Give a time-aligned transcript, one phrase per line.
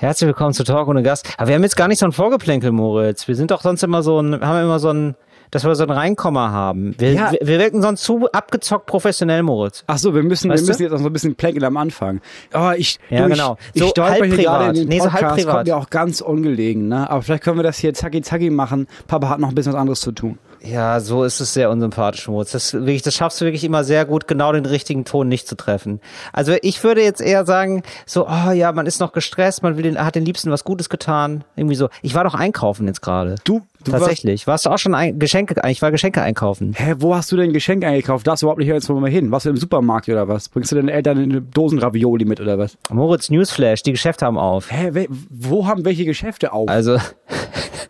[0.00, 1.28] Herzlich willkommen zu Talk ohne Gast.
[1.38, 3.26] Aber wir haben jetzt gar nicht so ein Vorgeplänkel, Moritz.
[3.26, 5.16] Wir sind doch sonst immer so ein, haben immer so ein,
[5.50, 6.94] dass wir so ein Reinkommer haben.
[6.98, 7.32] Wir, Ja.
[7.32, 9.82] wir, wir wirken sonst zu abgezockt professionell, Moritz.
[9.88, 10.70] Ach so, wir müssen, Weißt wir du?
[10.70, 12.20] müssen jetzt auch so ein bisschen plänkeln am Anfang.
[12.52, 13.56] Aber ich, Ja, du, genau.
[13.74, 14.76] ich, So ich halb hier gerade in privat.
[14.76, 15.54] den Nee, so halb Podcast, privat.
[15.56, 17.10] kommt mir auch ganz ungelegen, ne?
[17.10, 18.86] Aber vielleicht können wir das hier zacki zacki machen.
[19.08, 20.38] Papa hat noch ein bisschen was anderes zu tun.
[20.62, 22.52] Ja, so ist es sehr unsympathisch, Moritz.
[22.52, 25.56] Das, wirklich, das schaffst du wirklich immer sehr gut, genau den richtigen Ton nicht zu
[25.56, 26.00] treffen.
[26.32, 29.84] Also ich würde jetzt eher sagen, so, oh ja, man ist noch gestresst, man will
[29.84, 31.44] den, hat den Liebsten was Gutes getan.
[31.56, 31.88] Irgendwie so.
[32.02, 33.36] Ich war doch einkaufen jetzt gerade.
[33.44, 34.46] Du, du Tatsächlich.
[34.46, 36.74] Warst du auch schon ein, Geschenke, ich war Geschenke einkaufen.
[36.76, 38.26] Hä, wo hast du denn ein Geschenk eingekauft?
[38.26, 39.30] Darfst du überhaupt nicht jetzt mal hin?
[39.30, 40.48] Warst du im Supermarkt oder was?
[40.48, 42.76] Bringst du deinen Eltern eine Dosenravioli mit oder was?
[42.90, 44.72] Moritz Newsflash, die Geschäfte haben auf.
[44.72, 46.68] Hä, wo haben welche Geschäfte auf?
[46.68, 46.98] Also,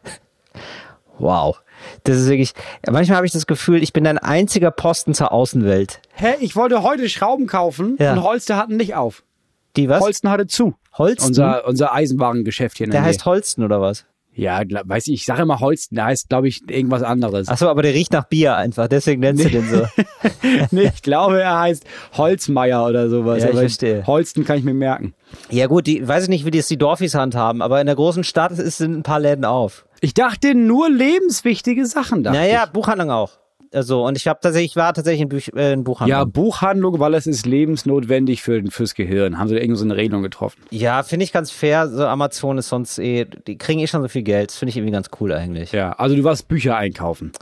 [1.19, 1.59] wow.
[2.05, 2.53] Das ist wirklich,
[2.89, 6.01] manchmal habe ich das Gefühl, ich bin ein einziger Posten zur Außenwelt.
[6.15, 8.13] Hä, ich wollte heute Schrauben kaufen Ja.
[8.13, 9.23] und Holster hatten nicht auf.
[9.77, 10.01] Die was?
[10.03, 10.75] Holsten hatte zu.
[10.97, 11.29] Holsten?
[11.29, 14.07] Unser, unser Eisenwarengeschäft hier in der der heißt Holsten oder was?
[14.33, 17.49] Ja, weiß ich, ich sage immer Holsten, der heißt, glaube ich, irgendwas anderes.
[17.49, 19.85] Ach so, aber der riecht nach Bier einfach, deswegen nennst du den so.
[20.71, 21.85] nee, ich glaube, er heißt
[22.17, 23.39] Holzmeier oder sowas.
[23.43, 24.07] Ja, ich aber verstehe.
[24.07, 25.15] Holsten kann ich mir merken.
[25.51, 27.97] Ja gut, die, weiß ich nicht, wie die es die Dorfis handhaben, aber in der
[27.97, 29.87] großen Stadt ist, sind ein paar Läden auf.
[30.01, 32.33] Ich dachte nur lebenswichtige Sachen da.
[32.33, 33.33] Naja, Buchhandlung auch.
[33.73, 36.19] Also, und ich habe tatsächlich, ich war tatsächlich in, Büch, äh, in Buchhandlung.
[36.19, 39.39] Ja, Buchhandlung, weil es ist lebensnotwendig für, fürs Gehirn.
[39.39, 40.63] Haben sie da irgend so eine Regelung getroffen?
[40.71, 41.89] Ja, finde ich ganz fair.
[41.89, 44.51] So Amazon ist sonst eh, die kriegen eh schon so viel Geld.
[44.51, 45.73] Das finde ich irgendwie ganz cool eigentlich.
[45.73, 47.33] Ja, also du warst Bücher einkaufen.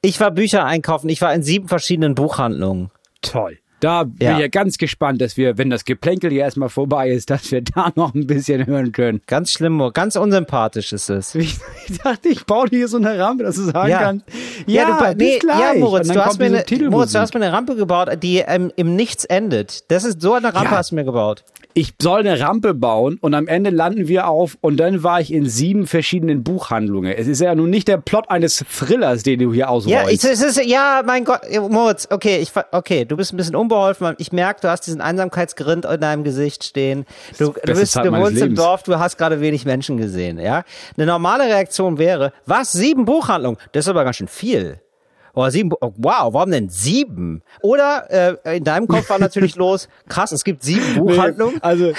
[0.00, 1.08] Ich war Bücher einkaufen.
[1.10, 2.90] Ich war in sieben verschiedenen Buchhandlungen.
[3.20, 3.58] Toll.
[3.84, 4.32] Da bin Ja.
[4.34, 7.60] ich ja ganz gespannt, dass wir, wenn das Geplänkel hier erstmal vorbei ist, dass wir
[7.60, 9.20] da noch ein bisschen hören können.
[9.26, 11.34] Ganz schlimm, ganz unsympathisch ist es.
[11.34, 13.98] Ich, ich dachte, ich baue dir hier so eine Rampe, dass du sagen Ja.
[14.00, 14.26] kannst.
[14.66, 15.60] Ja, Ja, du, nee, gleich.
[15.60, 16.64] ja, Moritz, du hast, mir eine.
[16.90, 19.90] Moritz, du hast mir eine Rampe gebaut, die ähm, im Nichts endet.
[19.90, 21.44] Das ist so eine Rampe hast du mir gebaut.
[21.74, 25.32] Ich soll eine Rampe bauen und am Ende landen wir auf und dann war ich
[25.32, 27.12] in sieben verschiedenen Buchhandlungen.
[27.12, 30.22] Es ist ja nun nicht der Plot eines Thrillers, den du hier ausrollst.
[30.22, 34.14] Ja, ist, ja, mein Gott, Moritz, okay, ich, okay, du bist ein bisschen unbeholfen.
[34.18, 37.06] Ich merke, du hast diesen Einsamkeitsgrind in deinem Gesicht stehen.
[37.38, 38.54] Du, du, bist, wohnst im.
[38.54, 40.62] Dorf, du hast gerade wenig Menschen gesehen, ja.
[40.96, 43.58] Eine normale Reaktion wäre, was, sieben Buchhandlungen?
[43.72, 44.78] Das ist aber ganz schön viel.
[45.34, 47.42] Oh, sieben, oh, wow, warum denn sieben?
[47.60, 51.62] Oder äh, in deinem Kopf war natürlich los, krass, es gibt sieben Buchhandlungen.
[51.62, 51.92] Also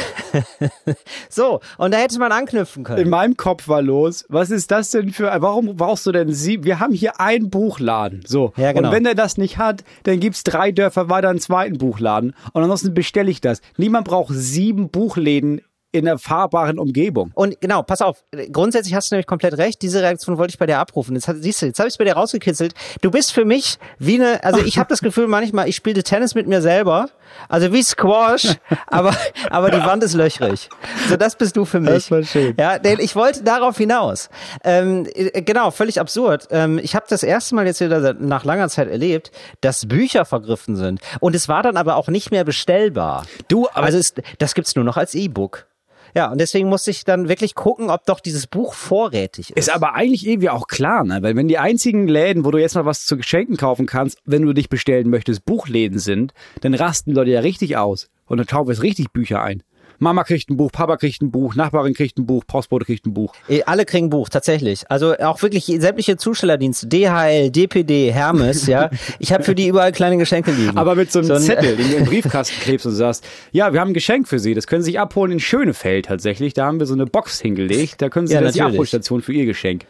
[1.29, 3.09] So, und da hätte man anknüpfen in können.
[3.09, 6.63] meinem Kopf war los, was ist das denn für, warum brauchst du denn sieben?
[6.63, 8.23] Wir haben hier einen Buchladen.
[8.25, 8.53] So.
[8.57, 8.87] Ja, genau.
[8.87, 12.33] Und wenn er das nicht hat, dann gibt's drei Dörfer weiter einen zweiten Buchladen.
[12.53, 13.61] Und ansonsten bestelle ich das.
[13.77, 15.61] Niemand braucht sieben Buchläden
[15.95, 17.31] in einer fahrbaren Umgebung.
[17.33, 20.65] Und genau, pass auf, grundsätzlich hast du nämlich komplett recht, diese Reaktion wollte ich bei
[20.65, 21.15] dir abrufen.
[21.15, 22.73] Jetzt siehst du, jetzt habe ich es bei dir rausgekitzelt.
[23.01, 26.35] Du bist für mich wie eine, also ich habe das Gefühl manchmal, ich spielte Tennis
[26.35, 27.09] mit mir selber,
[27.49, 28.55] also wie Squash,
[28.87, 29.15] aber,
[29.49, 30.69] aber die Wand ist löchrig.
[31.09, 31.91] So, das bist du für mich.
[31.91, 32.55] Das war schön.
[32.59, 34.29] Ja, denn ich wollte darauf hinaus.
[34.63, 36.47] Ähm, äh, genau, völlig absurd.
[36.51, 39.31] Ähm, ich habe das erste Mal jetzt wieder nach langer Zeit erlebt,
[39.61, 40.99] dass Bücher vergriffen sind.
[41.19, 43.25] Und es war dann aber auch nicht mehr bestellbar.
[43.47, 45.65] Du, aber- also es, das gibt's nur noch als E-Book.
[46.15, 49.57] Ja, und deswegen musste ich dann wirklich gucken, ob doch dieses Buch vorrätig ist.
[49.57, 51.21] Ist aber eigentlich irgendwie auch klar, ne?
[51.21, 54.43] Weil wenn die einzigen Läden, wo du jetzt mal was zu Geschenken kaufen kannst, wenn
[54.43, 58.07] du dich bestellen möchtest, Buchläden sind, dann rasten Leute ja richtig aus.
[58.27, 59.61] Und dann kaufen es richtig Bücher ein.
[59.99, 63.13] Mama kriegt ein Buch, Papa kriegt ein Buch, Nachbarin kriegt ein Buch, Postbote kriegt ein
[63.13, 63.33] Buch.
[63.49, 64.89] Eh, Alle kriegen ein Buch, tatsächlich.
[64.91, 68.89] Also auch wirklich sämtliche Zustellerdienste, DHL, DPD, Hermes, ja.
[69.19, 70.77] Ich habe für die überall kleine Geschenke liegen.
[70.77, 73.79] Aber mit so einem ein- Zettel, den du im Briefkasten klebst und sagst, ja, wir
[73.79, 74.53] haben ein Geschenk für Sie.
[74.53, 76.53] Das können Sie sich abholen in Schönefeld tatsächlich.
[76.53, 78.01] Da haben wir so eine Box hingelegt.
[78.01, 78.61] Da können Sie Ja, das die.
[78.61, 79.85] Abholstation für Ihr Geschenk.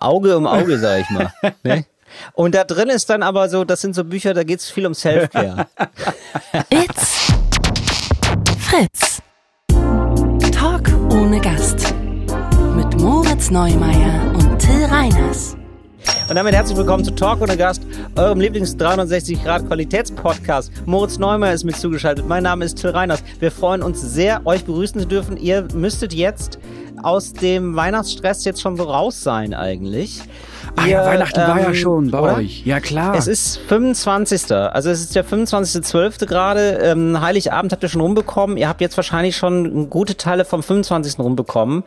[0.00, 1.32] Auge um Auge, sag ich mal.
[1.62, 1.84] ne?
[2.32, 4.94] Und da drin ist dann aber so, das sind so Bücher, da geht's viel um
[4.94, 5.66] Selfcare.
[6.70, 7.28] It's
[8.58, 9.22] Fritz.
[11.10, 11.92] Ohne Gast.
[12.76, 15.56] Mit Moritz Neumeier und Till Reiners.
[16.28, 17.82] Und damit herzlich willkommen zu Talk ohne Gast,
[18.14, 20.70] eurem Lieblings 360 Grad Qualitätspodcast.
[20.86, 22.28] Moritz Neumer ist mit zugeschaltet.
[22.28, 23.24] Mein Name ist Till Reiners.
[23.40, 25.36] Wir freuen uns sehr, euch begrüßen zu dürfen.
[25.36, 26.59] Ihr müsstet jetzt
[27.04, 30.22] aus dem Weihnachtsstress jetzt schon so raus sein eigentlich.
[30.76, 32.36] Ah Ihr, ja, Weihnachten war ja ähm, schon bei oder?
[32.36, 32.64] euch.
[32.64, 33.14] Ja, klar.
[33.14, 34.52] Es ist 25.
[34.52, 36.26] Also es ist der 25.12.
[36.26, 36.78] gerade.
[36.82, 38.56] Ähm, Heiligabend habt ihr schon rumbekommen.
[38.56, 41.18] Ihr habt jetzt wahrscheinlich schon gute Teile vom 25.
[41.18, 41.84] rumbekommen.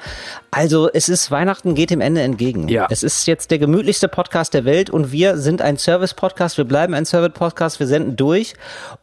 [0.52, 2.68] Also es ist Weihnachten geht dem Ende entgegen.
[2.68, 2.88] Ja.
[2.90, 6.58] Es ist jetzt der gemütlichste Podcast der Welt und wir sind ein Service-Podcast.
[6.58, 7.80] Wir bleiben ein Service-Podcast.
[7.80, 8.54] Wir senden durch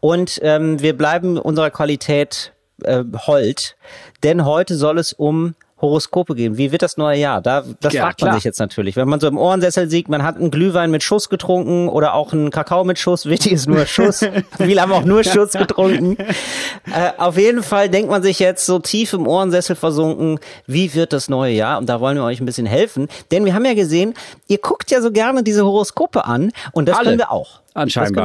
[0.00, 2.52] und ähm, wir bleiben unserer Qualität
[2.84, 3.76] äh, hold.
[4.22, 6.58] Denn heute soll es um Horoskope geben.
[6.58, 7.40] Wie wird das neue Jahr?
[7.40, 8.34] Da, das Ja, fragt man klar.
[8.36, 8.96] sich jetzt natürlich.
[8.96, 12.32] Wenn man so im Ohrensessel sieht, man hat einen Glühwein mit Schuss getrunken oder auch
[12.32, 13.26] einen Kakao mit Schuss.
[13.26, 14.20] Wichtig ist nur Schuss.
[14.58, 16.16] Viele haben auch nur Schuss getrunken.
[16.18, 21.12] Äh, auf jeden Fall denkt man sich jetzt so tief im Ohrensessel versunken, wie wird
[21.12, 21.78] das neue Jahr?
[21.78, 23.08] Und da wollen wir euch ein bisschen helfen.
[23.30, 24.14] Denn wir haben ja gesehen,
[24.48, 27.06] ihr guckt ja so gerne diese Horoskope an und das Alle.
[27.06, 27.60] können wir auch.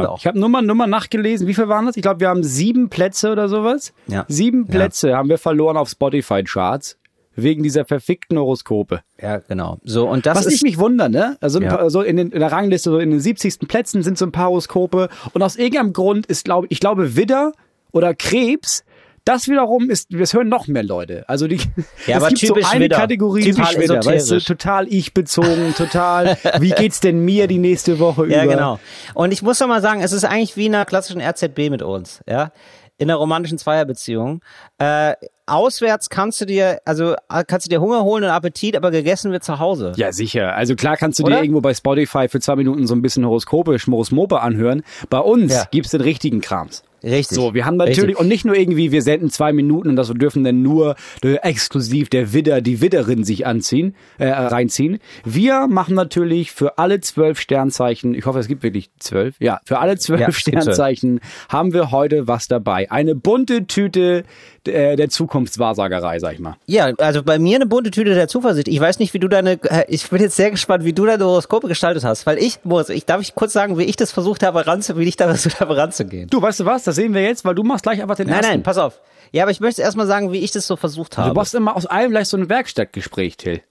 [0.09, 0.17] Auch.
[0.17, 1.47] Ich habe Nummer, Nummer nachgelesen.
[1.47, 1.95] Wie viel waren das?
[1.95, 3.93] Ich glaube, wir haben sieben Plätze oder sowas.
[4.07, 4.25] Ja.
[4.27, 4.71] Sieben Ja.
[4.71, 6.97] Plätze haben wir verloren auf Spotify-Charts.
[7.35, 9.01] Wegen dieser verfickten Horoskope.
[9.21, 9.77] Ja, genau.
[9.83, 10.53] So, und das Was ist.
[10.55, 11.37] ich mich wundere, ne?
[11.41, 11.75] Also Ja.
[11.75, 13.59] paar, so in, den, in der Rangliste, so in den 70.
[13.67, 15.09] Plätzen sind so ein paar Horoskope.
[15.33, 17.51] Und aus irgendeinem Grund ist, glaube ich, glaube Widder
[17.91, 18.83] oder Krebs,
[19.25, 21.27] das wiederum ist, das hören noch mehr Leute.
[21.27, 21.59] Also die,
[22.05, 22.97] Ja, es gibt so eine Widder.
[22.97, 27.97] Kategorie, Typisch total Widder, weißt du, total ich-bezogen, total, wie geht's denn mir die nächste
[27.97, 28.53] Woche Ja, über?
[28.53, 28.79] genau.
[29.15, 31.81] Und ich muss doch mal sagen, es ist eigentlich wie in einer klassischen RZB mit
[31.81, 32.51] uns, ja.
[32.97, 34.41] In einer romantischen Zweierbeziehung.
[34.77, 35.13] Äh,
[35.47, 39.31] auswärts kannst du dir, also äh, kannst du dir Hunger holen und Appetit, aber gegessen
[39.31, 39.91] wird zu Hause.
[39.97, 40.55] Ja, sicher.
[40.55, 41.35] Also klar kannst du Oder?
[41.37, 44.83] dir irgendwo bei Spotify für zwei Minuten so ein bisschen Horoskope, Schmorosmope anhören.
[45.09, 45.63] Bei uns Ja.
[45.71, 46.83] gibt's den richtigen Krams.
[47.05, 47.35] Richtig.
[47.35, 48.19] So, wir haben natürlich, Richtig.
[48.19, 52.09] und nicht nur irgendwie, wir senden zwei Minuten und das dürfen dann nur äh, exklusiv
[52.09, 54.99] der Widder, die Widderin sich anziehen, äh, reinziehen.
[55.23, 59.79] Wir machen natürlich für alle zwölf Sternzeichen, ich hoffe, es gibt wirklich zwölf, ja, für
[59.79, 60.31] alle zwölf Ja.
[60.31, 61.19] Sternzeichen
[61.49, 62.89] haben wir heute was dabei.
[62.89, 64.23] Eine bunte Tüte
[64.67, 66.55] äh, der Zukunftswahrsagerei, sag ich mal.
[66.65, 68.67] Ja, also bei mir eine bunte Tüte der Zuversicht.
[68.67, 71.23] Ich weiß nicht, wie du deine, äh, ich bin jetzt sehr gespannt, wie du deine
[71.25, 74.43] Horoskope gestaltet hast, weil ich, Moritz, ich darf ich kurz sagen, wie ich das versucht
[74.43, 76.29] habe, ranzu, wie ich da versucht habe, ranzugehen.
[76.29, 78.37] Du, weißt du was, das sehen wir jetzt, weil du machst gleich einfach den Nein,
[78.37, 78.51] ersten.
[78.51, 78.99] nein, pass auf.
[79.31, 81.29] Ja, aber ich möchte erst mal sagen, wie ich das so versucht habe.
[81.29, 83.61] Du machst immer aus allem gleich so ein Werkstattgespräch, Till.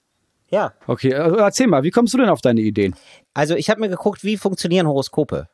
[0.49, 0.73] ja.
[0.87, 2.95] Okay, also erzähl mal, wie kommst du denn auf deine Ideen?
[3.33, 5.47] Also ich habe mir geguckt, wie funktionieren Horoskope.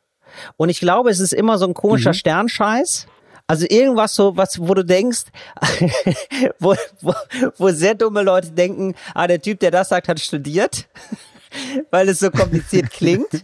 [0.58, 3.08] Und ich glaube, es ist immer so ein komischer Sternscheiß.
[3.52, 5.26] Also irgendwas so, was, wo du denkst,
[6.60, 7.14] wo, wo,
[7.58, 10.88] wo sehr dumme Leute denken, ah, der Typ, der das sagt, hat studiert,
[11.92, 13.42] weil es so kompliziert klingt.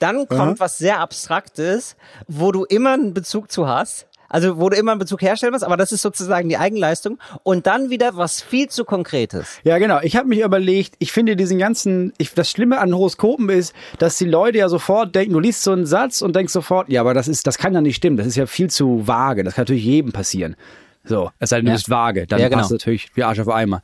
[0.00, 1.94] Dann kommt was sehr Abstraktes,
[2.26, 4.07] wo du immer einen Bezug zu hast.
[4.28, 7.18] Also wo du immer einen Bezug herstellen musst, aber das ist sozusagen die Eigenleistung.
[7.42, 9.58] Und dann wieder was viel zu Konkretes.
[9.64, 10.00] Ja, genau.
[10.02, 14.18] Ich habe mich überlegt, ich finde diesen ganzen, ich, das Schlimme an Horoskopen ist, dass
[14.18, 17.14] die Leute ja sofort denken, du liest so einen Satz und denkst sofort, ja, aber
[17.14, 19.62] das ist, das kann ja nicht stimmen, das ist ja viel zu vage, das kann
[19.62, 20.56] natürlich jedem passieren.
[21.04, 21.76] So, es sei denn, du Ja.
[21.76, 22.60] bist vage, dann Ja, genau.
[22.60, 23.82] passt natürlich wie Arsch auf Eimer.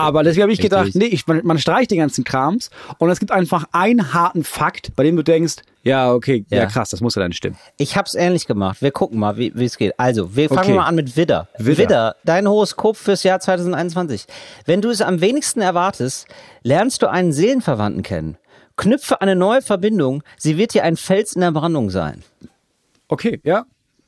[0.00, 1.00] Aber deswegen habe ich gedacht, Richtig.
[1.02, 4.94] nee, ich, man, man streicht den ganzen Krams und es gibt einfach einen harten Fakt,
[4.96, 6.66] bei dem du denkst, ja, okay, ja, Ja.
[6.66, 7.56] krass, das muss ja dann stimmen.
[7.78, 8.82] Ich hab's ähnlich gemacht.
[8.82, 9.98] Wir gucken mal, wie es geht.
[9.98, 10.74] Also, wir fangen Okay.
[10.74, 11.48] mal an mit Widder.
[11.58, 12.16] Widder.
[12.24, 14.26] dein Horoskop fürs Jahr 2021.
[14.66, 16.26] Wenn du es am wenigsten erwartest,
[16.62, 18.36] lernst du einen Seelenverwandten kennen.
[18.76, 20.22] Knüpfe eine neue Verbindung.
[20.36, 22.22] Sie wird dir ein Fels in der Brandung sein.
[23.08, 23.64] Okay, ja.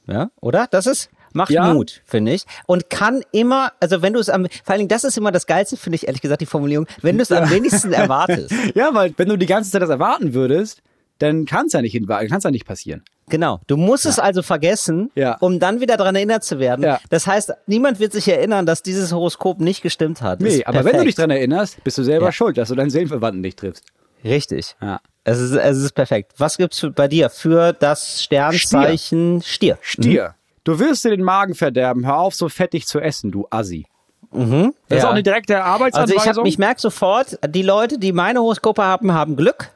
[0.06, 0.66] Ja, oder?
[0.70, 1.72] Das ist macht Ja.
[1.72, 2.44] Mut, finde ich.
[2.66, 5.46] Und kann immer, also wenn du es am, vor allen Dingen, das ist immer das
[5.46, 8.52] Geilste, finde ich, ehrlich gesagt, die Formulierung, wenn du es am wenigsten erwartest.
[8.74, 10.82] Ja, weil wenn du die ganze Zeit das erwarten würdest,
[11.18, 13.02] dann kann es ja nicht, kann ja nicht passieren.
[13.28, 13.60] Genau.
[13.66, 15.36] Du musst es also vergessen, Ja.
[15.40, 16.84] um dann wieder daran erinnert zu werden.
[16.84, 17.00] Ja.
[17.10, 20.40] Das heißt, niemand wird sich erinnern, dass dieses Horoskop nicht gestimmt hat.
[20.40, 21.08] Nee, Ist aber wenn du perfekt.
[21.08, 22.32] dich dran erinnerst, bist du selber Ja.
[22.32, 23.84] schuld, dass du deinen Seelenverwandten nicht triffst.
[24.24, 24.74] Richtig.
[24.82, 25.00] Ja.
[25.24, 26.32] Es ist, es ist perfekt.
[26.38, 29.78] Was gibt's bei dir für das Sternzeichen Stier?
[29.80, 30.34] Stier.
[30.64, 32.06] Du wirst dir den Magen verderben.
[32.06, 33.86] Hör auf, so fettig zu essen, du Assi.
[34.30, 34.72] Das ist
[35.02, 35.06] Ja.
[35.08, 36.16] auch eine direkte Also Arbeitsanweisung.
[36.16, 39.70] ich, hab, ich merke sofort, die Leute, die meine Horoskope haben, haben Glück.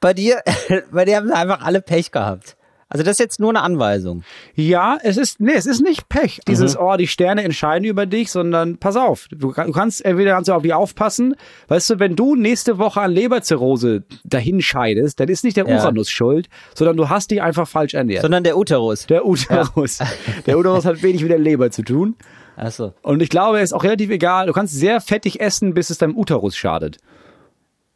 [0.00, 0.42] Bei dir,
[0.92, 2.56] bei dir haben sie einfach alle Pech gehabt.
[2.88, 4.22] Also das ist jetzt nur eine Anweisung.
[4.54, 6.40] ja, es ist, nee, es ist nicht Pech.
[6.46, 6.80] Dieses, Mhm.
[6.82, 9.26] oh, die Sterne entscheiden über dich, sondern pass auf.
[9.30, 11.34] Du, du kannst entweder kannst du auf die aufpassen.
[11.66, 15.76] Weißt du, wenn du nächste Woche an Leberzirrhose dahin scheidest, dann ist nicht der Ja.
[15.82, 18.22] Uranus schuld, sondern du hast dich einfach falsch ernährt.
[18.22, 19.06] Sondern der Uterus.
[19.06, 19.98] der Uterus.
[20.46, 22.14] Der Uterus hat wenig mit der Leber zu tun.
[22.56, 22.94] Achso.
[23.02, 24.46] Und ich glaube, es ist auch relativ egal.
[24.46, 26.98] Du kannst sehr fettig essen, bis es deinem Uterus schadet.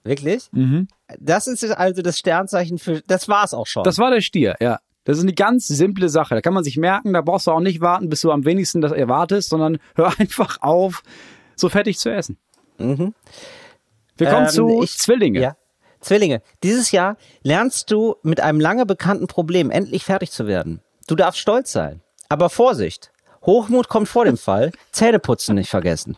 [0.05, 0.49] Wirklich?
[0.53, 0.89] Mhm.
[1.19, 3.83] Das ist also das Sternzeichen für, das war's auch schon.
[3.85, 4.79] Das war der Stier, ja.
[5.05, 6.35] Das ist eine ganz simple Sache.
[6.35, 8.81] Da kann man sich merken, da brauchst du auch nicht warten, bis du am wenigsten
[8.81, 11.03] das erwartest, sondern hör einfach auf,
[11.57, 12.37] so fettig zu essen.
[12.79, 13.13] Wir kommen
[14.19, 15.41] Ähm, zu ich- Zwillinge.
[15.41, 15.57] Ja.
[16.01, 16.41] Zwillinge.
[16.63, 20.81] Dieses Jahr lernst du mit einem lange bekannten Problem endlich fertig zu werden.
[21.07, 22.01] Du darfst stolz sein.
[22.29, 23.10] Aber Vorsicht.
[23.45, 24.71] Hochmut kommt vor dem Fall.
[24.93, 26.17] Zähneputzen nicht vergessen.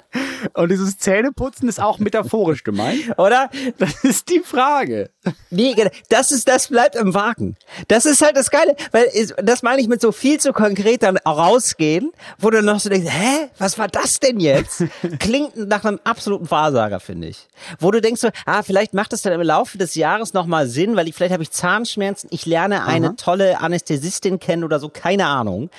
[0.54, 3.00] Und dieses Zähneputzen ist auch metaphorisch gemeint.
[3.16, 3.48] Oder?
[3.78, 5.10] Das ist die Frage.
[5.50, 5.90] Nee, genau.
[6.08, 7.56] das ist, das bleibt im Wagen.
[7.86, 9.06] Das ist halt das Geile, weil
[9.42, 13.08] das meine ich mit so viel zu konkret dann rausgehen, wo du noch so denkst,
[13.08, 14.84] hä, was war das denn jetzt?
[15.20, 17.46] Klingt nach einem absoluten Wahrsager, finde ich.
[17.78, 20.96] Wo du denkst so, ah, vielleicht macht es dann im Laufe des Jahres nochmal Sinn,
[20.96, 25.26] weil ich, vielleicht habe ich Zahnschmerzen, ich lerne eine tolle Anästhesistin kennen oder so, keine
[25.26, 25.70] Ahnung.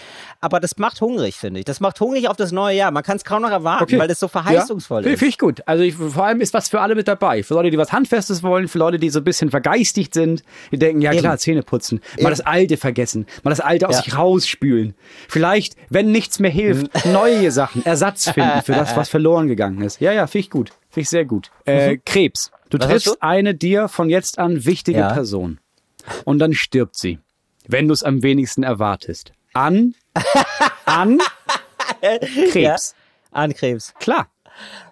[0.43, 1.65] Aber das macht hungrig, finde ich.
[1.65, 2.91] Das macht hungrig auf das neue Jahr.
[2.91, 3.97] Man kann es kaum noch erwarten, Okay.
[3.97, 5.19] weil das so verheißungsvoll ja, ist.
[5.19, 5.61] Finde ich gut.
[5.65, 7.43] Also ich, vor allem ist was für alle mit dabei.
[7.43, 10.77] Für Leute, die was Handfestes wollen, für Leute, die so ein bisschen vergeistigt sind, die
[10.77, 11.21] denken, ja Eben.
[11.21, 12.01] klar, Zähne putzen.
[12.15, 12.29] Mal Eben.
[12.31, 13.25] das Alte vergessen.
[13.43, 14.01] Mal das Alte aus Ja.
[14.03, 14.95] sich rausspülen.
[15.29, 20.01] Vielleicht, wenn nichts mehr hilft, neue Sachen, Ersatz finden für das, was verloren gegangen ist.
[20.01, 20.69] Ja, ja, finde ich gut.
[20.89, 21.51] Finde ich sehr gut.
[21.65, 22.51] Äh, Krebs.
[22.69, 22.81] Du Mhm.
[22.81, 23.15] Was triffst du?
[23.21, 25.13] eine dir von jetzt an wichtige Ja.
[25.13, 25.59] Person.
[26.25, 27.19] Und dann stirbt sie.
[27.65, 29.31] Wenn du es am wenigsten erwartest.
[29.53, 29.93] An,
[30.85, 31.19] an
[32.51, 32.95] Krebs.
[33.31, 33.93] An Krebs.
[33.99, 34.27] Klar.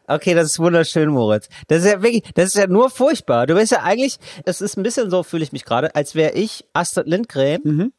[0.07, 1.47] Okay, das ist wunderschön, Moritz.
[1.67, 3.47] Das ist ja wirklich, das ist ja nur furchtbar.
[3.47, 6.33] Du bist ja eigentlich, es ist ein bisschen so, fühle ich mich gerade, als wäre
[6.33, 7.93] ich Astrid Lindgren Mhm.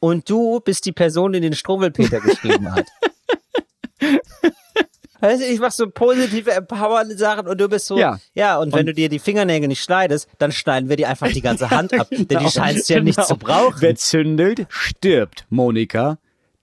[0.00, 2.86] und du bist die Person, die den Struwwelpeter geschrieben hat.
[5.26, 8.18] Weißt du, ich mach so positive, empowernde Sachen und du bist so, Ja.
[8.34, 11.40] ja, und, wenn du dir die Fingernägel nicht schneidest, dann schneiden wir dir einfach die
[11.40, 13.26] ganze Hand ab, denn die scheinst du ja nicht Genau.
[13.28, 13.76] zu brauchen.
[13.80, 16.18] Wer zündelt, stirbt, Monika.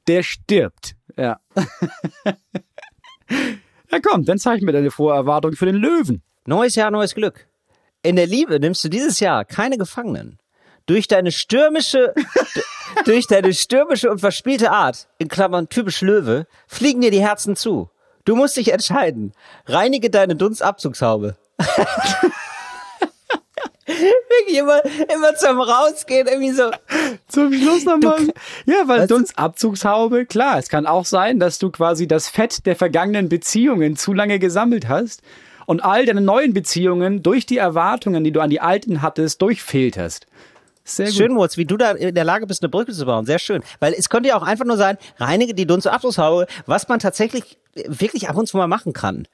[0.08, 0.96] Der stirbt.
[1.18, 1.40] Ja.
[3.30, 6.22] ja, komm, dann zeig mir deine Vorerwartung für den Löwen.
[6.46, 7.48] Neues Jahr, neues Glück.
[8.02, 10.40] In der Liebe nimmst du dieses Jahr keine Gefangenen.
[10.86, 12.14] Durch deine stürmische,
[13.06, 17.90] durch deine stürmische und verspielte Art, in Klammern typisch Löwe, fliegen dir die Herzen zu.
[18.26, 19.34] Du musst dich entscheiden.
[19.66, 21.36] Reinige deine Dunstabzugshaube.
[23.86, 24.82] Wirklich immer,
[25.14, 26.72] immer zum Rausgehen, irgendwie so.
[27.28, 28.28] Zum Schluss nochmal.
[28.66, 33.28] Ja, weil Dunstabzugshaube, klar, es kann auch sein, dass du quasi das Fett der vergangenen
[33.28, 35.22] Beziehungen zu lange gesammelt hast
[35.66, 40.28] und all deine neuen Beziehungen durch die Erwartungen, die du an die alten hattest, durchfilterst.
[40.86, 41.16] Sehr gut.
[41.16, 43.26] Schön, Moritz, wie du da in der Lage bist, eine Brücke zu bauen.
[43.26, 43.64] Sehr schön.
[43.80, 48.30] Weil es könnte ja auch einfach nur sein, reinige die Dunstabzugshaube, was man tatsächlich wirklich
[48.30, 49.28] ab und zu mal machen kann.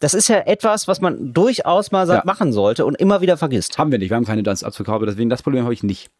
[0.00, 2.22] Das ist ja etwas, was man durchaus mal Ja.
[2.24, 3.78] machen sollte und immer wieder vergisst.
[3.78, 6.10] Haben wir nicht, wir haben keine Dunstabzugshaube, deswegen das Problem habe ich nicht.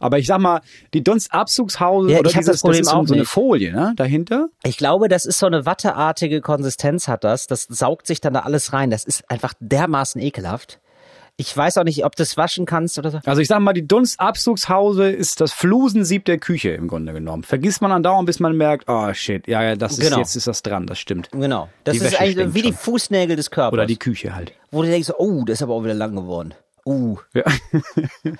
[0.00, 0.60] Aber ich sag mal,
[0.94, 3.30] die Dunstabzugshaube Ja, oder dieses, das Problem ist so, auch so eine nicht.
[3.30, 4.46] Folie, ne, dahinter.
[4.62, 7.48] Ich glaube, das ist so eine watteartige Konsistenz hat das.
[7.48, 8.90] Das saugt sich dann da alles rein.
[8.90, 10.78] Das ist einfach dermaßen ekelhaft.
[11.40, 13.20] Ich weiß auch nicht, ob du es waschen kannst oder so.
[13.24, 17.44] Also ich sag mal, die Dunstabzugshaube ist das Flusensieb der Küche im Grunde genommen.
[17.44, 20.18] Vergisst man andauernd, bis man merkt, oh shit, ja, ja, das ist Genau.
[20.18, 21.30] jetzt ist das dran, das stimmt.
[21.30, 21.68] Genau.
[21.84, 22.76] Das Die ist Wäsche eigentlich wie die schon.
[22.78, 23.72] Fußnägel des Körpers.
[23.72, 24.52] Oder die Küche halt.
[24.72, 26.54] wo du denkst, oh, das ist aber auch wieder lang geworden.
[26.84, 27.18] Uh.
[27.34, 27.44] Ja.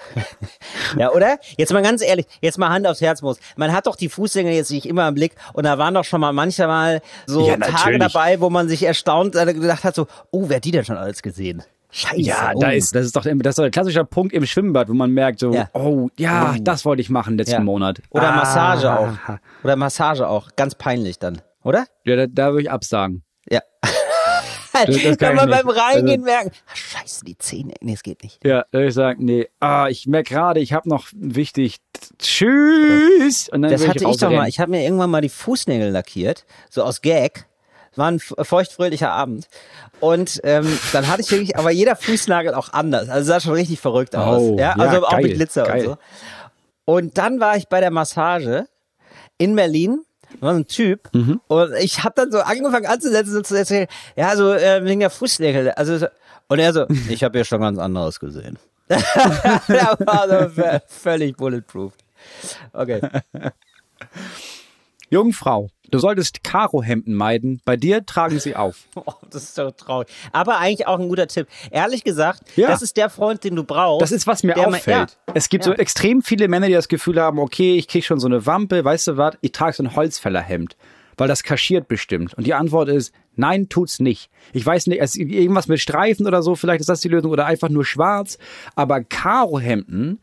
[0.96, 1.38] Ja, oder?
[1.56, 3.38] Jetzt mal ganz ehrlich, jetzt mal Hand aufs Herz muss.
[3.56, 6.20] Man hat doch die Fußgänger jetzt nicht immer im Blick und da waren doch schon
[6.20, 10.56] mal manchmal so Ja, Tage dabei, wo man sich erstaunt gedacht hat, so, oh, wer
[10.56, 11.62] hat die denn schon alles gesehen?
[11.90, 12.20] Scheiße.
[12.20, 12.60] Ja, oh.
[12.60, 15.10] da ist, das ist doch, das ist doch ein klassischer Punkt im Schwimmbad, wo man
[15.10, 15.68] merkt so, Ja.
[15.72, 16.60] oh, ja, Oh.
[16.60, 17.60] das wollte ich machen letzten ja.
[17.60, 18.02] Monat.
[18.10, 18.36] Oder Ah.
[18.36, 19.38] Massage auch.
[19.64, 20.50] Oder Massage auch.
[20.56, 21.86] Ganz peinlich dann, oder?
[22.04, 23.22] Ja, da, da würde ich absagen.
[23.50, 23.60] Ja.
[23.82, 23.92] das
[25.02, 25.62] kann Kann ich man nicht.
[25.62, 27.72] beim Reingehen Also- merken, ach, scheiße, die Zähne.
[27.80, 28.44] Nee, es geht nicht.
[28.44, 31.78] Ja, da würde ich sagen, nee, ah, ich merke gerade, ich habe noch wichtig,
[32.18, 33.48] tschüss.
[33.48, 34.36] Und dann Das hatte ich doch rausrennen.
[34.36, 34.48] mal.
[34.48, 37.46] Ich habe mir irgendwann mal die Fußnägel lackiert, so aus Gag.
[37.98, 39.48] War ein feuchtfröhlicher Abend.
[40.00, 43.08] Und ähm, dann hatte ich wirklich, aber jeder Fußnagel auch anders.
[43.08, 44.40] Also sah schon richtig verrückt aus.
[44.40, 45.80] Oh, ja, ja, also auch geil, mit Glitzer geil.
[45.80, 45.98] und so.
[46.84, 48.66] Und dann war ich bei der Massage
[49.36, 50.00] in Berlin.
[50.40, 51.40] War so ein Typ Mhm.
[51.48, 55.08] und ich habe dann so angefangen anzusetzen so zu erzählen, ja so äh, wegen der
[55.10, 56.06] Fußnägel, also so,
[56.48, 58.58] und er so, ich habe ja schon ganz anderes gesehen.
[58.88, 58.98] der
[60.00, 61.92] war so völlig bulletproof.
[62.74, 63.00] Okay.
[65.10, 67.60] Jungfrau, du solltest Karohemden meiden.
[67.64, 68.84] Bei dir tragen sie auf.
[68.94, 70.08] Oh, das ist doch traurig.
[70.32, 71.46] Aber eigentlich auch ein guter Tipp.
[71.70, 72.68] Ehrlich gesagt, Ja.
[72.68, 74.02] das ist der Freund, den du brauchst.
[74.02, 74.86] Das ist, was mir auffällt.
[75.26, 75.34] ja.
[75.34, 75.72] Es gibt Ja.
[75.72, 78.84] so extrem viele Männer, die das Gefühl haben, okay, ich krieg schon so eine Wampe,
[78.84, 80.76] weißt du was, ich trage so ein Holzfällerhemd,
[81.16, 82.34] weil das kaschiert bestimmt.
[82.34, 84.30] Und die Antwort ist, nein, tut's nicht.
[84.52, 87.46] Ich weiß nicht, es irgendwas mit Streifen oder so, vielleicht ist das die Lösung, oder
[87.46, 88.36] einfach nur schwarz.
[88.74, 90.20] Aber Karohemden,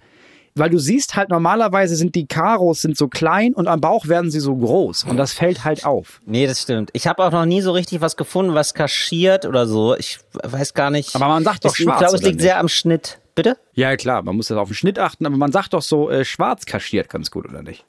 [0.58, 4.32] weil du siehst halt normalerweise sind die Karos sind so klein und am Bauch werden
[4.32, 5.04] sie so groß.
[5.04, 6.22] Und das fällt halt auf.
[6.26, 6.90] Nee, das stimmt.
[6.94, 9.96] Ich habe auch noch nie so richtig was gefunden, was kaschiert oder so.
[9.96, 11.16] Ich weiß gar nicht.
[11.16, 12.44] Aber man sagt doch es, schwarz, Ich glaube, es liegt nicht?
[12.44, 13.20] sehr am Schnitt.
[13.36, 13.58] Bitte?
[13.74, 16.24] Ja, klar, man muss das auf den Schnitt achten, aber man sagt doch so, äh,
[16.24, 17.84] schwarz kaschiert ganz gut, oder nicht?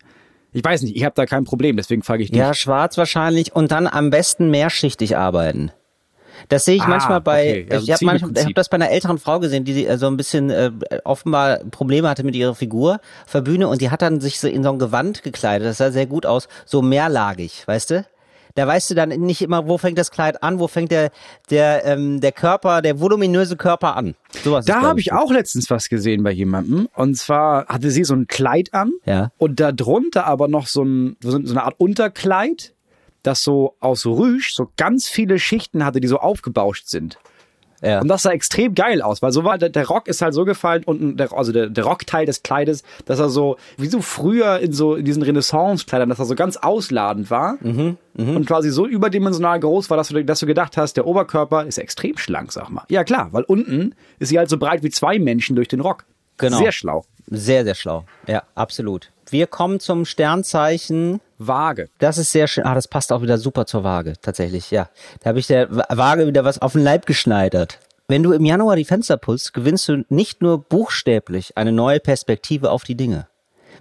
[0.53, 2.39] Ich weiß nicht, ich habe da kein Problem, deswegen frage ich dich.
[2.39, 5.71] Ja, schwarz wahrscheinlich und dann am besten mehrschichtig arbeiten.
[6.49, 7.67] Das sehe ich Ah, manchmal bei, okay.
[7.71, 8.47] Ja, so ich habe manchmal, ich Ziegelprinzip.
[8.47, 10.71] hab das bei einer älteren Frau gesehen, die äh, so ein bisschen äh,
[11.05, 14.49] offenbar Probleme hatte mit ihrer Figur auf der Bühne und die hat dann sich so
[14.49, 18.07] in so ein Gewand gekleidet, das sah sehr gut aus, so mehrlagig, weißt du?
[18.55, 21.11] Da weißt du dann nicht immer, wo fängt das Kleid an, wo fängt der
[21.51, 24.15] der ähm, der Körper, der voluminöse Körper an.
[24.43, 26.89] Sowas Da habe ich auch letztens was gesehen bei jemandem.
[26.95, 29.31] Und zwar hatte sie so ein Kleid an Ja.
[29.37, 32.73] und darunter aber noch so, ein, so eine Art Unterkleid,
[33.27, 37.19] das so aus Rüsch so ganz viele Schichten hatte, die so aufgebauscht sind.
[37.83, 38.01] Ja.
[38.01, 40.45] Und das sah extrem geil aus, weil so war der, der Rock ist halt so
[40.45, 44.61] gefallen und der, also der, der Rockteil des Kleides, dass er so wie so früher
[44.61, 48.87] in so in diesen Renaissance-Kleidern, dass er so ganz ausladend war Mhm, und quasi so
[48.87, 52.71] überdimensional groß war, dass du, dass du gedacht hast, der Oberkörper ist extrem schlank, sag
[52.71, 52.85] mal.
[52.89, 56.05] Ja klar, weil unten ist sie halt so breit wie zwei Menschen durch den Rock.
[56.39, 56.57] Genau.
[56.59, 57.05] Sehr schlau.
[57.29, 58.05] Sehr, sehr schlau.
[58.27, 59.11] Ja, absolut.
[59.29, 61.21] Wir kommen zum Sternzeichen.
[61.39, 61.89] Vage.
[61.99, 62.65] Das ist sehr schön.
[62.65, 64.89] Ah, das passt auch wieder super zur Waage, tatsächlich, ja.
[65.21, 67.79] Da habe ich der Waage wieder was auf den Leib geschneidert.
[68.09, 72.71] Wenn du im Januar die Fenster putzt, gewinnst du nicht nur buchstäblich eine neue Perspektive
[72.71, 73.27] auf die Dinge.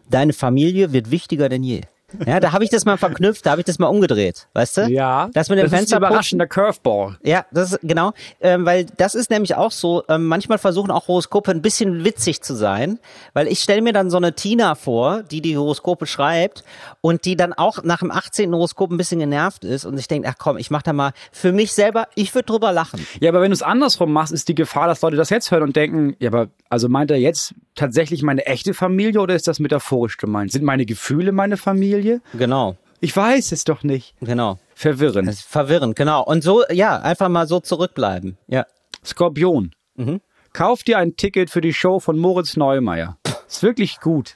[0.10, 1.82] Deine Familie wird wichtiger denn je.
[2.26, 4.82] Ja, da habe ich das mal verknüpft, da habe ich das mal umgedreht, weißt du?
[4.90, 5.30] Ja.
[5.34, 7.18] Das mit dem das ist ein Fenster überraschender Curveball.
[7.24, 11.08] Ja, das ist genau, ähm, weil das ist nämlich auch so, ähm, manchmal versuchen auch
[11.08, 13.00] Horoskope ein bisschen witzig zu sein,
[13.34, 16.64] weil ich stelle mir dann so eine Tina vor, die die Horoskope schreibt
[17.02, 18.54] und die dann auch nach dem 18.
[18.54, 21.52] Horoskop ein bisschen genervt ist und ich denke, ach komm, ich mach da mal für
[21.52, 23.06] mich selber, ich würde drüber lachen.
[23.20, 25.64] Ja, aber wenn du es andersrum machst, ist die Gefahr, dass Leute das jetzt hören
[25.64, 29.60] und denken, ja, aber also meint er jetzt tatsächlich meine echte Familie oder ist das
[29.60, 30.52] metaphorisch gemeint?
[30.52, 32.22] Sind meine Gefühle meine Familie?
[32.38, 34.16] Genau, Ich weiß es doch nicht.
[34.22, 34.58] genau.
[34.74, 35.34] Verwirrend.
[35.36, 36.24] Verwirrend, genau.
[36.24, 38.38] Und so, ja, einfach mal so zurückbleiben.
[38.48, 38.66] Ja.
[39.06, 39.72] Skorpion.
[39.96, 40.20] Mhm.
[40.52, 43.18] Kauf dir ein Ticket für die Show von Moritz Neumeier.
[43.48, 44.36] Ist wirklich gut.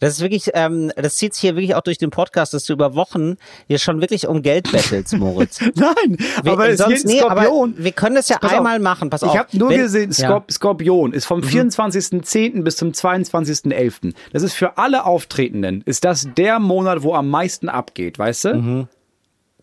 [0.00, 2.72] Das ist wirklich, ähm, das zieht sich hier wirklich auch durch den Podcast, dass du
[2.72, 3.36] über Wochen
[3.68, 5.60] hier schon wirklich um Geld bettelst, Moritz.
[5.74, 7.74] Nein, Wir, aber es sonst, nee, aber Skorpion.
[7.78, 8.58] wir können das ja Pass auf.
[8.58, 9.10] einmal machen.
[9.10, 9.32] Pass auf.
[9.34, 10.28] Ich habe nur Wenn- gesehen, Ja.
[10.28, 10.30] Mhm.
[10.32, 12.62] Skorp Skorpion ist vom 24.10.
[12.62, 14.14] bis zum 22.11.
[14.32, 18.86] Das ist für alle Auftretenden, ist das der Monat, wo am meisten abgeht, weißt du?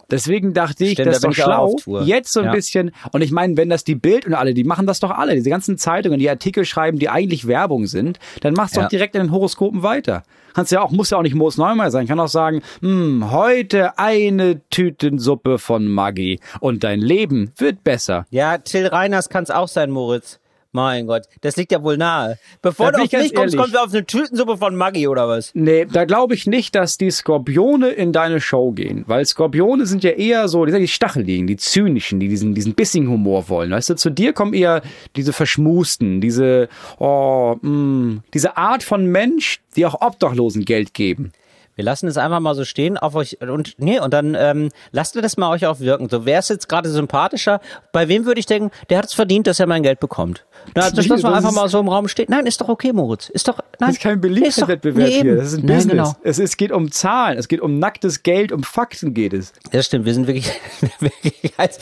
[0.10, 2.52] Deswegen dachte ich, Stimmt, das ist da doch schlau, jetzt so ein Ja.
[2.54, 5.36] bisschen, und ich meine, wenn das die Bild und alle, die machen das doch alle,
[5.36, 8.86] diese ganzen Zeitungen, die Artikel schreiben, die eigentlich Werbung sind, dann machst du Ja.
[8.86, 10.24] doch direkt in den Horoskopen weiter.
[10.54, 14.00] Kannst ja auch, muss ja auch nicht Moos Neumeier sein, kann auch sagen, hm, heute
[14.00, 18.26] eine Tütensuppe von Maggi und dein Leben wird besser.
[18.32, 20.40] Ja, Till Reiners kann es auch sein, Moritz.
[20.72, 22.38] Mein Gott, das liegt ja wohl nahe.
[22.62, 23.58] Bevor Da du auf mich kommst, ehrlich.
[23.58, 25.52] kommst du auf eine Tütensuppe von Maggi oder was?
[25.54, 29.04] Nee, da glaube ich nicht, dass die Skorpione in deine Show gehen.
[29.08, 32.74] Weil Skorpione sind ja eher so, die sind die Stacheligen, die Zynischen, die diesen, diesen
[32.76, 33.72] bissigen Humor wollen.
[33.72, 34.82] Weißt du, zu dir kommen eher
[35.16, 36.70] diese Verschmusten, diese,
[37.00, 41.32] oh, mh, diese Art von Mensch, die auch Obdachlosen Geld geben.
[41.78, 45.16] Wir lassen es einfach mal so stehen auf euch und nee und dann ähm, lasst
[45.16, 46.10] ihr das mal euch auch wirken.
[46.10, 47.62] So wer ist jetzt gerade sympathischer?
[47.94, 50.44] Bei wem würde ich denken, der hat es verdient, dass er mein Geld bekommt?
[50.74, 52.26] Na, das lassen wir einfach mal so im Raum stehen.
[52.30, 53.30] Nein, ist doch okay, Moritz.
[53.30, 53.90] Ist doch nein.
[53.90, 55.36] Das ist kein Beliebtheitswettbewerb nee, hier.
[55.36, 55.92] Das ist ein Nein, Business.
[55.92, 56.16] Genau.
[56.24, 59.54] Es, es geht um Zahlen, es geht um nacktes Geld, um Fakten geht es.
[59.72, 60.52] Das stimmt, wir sind wirklich,
[61.00, 61.80] wirklich als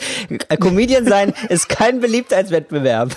[0.60, 3.16] Comedian sein ist kein Beliebtheitswettbewerb,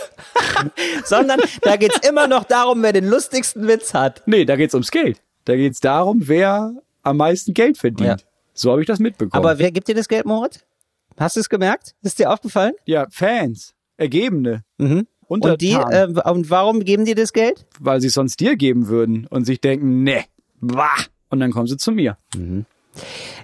[1.04, 4.24] sondern da geht's immer noch darum, wer den lustigsten Witz hat.
[4.28, 5.20] Nee, da geht's ums Geld.
[5.50, 8.22] Da geht's darum, wer am meisten Geld verdient.
[8.22, 8.28] Ja.
[8.54, 9.44] So habe ich das mitbekommen.
[9.44, 10.60] Aber wer gibt dir das Geld, Moritz?
[11.18, 11.96] Hast du es gemerkt?
[12.04, 12.74] Ist dir aufgefallen?
[12.86, 14.64] ja, Fans, Ergebene.
[14.78, 15.08] Mhm.
[15.28, 17.66] Und die, äh, und warum geben die das Geld?
[17.80, 20.26] weil sie es sonst dir geben würden und sich denken, ne,
[20.62, 20.98] bah.
[21.32, 22.20] Und dann kommen sie zu mir.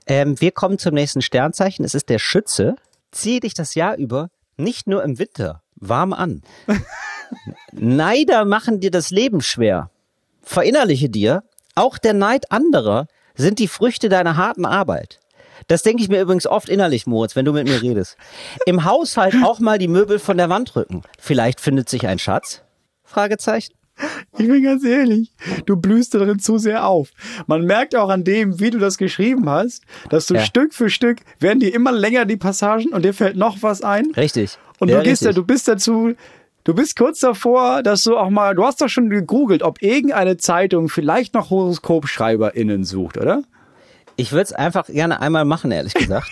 [0.06, 1.84] Ähm, wir kommen zum nächsten Sternzeichen.
[1.84, 2.76] Es ist der Schütze.
[3.10, 6.44] Ziehe dich das Jahr über nicht nur im Winter warm an.
[7.72, 9.90] Neider machen dir das Leben schwer.
[10.44, 11.44] Verinnerliche dir,
[11.76, 15.20] auch der Neid anderer sind die Früchte deiner harten Arbeit.
[15.68, 18.18] Das denke ich mir übrigens oft innerlich, Moritz, wenn du mit mir redest.
[18.66, 21.02] Im Haushalt auch mal die Möbel von der Wand rücken.
[21.20, 22.62] Vielleicht findet sich ein Schatz?
[23.04, 23.74] Fragezeichen.
[24.38, 25.32] Ich bin ganz ehrlich,
[25.66, 27.12] du blühst darin zu sehr auf.
[27.48, 30.42] Man merkt auch an dem, wie du das geschrieben hast, dass du Ja.
[30.42, 34.12] Stück für Stück werden die immer länger die Passagen und dir fällt noch was ein.
[34.18, 34.58] Richtig.
[34.80, 35.42] Und Ja, du gehst ja, richtig.
[35.42, 36.14] du bist dazu,
[36.66, 40.36] du bist kurz davor, dass du auch mal, du hast doch schon gegoogelt, ob irgendeine
[40.36, 43.44] Zeitung vielleicht noch HoroskopschreiberInnen sucht, oder?
[44.18, 46.28] Ich würde es einfach gerne einmal machen, ehrlich gesagt.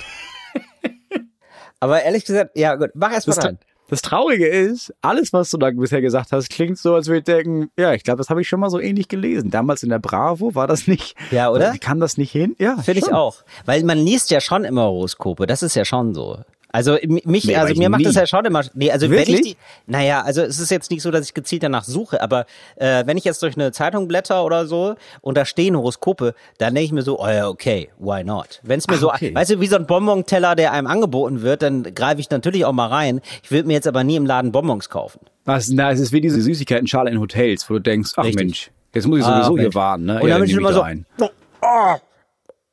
[1.80, 3.60] Aber ehrlich gesagt, ja gut, mach erst mal Das, rein.
[3.90, 7.24] das Traurige ist, alles, was du da bisher gesagt hast, klingt so, als würde ich
[7.26, 9.52] denken, ja, ich glaube, das habe ich schon mal so ähnlich gelesen.
[9.52, 11.16] Damals in der Bravo war das nicht.
[11.32, 11.76] Ja, oder?
[11.80, 12.56] Kam das nicht hin?
[12.58, 13.44] Ja, Finde ich auch.
[13.66, 16.40] Weil man liest ja schon immer Horoskope, das ist ja schon so.
[16.76, 18.06] Also mich, Nee, also mir macht nie.
[18.06, 18.64] das ja schon immer.
[18.74, 19.36] Nee, also wenn Wirklich?
[19.36, 19.58] ich die.
[19.86, 22.46] Naja, also es ist jetzt nicht so, dass ich gezielt danach suche, aber
[22.78, 26.74] äh, wenn ich jetzt durch eine Zeitung blätter oder so und da stehen Horoskope, dann
[26.74, 28.60] denke ich mir so, oh ja, okay, why not?
[28.64, 29.36] Wenn es mir Ach, so, okay.
[29.36, 32.74] weißt du, wie so ein Bonbon-Teller, der einem angeboten wird, dann greife ich natürlich auch
[32.74, 33.22] mal rein.
[33.44, 35.20] Ich würde mir jetzt aber nie im Laden Bonbons kaufen.
[35.46, 38.36] Was, na, es ist wie diese Süßigkeiten-Schale in Hotels, wo du denkst, ach Richtig.
[38.44, 39.76] Mensch, jetzt muss ich Ah, sowieso hier Mensch.
[39.76, 40.16] warten, ne?
[40.22, 41.06] Und Ja, dann bin ich immer so, ein.
[41.22, 41.28] oh,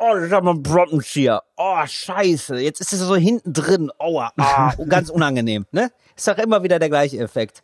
[0.01, 1.43] oh, das ist aber ein Brottenzieher.
[1.57, 2.59] Oh, scheiße.
[2.59, 3.93] Jetzt ist es so hinten drin.
[3.99, 5.91] Aua, ah, ganz unangenehm, ne?
[6.17, 7.63] Ist doch immer wieder der gleiche Effekt.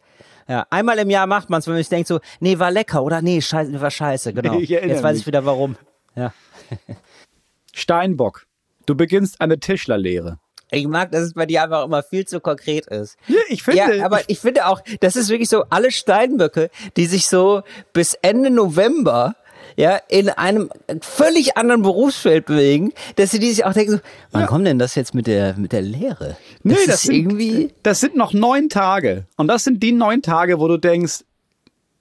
[0.49, 3.03] Ja, einmal im Jahr macht man es, wenn man sich denkt so, nee, war lecker
[3.03, 4.55] oder nee, scheiße, war scheiße, genau.
[4.59, 5.23] Jetzt weiß mich.
[5.23, 5.77] ich wieder warum.
[6.15, 6.33] Ja.
[7.75, 8.47] Steinbock.
[8.87, 10.39] Du beginnst eine Tischlerlehre.
[10.71, 13.17] Ich mag, dass es bei dir einfach immer viel zu konkret ist.
[13.29, 13.97] Ja, ich finde.
[13.99, 18.15] Ja, aber ich finde auch, das ist wirklich so, alle Steinböcke, die sich so bis
[18.15, 19.37] Ende November
[19.77, 20.71] ja, in einem
[21.03, 23.99] völlig anderen Berufsfeld bewegen, dass sie die sich auch denken so,
[24.33, 24.47] wann Ja.
[24.47, 26.37] kommt denn das jetzt mit der, mit der Lehre?
[26.63, 29.27] Nee, das, das ist sind- irgendwie, Das sind noch neun Tage.
[29.37, 31.25] Und das sind die neun Tage, wo du denkst,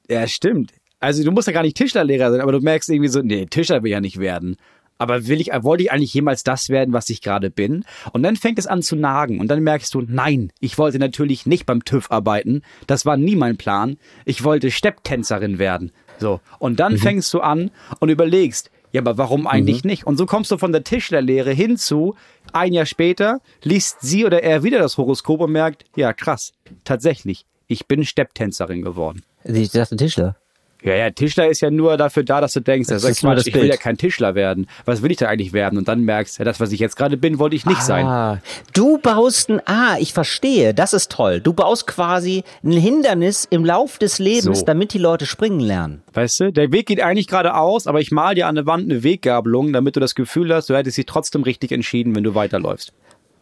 [0.09, 0.71] ja, stimmt.
[0.99, 3.83] Also du musst ja gar nicht Tischlerlehrer sein, aber du merkst irgendwie so, nee, Tischler
[3.83, 4.55] will ja nicht werden.
[4.97, 7.83] Aber will ich, wollte ich eigentlich jemals das werden, was ich gerade bin?
[8.13, 9.41] Und dann fängt es an zu nagen.
[9.41, 12.61] Und dann merkst du, nein, ich wollte natürlich nicht beim TÜV arbeiten.
[12.87, 13.97] Das war nie mein Plan.
[14.23, 15.91] Ich wollte Stepptänzerin werden.
[16.19, 16.39] So.
[16.59, 20.07] Und dann fängst du an und überlegst, ja, aber warum eigentlich nicht?
[20.07, 22.15] Und so kommst du von der Tischlerlehre hinzu,
[22.53, 26.53] ein Jahr später liest sie oder er wieder das Horoskop und merkt, ja, krass,
[26.85, 29.23] tatsächlich, ich bin Stepptänzerin geworden.
[29.43, 30.37] ich dachte Tischler.
[30.85, 33.37] Ja, ja, Tischler ist ja nur dafür da, dass du denkst, das, Das ist Quatsch,
[33.39, 33.73] das ich will Bild.
[33.73, 34.67] ja kein Tischler werden.
[34.85, 35.79] Was will ich da eigentlich werden?
[35.79, 38.05] Und dann merkst, ja, das, was ich jetzt gerade bin, wollte ich nicht sein.
[38.05, 38.39] Ah,
[38.73, 41.41] du baust ein, ah, ich verstehe, das ist toll.
[41.41, 44.65] Du baust quasi ein Hindernis im Lauf des Lebens, So.
[44.65, 46.03] damit die Leute springen lernen.
[46.13, 49.01] Weißt du, der Weg geht eigentlich geradeaus, aber ich mal dir an der Wand eine
[49.03, 52.93] Weggabelung, damit du das Gefühl hast, du hättest dich trotzdem richtig entschieden, wenn du weiterläufst.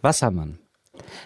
[0.01, 0.59] Wassermann.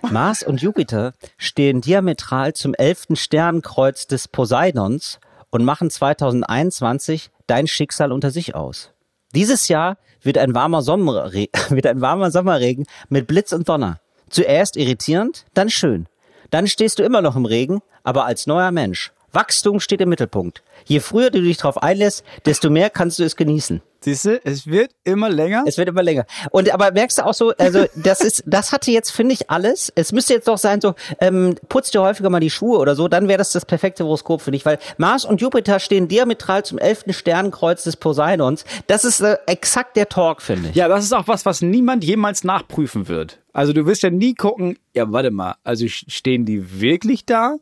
[0.10, 8.12] Mars und Jupiter stehen diametral zum elften Sternenkreuz des Poseidons und machen 2021 dein Schicksal
[8.12, 8.91] unter sich aus.
[9.33, 11.31] Dieses Jahr wird ein warmer, Sommerre
[11.69, 13.99] wird ein warmer Sommerregen mit Blitz und Donner.
[14.29, 16.07] Zuerst irritierend, dann schön.
[16.49, 19.12] Dann stehst du immer noch im Regen, aber als neuer Mensch.
[19.31, 20.63] Wachstum steht im Mittelpunkt.
[20.88, 23.82] Je früher du dich darauf einlässt, desto mehr kannst du es genießen.
[24.00, 25.63] Siehst du, es wird immer länger.
[25.65, 26.26] Es wird immer länger.
[26.52, 29.91] Und aber merkst du auch so, also das ist, das hatte jetzt, finde ich, alles.
[29.95, 33.10] Es müsste jetzt doch sein, so, ähm, putz dir häufiger mal die Schuhe oder so,
[33.10, 36.78] dann wäre das das perfekte Horoskop, finde ich, weil Mars und Jupiter stehen diametral zum
[36.78, 38.63] elften Sternenkreuz des Poseidons.
[38.86, 40.76] Das ist äh, exakt der Talk, finde ich.
[40.76, 43.39] Ja, das ist auch was, was niemand jemals nachprüfen wird.
[43.52, 47.56] Also du wirst ja nie gucken, ja, warte mal, also stehen die wirklich da?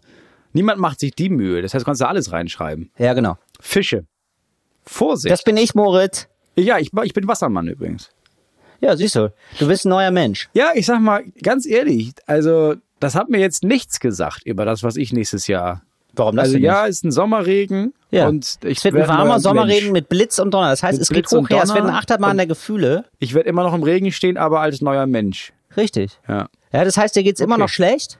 [0.55, 1.61] Niemand macht sich die Mühe.
[1.61, 2.89] Das heißt, du kannst da alles reinschreiben.
[2.97, 3.37] Ja, genau.
[3.59, 4.05] Fische.
[4.85, 5.31] Vorsicht.
[5.31, 6.27] Das bin ich, Moritz.
[6.55, 8.09] ja, ich, ich bin Wassermann übrigens.
[8.81, 10.49] Ja, siehst du, du bist ein neuer Mensch.
[10.53, 14.83] Ja, ich sag mal, ganz ehrlich, also das hat mir jetzt nichts gesagt über das,
[14.83, 15.81] was ich nächstes Jahr.
[16.13, 16.91] Warum das Also ja, nicht?
[16.91, 18.27] ist ein Sommerregen Ja.
[18.27, 20.69] und ich es wird ein warmer Sommerregen mit Blitz und Donner.
[20.69, 21.63] Das heißt, Mit es geht Blitz und hoch her.
[21.63, 23.05] Es wird eine Achterbahn der Gefühle.
[23.19, 25.51] Ich werde immer noch im Regen stehen, aber als neuer Mensch.
[25.75, 26.17] Richtig.
[26.27, 26.47] Ja.
[26.71, 27.61] Ja, das heißt, dir geht's immer Okay.
[27.63, 28.19] noch schlecht.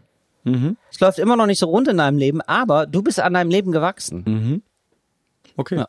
[0.92, 3.50] Es läuft immer noch nicht so rund in deinem Leben, aber du bist an deinem
[3.50, 4.62] Leben gewachsen.
[5.58, 5.78] Okay.
[5.78, 5.88] Ja.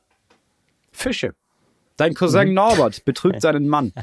[0.92, 1.34] Fische.
[1.98, 3.92] Dein Cousin Norbert betrügt seinen Mann.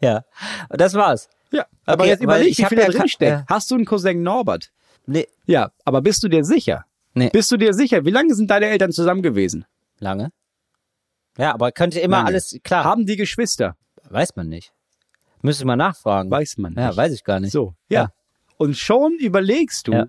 [0.00, 0.24] Ja.
[0.68, 1.28] Und das war's.
[1.52, 3.30] Ja, aber Okay, jetzt weil überleg, ich wie viel da ja drin steckt.
[3.30, 3.44] ja.
[3.48, 4.72] Hast du einen Cousin Norbert?
[5.06, 5.28] Nee.
[5.46, 6.84] Ja, aber bist du dir sicher?
[7.14, 7.30] Nee.
[7.32, 8.04] Bist du dir sicher?
[8.04, 9.64] Wie lange sind deine Eltern zusammen gewesen?
[10.00, 10.32] Lange?
[11.38, 12.28] Ja, aber könnte immer Lange.
[12.28, 13.76] alles, klar, Haben die Geschwister?
[14.10, 14.72] weiß man nicht.
[15.46, 16.30] Müsste ich mal nachfragen.
[16.30, 16.96] Weiß man Ja, nicht.
[16.96, 17.52] weiß ich gar nicht.
[17.52, 18.02] So, ja.
[18.02, 18.08] Ja.
[18.58, 20.06] Und schon überlegst du, Ja.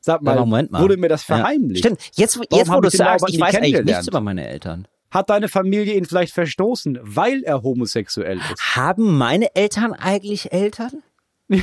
[0.00, 0.80] sag mal, Moment mal.
[0.82, 1.36] wurde mir das Ja.
[1.36, 1.84] verheimlicht?
[1.84, 2.00] Stimmt.
[2.14, 4.88] Jetzt, Warum jetzt wo du sagst, ich weiß eigentlich nichts über meine Eltern.
[5.10, 8.76] Hat deine Familie ihn vielleicht verstoßen, weil er homosexuell ist?
[8.76, 11.02] Haben meine Eltern eigentlich Eltern?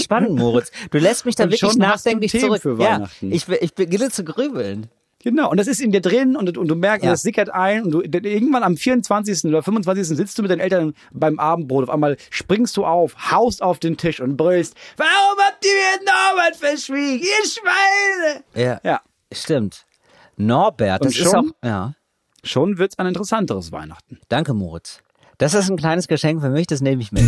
[0.00, 0.70] Spannend, Moritz.
[0.90, 2.62] Du lässt mich da Und wirklich nachdenklich zurück.
[2.78, 4.88] ja, ich, ich beginne zu grübeln.
[5.24, 7.10] Genau, und das ist in dir drin und, und du merkst, Ja.
[7.10, 9.46] das sickert ein und du irgendwann am 24.
[9.46, 10.16] oder 25.
[10.16, 13.96] sitzt du mit deinen Eltern beim Abendbrot, auf einmal springst du auf, haust auf den
[13.96, 18.44] Tisch und brüllst, warum habt ihr mir Norbert verschwiegen, ihr Schweine?
[18.54, 19.00] Ja, Ja,
[19.32, 19.86] stimmt.
[20.36, 21.52] Norbert, Und das ist auch, schon?
[21.64, 21.94] ja.
[22.42, 24.20] schon wird's ein interessanteres Weihnachten.
[24.28, 25.00] Danke, Moritz.
[25.38, 27.22] Das ist ein kleines Geschenk für mich, das nehme ich mit.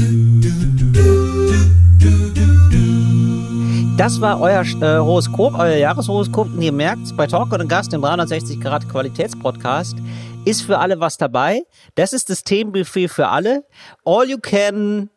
[3.97, 6.49] Das war euer äh, Horoskop, euer Jahreshoroskop.
[6.49, 9.97] Und ihr merkt, bei Talk und Gast, dem 360 Grad Qualitätspodcast,
[10.45, 11.63] ist für alle was dabei.
[11.95, 13.65] Das ist das Themenbuffet für alle.
[14.05, 15.09] All you can,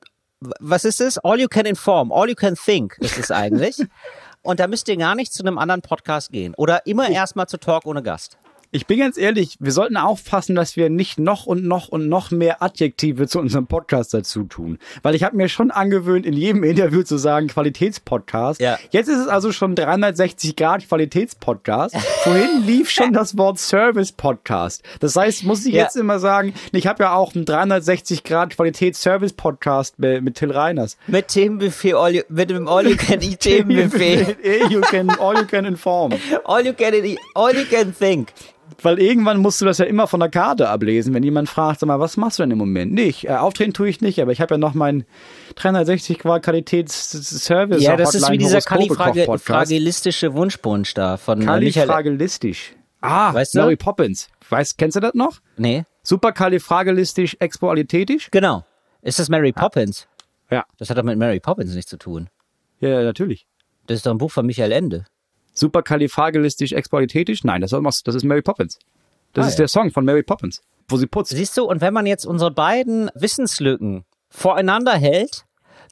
[0.61, 1.17] was ist es?
[1.17, 3.75] All you can inform, all you can think ist es eigentlich.
[4.43, 6.53] Und da müsst ihr gar nicht zu einem anderen Podcast gehen.
[6.55, 8.37] Oder immer erstmal zu Talk ohne Gast.
[8.71, 12.29] Ich bin ganz ehrlich, wir sollten aufpassen, dass wir nicht noch und noch und noch
[12.29, 14.77] mehr Adjektive zu unserem Podcast dazu tun.
[15.01, 18.61] Weil ich habe mir schon angewöhnt, in jedem Interview zu sagen Qualitätspodcast.
[18.61, 18.77] Ja.
[18.91, 21.97] Jetzt ist es also schon 360 Grad Qualitätspodcast.
[21.97, 24.83] Vorhin lief schon das Wort Service Podcast.
[24.99, 25.85] Das heißt, muss ich Ja.
[25.85, 30.51] jetzt immer sagen, ich habe ja auch einen 360 Grad Qualitätsservice Podcast mit, mit Till
[30.51, 30.95] Reiners.
[31.07, 34.37] Mit Themenbuffet, all you, mit dem All you can eat Themenbuffet.
[34.69, 36.13] you can, all you can inform.
[36.43, 38.27] All you can eat, all you can think.
[38.81, 41.87] Weil irgendwann musst du das ja immer von der Karte ablesen, wenn jemand fragt, sag
[41.87, 42.93] mal, was machst du denn im Moment?
[42.93, 45.05] Nicht, äh, auftreten tue ich nicht, aber ich habe ja noch meinen
[45.55, 47.81] 360 Grad Qualitätsservice.
[47.81, 51.45] Ja, das ist wie dieser kalifragilistische Wunschwunsch da von äh.
[51.45, 52.73] Kalifragilistisch.
[53.01, 53.59] Ah, Weißt du?
[53.59, 54.29] Mary Poppins.
[54.49, 55.39] Weißt, kennst du das noch?
[55.57, 55.83] Nee.
[56.03, 58.29] Superkalifragilistisch expoalithetisch?
[58.31, 58.65] Genau.
[59.01, 60.07] Ist das Mary Poppins?
[60.49, 60.65] Ja.
[60.77, 62.29] Das hat doch mit Mary Poppins nichts zu tun.
[62.79, 63.45] Ja, ja, natürlich.
[63.87, 65.05] Das ist doch ein Buch von Michael Ende.
[65.53, 67.43] Superkalifragilistisch expoalithetisch?
[67.43, 68.79] Nein, das, ist- das ist Mary Poppins.
[69.33, 69.63] Das Ah, ist ja.
[69.63, 71.31] der Song von Mary Poppins, wo sie putzt.
[71.31, 75.45] Siehst du, und wenn man jetzt unsere beiden Wissenslücken voreinander hält,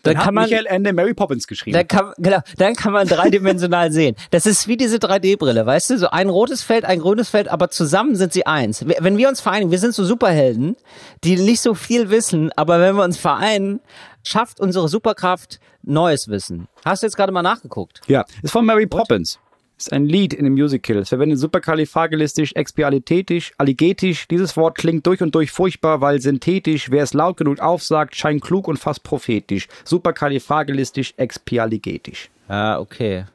[0.04, 1.74] dann, Dann hat kann man Michael Ende Mary Poppins geschrieben.
[1.76, 4.16] Dann kann, genau, dann kann man dreidimensional sehen.
[4.30, 5.98] Das ist wie diese 3D-Brille, weißt du?
[5.98, 8.86] So ein rotes Feld, ein grünes Feld, aber zusammen sind sie eins.
[8.88, 10.76] Wenn wir uns vereinigen, wir sind so Superhelden,
[11.24, 13.82] die nicht so viel wissen, aber wenn wir uns vereinen,
[14.24, 16.68] schafft unsere Superkraft neues Wissen.
[16.86, 18.02] Hast du jetzt gerade mal nachgeguckt?
[18.08, 19.40] Ja, ist von Mary Poppins.
[19.78, 20.98] Ist ein Lied in dem Musical.
[20.98, 24.28] Es verwendet superkalifragilistisch, expialithetisch, alligetisch.
[24.28, 28.42] Dieses Wort klingt durch und durch furchtbar, weil synthetisch, wer es laut genug aufsagt, scheint
[28.42, 29.68] klug und fast prophetisch.
[29.84, 32.30] Superkalifragilistisch, expialigetisch.
[32.48, 33.26] Ah, okay.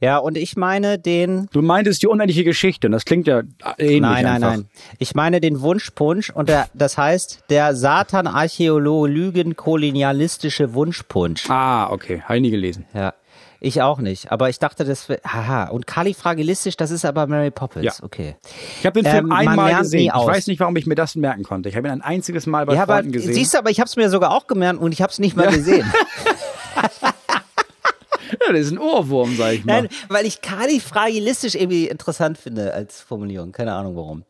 [0.00, 1.46] Ja, und ich meine den.
[1.52, 3.42] Du meintest die unendliche Geschichte und das klingt ja
[3.78, 4.56] ähnlich Nein, nein, einfach.
[4.56, 4.68] nein.
[4.98, 11.48] Ich meine den Wunschpunsch und der, das heißt der Satan-Archäologen-kolonialistische Wunschpunsch.
[11.48, 12.22] Ah, okay.
[12.22, 12.84] Habe ich nie gelesen.
[12.94, 13.14] Ja.
[13.62, 17.50] Ich auch nicht, aber ich dachte, das wär, haha, und kalifragilistisch, das ist aber Mary
[17.50, 17.92] Poppins, Ja.
[18.02, 18.36] okay.
[18.80, 20.10] Ich habe den Ähm, Film man einmal gesehen.
[20.16, 21.68] Ich weiß nicht, warum ich mir das merken konnte.
[21.68, 23.34] Ich habe ihn ein einziges Mal bei Ja, aber Freunden gesehen.
[23.34, 25.36] siehst du, aber ich habe es mir sogar auch gemerkt und ich habe es nicht
[25.36, 25.84] mal gesehen.
[27.02, 29.82] ja, das ist ein Ohrwurm, sag ich mal.
[29.82, 34.24] Nein, weil ich kalifragilistisch irgendwie interessant finde als Formulierung, keine Ahnung warum.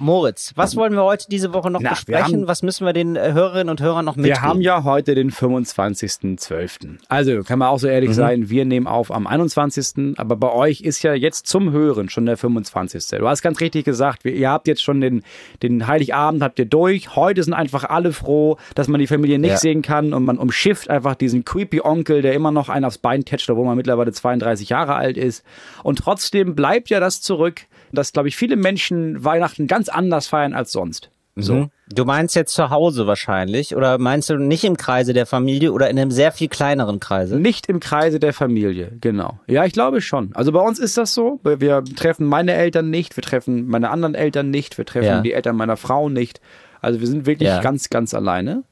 [0.00, 2.42] Moritz, was wollen wir heute diese Woche noch Na, besprechen?
[2.42, 4.36] haben- was müssen wir den äh, Hörerinnen und Hörern noch mitgeben?
[4.36, 6.98] Wir haben ja heute den 25.12.
[7.08, 7.92] Also kann man auch so Mhm.
[7.94, 10.16] ehrlich sein, wir nehmen auf am 21.
[10.16, 13.18] Aber bei euch ist ja jetzt zum Hören schon der 25.
[13.18, 15.24] Du hast ganz richtig gesagt, ihr habt jetzt schon den,
[15.64, 17.16] den Heiligabend habt ihr durch.
[17.16, 19.56] Heute sind einfach alle froh, dass man die Familie nicht Ja.
[19.56, 23.24] sehen kann und man umschifft einfach diesen creepy Onkel, der immer noch einen aufs Bein
[23.24, 25.44] tätscht, obwohl man mittlerweile 32 Jahre alt ist.
[25.82, 30.54] Und trotzdem bleibt ja das zurück, dass, glaube ich, viele Menschen Weihnachten ganz anders feiern
[30.54, 31.10] als sonst.
[31.40, 31.54] So.
[31.54, 31.70] Mhm.
[31.94, 35.88] Du meinst jetzt zu Hause wahrscheinlich oder meinst du nicht im Kreise der Familie oder
[35.88, 37.38] in einem sehr viel kleineren Kreise?
[37.38, 39.38] Nicht im Kreise der Familie, genau.
[39.46, 40.30] Ja, ich glaube schon.
[40.34, 41.38] Also bei uns ist das so.
[41.44, 45.20] Wir wir treffen meine Eltern nicht, wir treffen meine anderen Eltern nicht, wir treffen Ja.
[45.20, 46.40] die Eltern meiner Frau nicht.
[46.80, 47.60] Also wir sind wirklich Ja.
[47.60, 48.64] ganz, ganz alleine.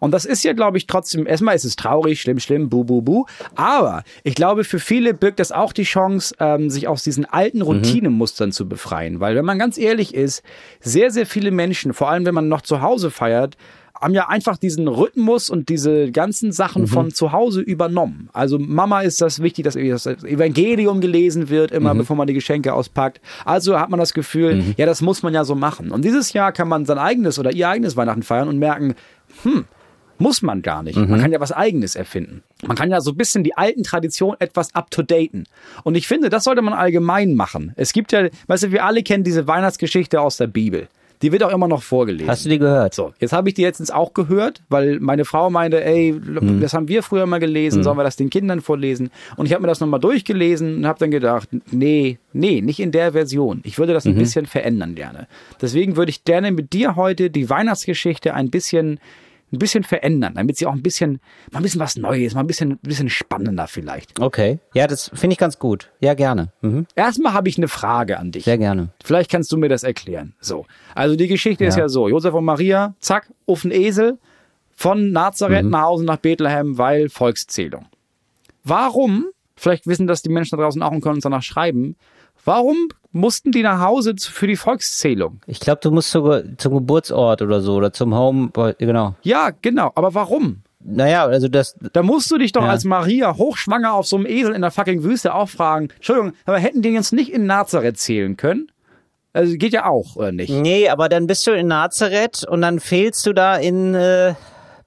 [0.00, 3.02] Und das ist ja, glaube ich, trotzdem, erstmal ist es traurig, schlimm, schlimm, bu, bu,
[3.02, 3.26] bu.
[3.54, 7.62] Aber ich glaube, für viele birgt das auch die Chance, ähm, sich aus diesen alten
[7.62, 9.20] Routinemustern zu befreien.
[9.20, 10.42] Weil, wenn man ganz ehrlich ist,
[10.80, 13.56] sehr, sehr viele Menschen, vor allem wenn man noch zu Hause feiert,
[14.00, 18.28] haben ja einfach diesen Rhythmus und diese ganzen Sachen von zu Hause übernommen.
[18.32, 22.74] Also Mama ist das wichtig, dass das Evangelium gelesen wird, immer bevor man die Geschenke
[22.74, 23.20] auspackt.
[23.44, 25.90] Also hat man das Gefühl, ja, das muss man ja so machen.
[25.90, 28.94] Und dieses Jahr kann man sein eigenes oder ihr eigenes Weihnachten feiern und merken,
[29.42, 29.64] hm,
[30.18, 30.96] muss man gar nicht.
[30.96, 32.42] Man kann ja was Eigenes erfinden.
[32.66, 35.44] Man kann ja so ein bisschen die alten Traditionen etwas up-to-daten.
[35.82, 37.72] Und ich finde, das sollte man allgemein machen.
[37.76, 40.88] Es gibt ja, weißt du, wir alle kennen diese Weihnachtsgeschichte aus der Bibel.
[41.22, 42.28] Die wird auch immer noch vorgelesen.
[42.28, 42.92] Hast du die gehört?
[42.92, 46.20] So, jetzt habe ich die letztens auch gehört, weil meine Frau meinte, ey,
[46.60, 49.10] das haben wir früher mal gelesen, sollen wir das den Kindern vorlesen?
[49.36, 52.92] Und ich habe mir das nochmal durchgelesen und habe dann gedacht, nee, nee, nicht in
[52.92, 53.60] der Version.
[53.64, 55.26] Ich würde das ein bisschen verändern gerne.
[55.62, 59.00] Deswegen würde ich gerne mit dir heute die Weihnachtsgeschichte ein bisschen
[59.54, 61.20] ein bisschen verändern, damit sie auch ein bisschen,
[61.52, 64.20] mal ein bisschen was Neues, mal ein bisschen, ein bisschen spannender vielleicht.
[64.20, 64.58] Okay.
[64.74, 65.90] Ja, das finde ich ganz gut.
[66.00, 66.52] Ja, gerne.
[66.62, 66.86] Mhm.
[66.94, 68.44] Erstmal habe ich eine Frage an dich.
[68.44, 68.90] Sehr gerne.
[69.04, 70.34] Vielleicht kannst du mir das erklären.
[70.40, 70.66] So.
[70.94, 71.84] Also die Geschichte ist Ja.
[71.84, 72.08] ja so.
[72.08, 74.18] Josef und Maria, zack, auf den Esel
[74.76, 77.86] von Nazareth nach Hause nach Bethlehem, weil Volkszählung.
[78.64, 81.96] Warum, vielleicht wissen das die Menschen da draußen auch und können uns danach schreiben,
[82.44, 85.40] warum mussten die nach Hause für die Volkszählung?
[85.46, 89.14] Ich glaube, du musst sogar zum Geburtsort oder so oder zum Home, genau.
[89.22, 89.90] Ja, genau.
[89.94, 90.62] Aber warum?
[90.86, 92.68] Naja, also das, Da musst du dich doch Ja.
[92.70, 96.58] als Maria hochschwanger auf so einem Esel in der fucking Wüste auch fragen, Entschuldigung, aber
[96.58, 98.68] hätten die jetzt nicht in Nazareth zählen können?
[99.32, 100.50] Also geht ja auch, oder nicht?
[100.50, 104.34] nee, aber dann bist du in Nazareth und dann fehlst du da in äh,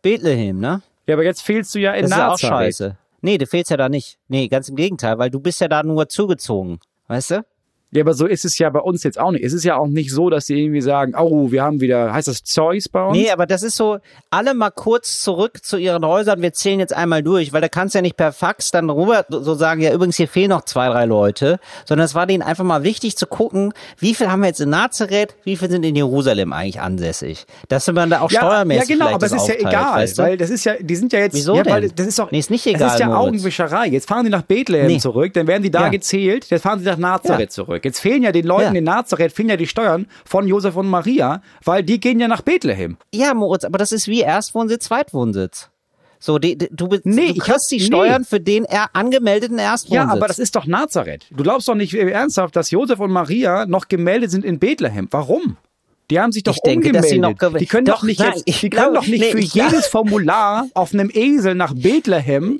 [0.03, 0.81] Bethlehem, ne?
[1.07, 2.65] Ja, aber jetzt fehlst du ja in Das ist ja auch Nazareth.
[2.75, 2.97] scheiße.
[3.21, 4.19] Nee, du fehlst ja da nicht.
[4.27, 6.79] Nee, ganz im Gegenteil, weil du bist ja da nur zugezogen.
[7.07, 7.45] Weißt du?
[7.91, 9.45] Ja, aber so ist es ja bei uns jetzt auch nicht.
[9.45, 12.27] Es ist ja auch nicht so, dass sie irgendwie sagen, oh, wir haben wieder, heißt
[12.27, 13.17] das Zeus bei uns?
[13.17, 16.93] Nee, aber das ist so, alle mal kurz zurück zu ihren Häusern, wir zählen jetzt
[16.93, 19.93] einmal durch, weil da kannst du ja nicht per Fax dann rüber so sagen, ja
[19.93, 23.25] übrigens hier fehlen noch zwei, drei Leute, sondern es war denen einfach mal wichtig zu
[23.25, 27.45] gucken, wie viel haben wir jetzt in Nazareth, wie viel sind in Jerusalem eigentlich ansässig.
[27.69, 29.73] Dass man da auch ja, ja, steuermäßig genau, vielleicht aber es das ist ja aufteilt,
[29.73, 30.21] egal, weißt du?
[30.23, 31.73] weil das ist ja, die sind ja jetzt, Wieso ja, denn?
[31.73, 33.21] weil das ist doch, Nee, ist nicht Das egal, ist ja Moritz.
[33.27, 33.87] Augenwischerei.
[33.87, 34.97] Jetzt fahren die nach Bethlehem Nee.
[34.99, 35.89] zurück, dann werden die da Ja.
[35.89, 37.47] gezählt, jetzt fahren sie nach Nazareth Ja.
[37.49, 37.77] zurück.
[37.87, 38.79] Jetzt fehlen ja den Leuten Ja.
[38.79, 42.41] in Nazareth, fehlen ja die Steuern von Josef und Maria, weil die gehen ja nach
[42.41, 42.97] Bethlehem.
[43.13, 45.69] Ja, Moritz, aber das ist wie Erstwohnsitz, Zweitwohnsitz.
[46.19, 47.85] So, die, die, du, Nee, du kriegst die nee.
[47.85, 49.95] Steuern für den er angemeldeten Erstwohnsitz.
[50.07, 51.27] Ja, aber das ist doch Nazareth.
[51.31, 55.07] Du glaubst doch nicht ernsthaft, dass Josef und Maria noch gemeldet sind in Bethlehem.
[55.11, 55.57] Warum?
[56.09, 57.19] Die haben sich doch Ich denke, umgemeldet.
[57.21, 59.19] noch gew- die können doch, Doch, nicht nein, jetzt, ich die können glaube- doch nicht
[59.19, 62.59] nee, für jedes Formular auf einem Esel nach Bethlehem.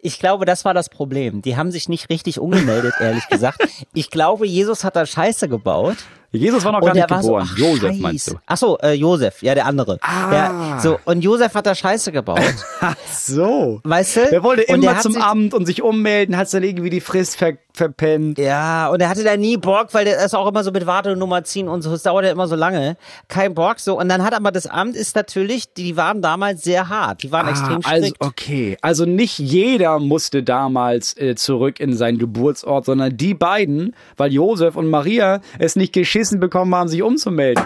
[0.00, 1.42] Ich glaube, das war das Problem.
[1.42, 3.60] Die haben sich nicht richtig umgemeldet, ehrlich gesagt.
[3.94, 5.96] Ich glaube, Jesus hat da Scheiße gebaut.
[6.30, 7.48] Jesus war noch gar nicht der war so, geboren.
[7.50, 8.34] ach, Josef meinst du?
[8.46, 9.98] Ach so, äh, Josef, ja, der andere.
[10.02, 10.32] Ah.
[10.32, 12.38] Ja, so, und Josef hat da Scheiße gebaut.
[12.80, 13.80] Ach so.
[13.84, 14.20] Weißt du?
[14.30, 17.36] Der wollte der immer zum sich- Amt und sich ummelden, hat dann irgendwie die Frist
[17.36, 18.38] ver verpennt.
[18.38, 21.44] Ja, und er hatte da nie Bock, weil der ist auch immer so mit Wartenummer
[21.44, 21.92] ziehen und so.
[21.92, 22.96] Es dauert ja immer so lange.
[23.28, 23.96] Kein Bock, so.
[23.96, 27.22] Und dann hat aber das Amt ist natürlich, die waren damals sehr hart.
[27.22, 28.16] Die waren extrem also strikt.
[28.20, 34.32] okay, also nicht jeder musste damals äh, zurück in seinen Geburtsort, sondern die beiden, weil
[34.32, 37.64] Josef und Maria es nicht geschissen bekommen haben, sich umzumelden.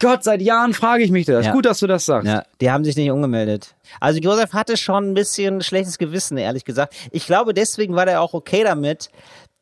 [0.00, 1.46] Gott, seit Jahren frage ich mich das.
[1.46, 1.52] Ja.
[1.52, 2.28] Gut, dass du das sagst.
[2.28, 3.74] Ja, die haben sich nicht umgemeldet.
[3.98, 6.94] Also Josef hatte schon ein bisschen schlechtes Gewissen, ehrlich gesagt.
[7.10, 9.08] Ich glaube, deswegen war der auch okay damit,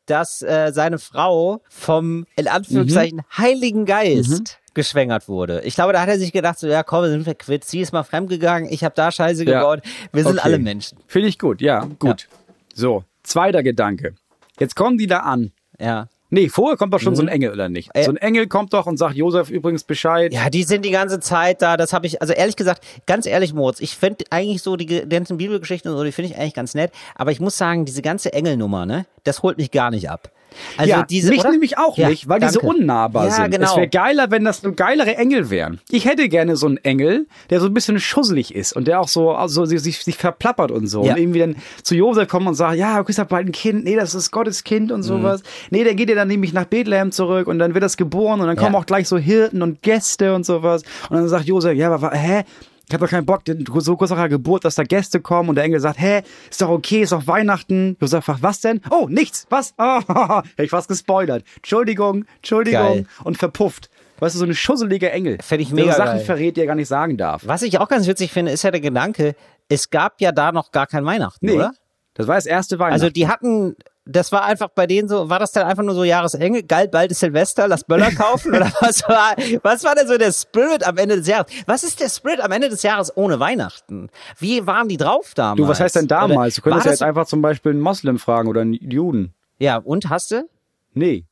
[0.05, 5.61] dass äh, seine Frau vom, in Anführungszeichen, Heiligen Geist geschwängert wurde.
[5.63, 7.65] Ich glaube, da hat er sich gedacht, so, ja komm, sind wir quitt.
[7.65, 9.59] Sie ist mal fremdgegangen, ich habe da Scheiße Ja.
[9.59, 9.81] gebaut.
[10.13, 10.41] Wir sind Okay.
[10.43, 10.99] alle Menschen.
[11.07, 12.27] Finde ich gut, ja, gut.
[12.75, 14.13] So, zweiter Gedanke.
[14.59, 15.51] Jetzt kommen die da an.
[15.79, 16.09] Ja.
[16.29, 17.89] Nee, vorher kommt doch schon so ein Engel, oder nicht?
[17.93, 18.03] Äh.
[18.03, 20.33] so ein Engel kommt doch und sagt Josef übrigens Bescheid.
[20.33, 21.77] Ja, die sind die ganze Zeit da.
[21.77, 25.37] Das habe ich, also ehrlich gesagt, ganz ehrlich, Moritz, ich finde eigentlich so die ganzen
[25.37, 26.91] Bibelgeschichten und so, die finde ich eigentlich ganz nett.
[27.15, 30.31] Aber ich muss sagen, diese ganze Engelnummer, ne, das holt mich gar nicht ab.
[30.77, 31.51] Also ja, diese, mich oder?
[31.51, 32.59] nämlich auch Ja, nicht, weil danke.
[32.61, 33.51] unnahbar ja, sind.
[33.51, 33.69] Genau.
[33.69, 35.79] Es wäre geiler, wenn das so geilere Engel wären.
[35.89, 39.07] Ich hätte gerne so einen Engel, der so ein bisschen schusselig ist und der auch
[39.07, 41.03] so also sich, sich, verplappert und so.
[41.03, 41.13] Ja.
[41.13, 43.83] Und irgendwie dann zu Josef kommt und sagt, ja, du kriegst halt bald ein Kind.
[43.83, 44.95] Nee, das ist Gottes Kind Mhm.
[44.95, 45.43] und sowas.
[45.69, 48.47] Nee, der geht ja dann nämlich nach Bethlehem zurück und dann wird das geboren und
[48.47, 50.83] dann kommen auch gleich so Hirten und Gäste und sowas.
[51.09, 52.43] Und dann sagt Josef, ja, aber hä?
[52.87, 53.41] Ich habe doch keinen Bock,
[53.79, 56.61] so kurz nach der Geburt, dass da Gäste kommen und der Engel sagt, hä, ist
[56.61, 57.97] doch okay, ist doch Weihnachten.
[57.99, 58.79] Josef fragt, was denn?
[58.89, 59.73] Oh, nichts, was?
[59.77, 61.43] Ah, hab ich fast gespoilert.
[61.57, 63.05] Entschuldigung, Entschuldigung Geil.
[63.25, 63.89] und verpufft.
[64.19, 65.37] Weißt du, so eine schusselige Engel.
[65.41, 66.25] Fänd ich der mega so Sachen geil.
[66.25, 67.43] verrät, die er gar nicht sagen darf.
[67.45, 69.35] Was ich auch ganz witzig finde, ist ja der Gedanke,
[69.67, 71.73] es gab ja da noch gar kein Weihnachten, Nee, oder?
[72.13, 72.93] das war das erste Weihnachten.
[72.93, 73.75] Also die hatten,
[74.07, 77.11] das war einfach bei denen so, war das dann einfach nur so Jahresengel, geil, bald
[77.11, 80.97] ist Silvester, lass Böller kaufen oder was war, was war denn so der Spirit am
[80.97, 81.51] Ende des Jahres?
[81.65, 84.09] Was ist der Spirit am Ende des Jahres ohne Weihnachten?
[84.39, 85.57] Wie waren die drauf damals?
[85.57, 86.55] du, was heißt denn damals?
[86.55, 89.33] Du Oder könntest war ja jetzt einfach zum Beispiel einen Moslem fragen oder einen Juden.
[89.59, 90.47] Ja, und hast du?
[90.93, 91.25] Nee.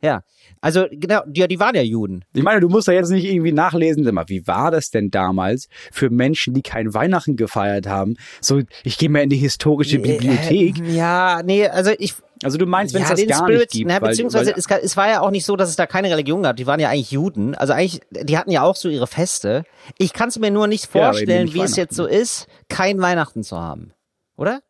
[0.00, 0.22] Ja.
[0.60, 2.24] Also, genau, ja, die waren ja Juden.
[2.32, 5.10] Ich meine, du musst ja jetzt nicht irgendwie nachlesen, sag mal, wie war das denn
[5.10, 8.16] damals für Menschen, die kein Weihnachten gefeiert haben?
[8.40, 10.78] So, ich gehe mal in die historische Bibliothek.
[10.78, 13.60] Äh, ja, nee, also ich, Also du meinst, wenn es ja, das den gar Spirit,
[13.60, 15.86] nicht gibt, na, beziehungsweise weil, es, es war ja auch nicht so, dass es da
[15.86, 16.56] keine Religion gab.
[16.56, 17.54] Die waren ja eigentlich Juden.
[17.56, 19.64] Also eigentlich, die hatten ja auch so ihre Feste.
[19.98, 23.00] Ich kann es mir nur nicht Ja, vorstellen, nicht wie es jetzt so ist, kein
[23.00, 23.92] Weihnachten zu haben.
[24.36, 24.60] Oder?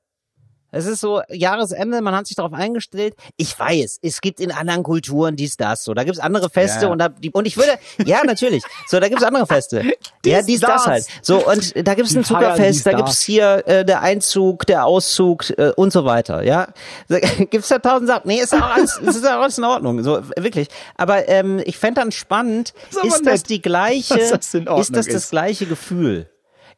[0.71, 3.15] Es ist so Jahresende, man hat sich darauf eingestellt.
[3.37, 5.85] Ich weiß, es gibt in anderen Kulturen dies, das.
[5.85, 6.93] So, da gibt's andere Feste Ja.
[6.93, 7.73] und da, die, und ich würde,
[8.05, 8.63] ja, natürlich.
[8.87, 9.83] So, da gibt's andere Feste.
[10.27, 10.71] ja, dies, das.
[10.71, 10.87] das.
[10.87, 11.07] halt.
[11.23, 13.01] So, und da gibt's ein Zuckerfest, dies, da das.
[13.01, 16.69] gibt's hier äh, der Einzug, der Auszug äh, und so weiter, ja.
[17.09, 17.19] Da
[17.51, 18.29] gibt's da tausend Sachen.
[18.29, 20.69] Nee, ist auch alles, ist auch alles in Ordnung, so wirklich.
[20.97, 24.91] Aber ähm, ich fände dann spannend, Ist aber ist das die gleiche, das ist das
[24.91, 25.31] das ist.
[25.31, 26.29] gleiche Gefühl?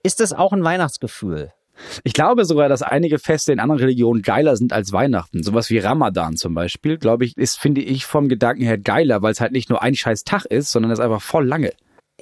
[0.03, 1.53] Ist das auch ein Weihnachtsgefühl?
[2.05, 5.43] Ich glaube sogar, dass einige Feste in anderen Religionen geiler sind als Weihnachten.
[5.43, 9.33] Sowas wie Ramadan zum Beispiel, glaube ich, ist, finde ich, vom Gedanken her geiler, weil
[9.33, 11.73] es halt nicht nur ein scheiß Tag ist, sondern es ist einfach voll lange.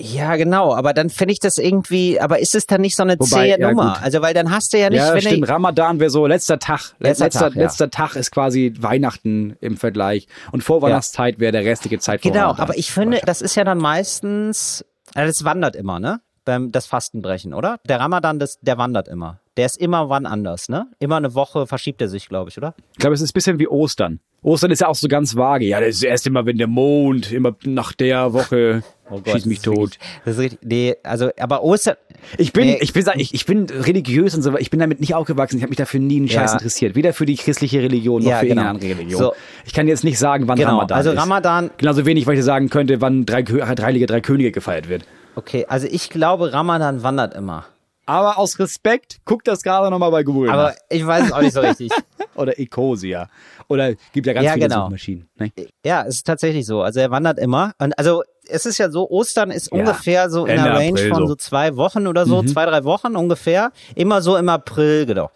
[0.01, 3.15] Ja, genau, aber dann finde ich das irgendwie, aber ist es dann nicht so eine
[3.15, 3.95] Wobei, zähe ja, Nummer?
[3.95, 4.03] gut.
[4.03, 5.45] Also, weil dann hast du ja nicht, ja, wenn stimmt.
[5.45, 6.95] ich, Ramadan wäre so letzter Tag.
[7.01, 7.63] Letzter letzter, Tag, ja.
[7.63, 10.29] letzter Tag ist quasi Weihnachten im Vergleich.
[10.53, 14.85] Und Vorweihnachtszeit wäre der restliche Zeit Genau, aber ich finde, das ist ja dann meistens,
[15.15, 16.21] also das wandert immer, ne?
[16.49, 17.79] Beim das Fastenbrechen, oder?
[17.87, 19.39] Der Ramadan, das, der wandert immer.
[19.59, 20.87] Der ist immer wann anders, ne?
[20.99, 22.75] Immer eine Woche verschiebt er sich, glaube ich, oder?
[22.93, 24.21] Ich glaube, es ist ein bisschen wie Ostern.
[24.43, 25.67] Ostern ist ja auch so ganz vage.
[25.67, 28.83] Ja, das ist erst immer, wenn der Mond, immer nach der Woche
[29.27, 29.77] schießt mich Oh das ist tot.
[29.77, 31.97] wirklich- Das ist richtig, nee, also, aber Ostern,
[32.39, 32.79] Ich bin, Nee.
[32.81, 35.57] ich bin, ich, ich bin religiös und so, ich bin damit nicht aufgewachsen.
[35.59, 36.57] Ich habe mich dafür nie einen Scheiß Ja.
[36.57, 36.95] interessiert.
[36.95, 38.63] Weder für die christliche Religion noch Ja, für genau.
[38.63, 39.21] irgendeine andere Religion.
[39.21, 39.33] So.
[39.67, 41.19] Ich kann jetzt nicht sagen, wann genau, Ramadan also ist.
[41.19, 45.05] Ramadan, Genauso wenig, weil ich sagen könnte, wann drei, Heilige Drei Könige gefeiert wird.
[45.39, 47.65] Okay, also ich glaube, Ramadan wandert immer.
[48.07, 50.75] Aber aus Respekt, guck das gerade nochmal bei Google Aber nach.
[50.89, 51.91] ich weiß es auch nicht so richtig.
[52.37, 53.29] Oder Ecosia.
[53.69, 54.85] Oder gibt ja ganz Ja, viele genau.
[54.85, 55.29] Suchmaschinen.
[55.37, 55.53] Ne?
[55.85, 56.81] Ja, es ist tatsächlich so.
[56.81, 57.73] Also er wandert immer.
[57.79, 60.89] Und also es ist ja so, Ostern ist Ja, ungefähr so in Ende der Range
[60.93, 61.27] April von so.
[61.27, 63.73] so zwei Wochen oder so, zwei, drei Wochen ungefähr.
[63.95, 65.31] Immer so im April, genau.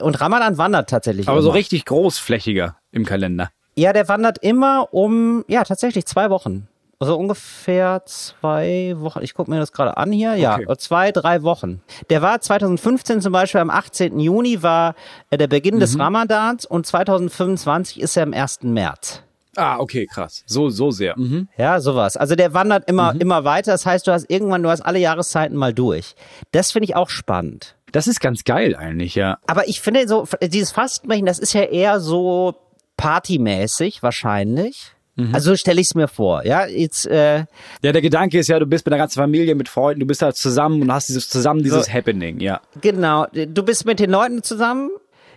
[0.00, 1.28] Und Ramadan wandert tatsächlich.
[1.28, 1.44] Aber immer.
[1.44, 3.50] so richtig großflächiger im Kalender.
[3.76, 6.66] Ja, der wandert immer um, ja, tatsächlich zwei Wochen.
[7.00, 9.20] Also ungefähr zwei Wochen.
[9.22, 10.34] Ich gucke mir das gerade an hier.
[10.34, 10.66] Ja, Okay.
[10.78, 11.80] zwei, drei Wochen.
[12.10, 14.18] Der war 2015 zum Beispiel am 18.
[14.18, 14.96] Juni war
[15.30, 15.80] äh, der Beginn Mhm.
[15.80, 18.72] des Ramadans und 2025 ist er am 1.
[18.72, 19.22] März.
[19.56, 20.42] Ah, okay, krass.
[20.46, 21.16] So, so sehr.
[21.18, 21.48] Mhm.
[21.56, 22.16] Ja, sowas.
[22.16, 23.72] Also der wandert immer, immer weiter.
[23.72, 26.14] Das heißt, du hast irgendwann, du hast alle Jahreszeiten mal durch.
[26.52, 27.76] Das finde ich auch spannend.
[27.92, 29.38] Das ist ganz geil eigentlich, ja.
[29.46, 32.54] Aber ich finde so, dieses Fastenbrechen, das ist ja eher so
[32.96, 34.92] partymäßig wahrscheinlich.
[35.32, 36.44] Also so stelle ich es mir vor.
[36.46, 37.38] Ja, jetzt äh,
[37.82, 40.22] Ja, der Gedanke ist ja, du bist mit der ganzen Familie, mit Freunden, du bist
[40.22, 41.92] da zusammen und hast dieses zusammen dieses So.
[41.92, 42.60] Happening, ja.
[42.80, 43.26] genau.
[43.32, 44.90] Du bist mit den Leuten zusammen.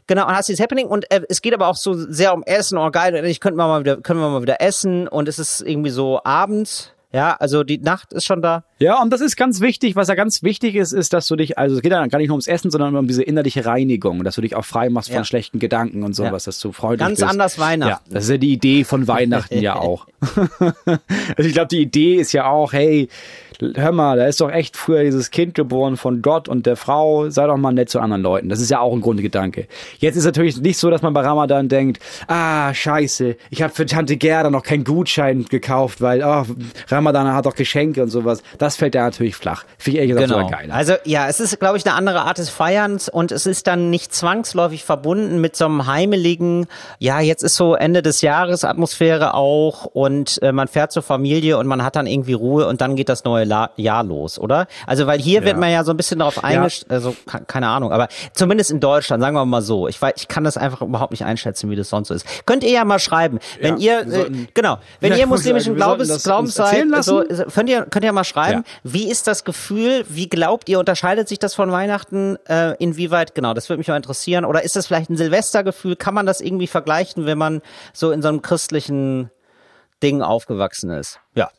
[0.08, 2.78] Genau, und hast dieses Happening und äh, es geht aber auch so sehr um Essen,
[2.78, 5.92] oh geil, ich könnte mal wieder, können wir mal wieder essen und es ist irgendwie
[5.92, 8.64] so abends, ja, also die Nacht ist schon da.
[8.80, 9.96] Ja, und das ist ganz wichtig.
[9.96, 12.30] Was ja ganz wichtig ist, ist, dass du dich, also es geht ja gar nicht
[12.30, 15.18] nur ums Essen, sondern um diese innerliche Reinigung, dass du dich auch frei machst von
[15.18, 15.24] Ja.
[15.26, 17.30] schlechten Gedanken und sowas, dass du freundlich Ganz bist.
[17.30, 18.14] anders Ja, Weihnachten.
[18.14, 20.08] das ist ja die Idee von Weihnachten ja auch.
[20.38, 23.08] also ich glaube, die Idee ist ja auch, hey,
[23.76, 27.30] hör mal, da ist doch echt früher dieses Kind geboren von Gott und der Frau,
[27.30, 28.50] sei doch mal nett zu anderen Leuten.
[28.50, 29.68] Das ist ja auch ein Grundgedanke.
[30.00, 33.86] Jetzt ist natürlich nicht so, dass man bei Ramadan denkt, ah, scheiße, ich habe für
[33.86, 36.46] Tante Gerda noch keinen Gutschein gekauft, weil oh,
[36.90, 38.42] Ramadan hat doch Geschenke und sowas.
[38.58, 39.64] Das fällt da natürlich flach.
[39.78, 40.46] Finde ich ehrlich gesagt Genau.
[40.46, 40.74] sogar geiler.
[40.74, 43.90] Also ja, es ist, glaube ich, eine andere Art des Feierns und es ist dann
[43.90, 46.68] nicht zwangsläufig verbunden mit so einem heimeligen,
[47.00, 51.58] ja, jetzt ist so Ende des Jahres Atmosphäre auch und äh, man fährt zur Familie
[51.58, 54.66] und man hat dann irgendwie Ruhe und dann geht das neue La Jahr los, oder?
[54.88, 57.92] Also weil hier wird man ja so ein bisschen darauf eingestellt, also ke- keine Ahnung,
[57.92, 61.12] aber zumindest in Deutschland, sagen wir mal so, ich weiß, ich kann das einfach überhaupt
[61.12, 62.26] nicht einschätzen, wie das sonst so ist.
[62.46, 65.76] Könnt ihr ja mal schreiben, wenn Ja, ihr, äh, sollten- genau, wenn Ja, ihr muslimischen
[65.76, 67.24] Glaubens, Glaubens seid, erzählen so,
[67.54, 68.80] könnt ihr, könnt ihr mal schreiben, Ja.
[68.84, 73.54] wie ist das Gefühl, wie glaubt ihr, unterscheidet sich das von Weihnachten, äh, inwieweit, genau,
[73.54, 76.68] das würde mich mal interessieren, oder ist das vielleicht ein Silvestergefühl, kann man das irgendwie
[76.68, 77.62] vergleichen, wenn man
[77.94, 79.30] so in so einem christlichen
[80.02, 81.20] Ding aufgewachsen ist?
[81.36, 81.50] Ja.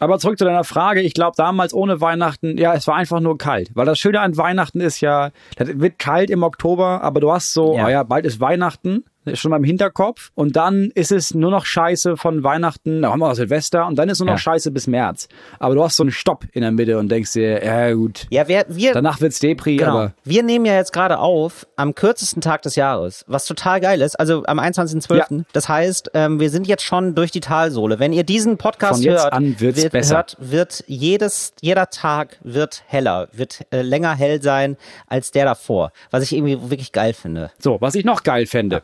[0.00, 1.00] Aber zurück zu deiner Frage.
[1.00, 3.70] Ich glaube, damals ohne Weihnachten, ja, es war einfach nur kalt.
[3.74, 7.52] Weil das Schöne an Weihnachten ist ja, das wird kalt im Oktober, aber du hast
[7.52, 7.86] so, Ja.
[7.86, 10.30] oh ja bald ist Weihnachten, schon mal im Hinterkopf.
[10.34, 13.96] Und dann ist es nur noch Scheiße von Weihnachten, da haben wir noch Silvester und
[13.98, 14.38] dann ist nur noch Ja.
[14.38, 15.28] Scheiße bis März.
[15.58, 18.48] Aber du hast so einen Stopp in der Mitte und denkst dir, ja gut, Ja,
[18.48, 19.90] wir, wir, danach wird's Depri, Genau.
[19.90, 24.00] aber Wir nehmen ja jetzt gerade auf am kürzesten Tag des Jahres, was total geil
[24.02, 25.14] ist, also am 21.12.
[25.38, 25.44] Ja.
[25.52, 27.98] Das heißt, ähm, wir sind jetzt schon durch die Talsohle.
[27.98, 30.16] Wenn ihr diesen Podcast Von jetzt hört, an wird's wird, besser.
[30.16, 35.92] hört, wird jedes, jeder Tag wird heller, wird äh, länger hell sein als der davor,
[36.10, 37.50] was ich irgendwie wirklich geil finde.
[37.58, 38.76] so, was ich noch geil fände.
[38.76, 38.82] Ja.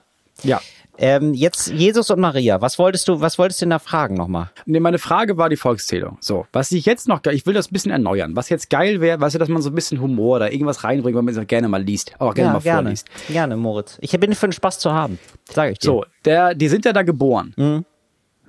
[1.03, 4.51] Ähm, jetzt Jesus und Maria, was wolltest du, was wolltest du denn da fragen nochmal?
[4.67, 6.19] Nee, meine Frage war die Volkszählung.
[6.21, 8.37] So, was ich jetzt noch, ich will das ein bisschen erneuern.
[8.37, 11.17] Was jetzt geil wäre, weißt du, dass man so ein bisschen Humor oder irgendwas reinbringt,
[11.17, 13.09] was man so gerne mal liest, auch gerne mal gerne, vorliest.
[13.31, 13.97] gerne, Moritz.
[14.03, 15.19] Ich bin für den Spaß zu haben,
[15.51, 15.87] sage ich dir.
[15.87, 17.55] So, der, die sind ja da geboren.
[17.57, 17.87] Mhm.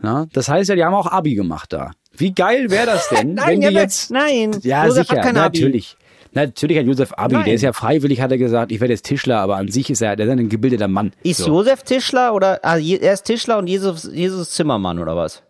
[0.01, 1.91] Na, das heißt ja, die haben auch Abi gemacht da.
[2.11, 4.11] Wie geil wäre das denn, Nein, wenn die ja, jetzt...
[4.11, 5.95] nein, Ja, Josef sicher, natürlich.
[6.33, 7.45] Natürlich hat Josef Abi, Nein.
[7.45, 10.01] der ist ja freiwillig, hat er gesagt, ich werde jetzt Tischler, aber an sich ist
[10.01, 11.11] er, der ist ein gebildeter Mann.
[11.23, 11.47] Ist so.
[11.47, 15.43] Josef Tischler oder ah, er ist Tischler und Jesus, Jesus Zimmermann oder was?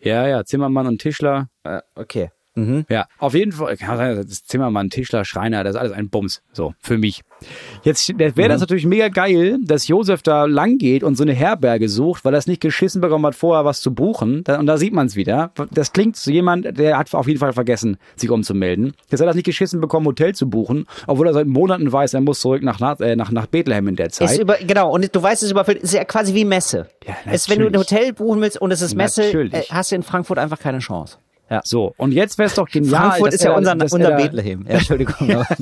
[0.00, 1.48] Ja, ja, Zimmermann und Tischler.
[1.62, 2.30] Äh, okay.
[2.56, 2.84] Mhm.
[2.88, 6.08] Ja, auf jeden Fall, kann sein, das ist Zimmermann, Tischler, Schreiner, das ist alles ein
[6.08, 6.42] Bums.
[6.52, 7.22] So, für mich.
[7.82, 8.52] Jetzt wäre Mhm.
[8.52, 12.32] das natürlich mega geil, dass Josef da lang geht und so eine Herberge sucht, weil
[12.34, 14.44] er es nicht geschissen bekommen hat, vorher was zu buchen.
[14.46, 15.50] Und da sieht man es wieder.
[15.72, 18.94] Das klingt zu jemand, der hat auf jeden Fall vergessen, sich umzumelden.
[19.10, 22.14] Jetzt hat er es nicht geschissen bekommen, Hotel zu buchen, obwohl er seit Monaten weiß,
[22.14, 24.38] er muss zurück nach, äh, nach, nach Bethlehem in der Ist Zeit.
[24.40, 26.86] über, genau, und du weißt, es ist überfüllt, ist ja quasi wie Messe.
[27.06, 27.90] Ja, es, wenn du ein natürlich.
[28.00, 29.52] Hotel buchen willst und es ist Messe, Natürlich.
[29.54, 31.18] äh, hast du in Frankfurt einfach keine Chance.
[31.50, 31.60] Ja.
[31.64, 33.10] So, und jetzt wäre es doch genial.
[33.10, 34.64] Frankfurt ist ja er- unser, er unser da- Bethlehem.
[34.66, 35.44] Ja, Entschuldigung.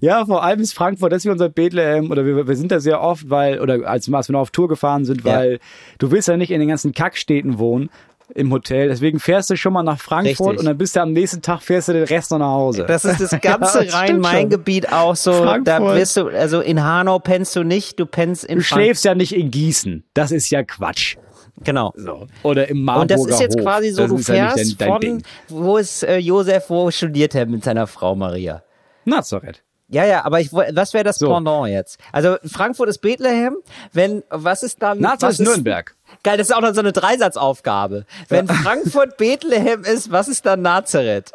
[0.00, 2.78] Ja, vor allem ist Frankfurt, das ist wie unser Bethlehem, oder wir, wir sind da
[2.78, 5.34] sehr oft, weil, oder als wir noch auf Tour gefahren sind, Ja.
[5.38, 5.58] weil
[5.98, 7.90] du willst ja nicht in den ganzen Kackstädten wohnen
[8.36, 10.58] im Hotel, deswegen fährst du schon mal nach Frankfurt Richtig.
[10.60, 12.84] und dann bist du am nächsten Tag fährst du den Rest noch nach Hause.
[12.86, 15.32] Das ist das Ja, ganze stimmt Rhein-Main-Gebiet auch so.
[15.32, 15.94] Da Frankfurt.
[15.96, 19.16] bist du, also in Hanau pennst du nicht, du pennst in Du Frank- schläfst ja
[19.16, 20.04] nicht in Gießen.
[20.14, 21.16] Das ist ja Quatsch.
[21.64, 21.92] Genau.
[21.96, 22.26] So.
[22.42, 23.62] Oder im Marburger Und das ist jetzt Hof.
[23.64, 27.34] quasi so, das du ja fährst dein, dein von, wo ist äh, Josef, wo studiert
[27.34, 28.62] er mit seiner Frau Maria?
[29.04, 29.62] Nazareth.
[29.88, 31.32] Ja, ja, aber ich, was wäre das So.
[31.32, 31.98] Pendant jetzt?
[32.10, 33.56] Also Frankfurt ist Bethlehem,
[33.92, 34.98] wenn, was ist dann?
[34.98, 35.94] Nazareth was ist Nürnberg.
[36.24, 38.04] Geil, das ist auch noch so eine Dreisatzaufgabe.
[38.28, 41.30] Wenn Frankfurt Bethlehem ist, was ist dann Nazareth?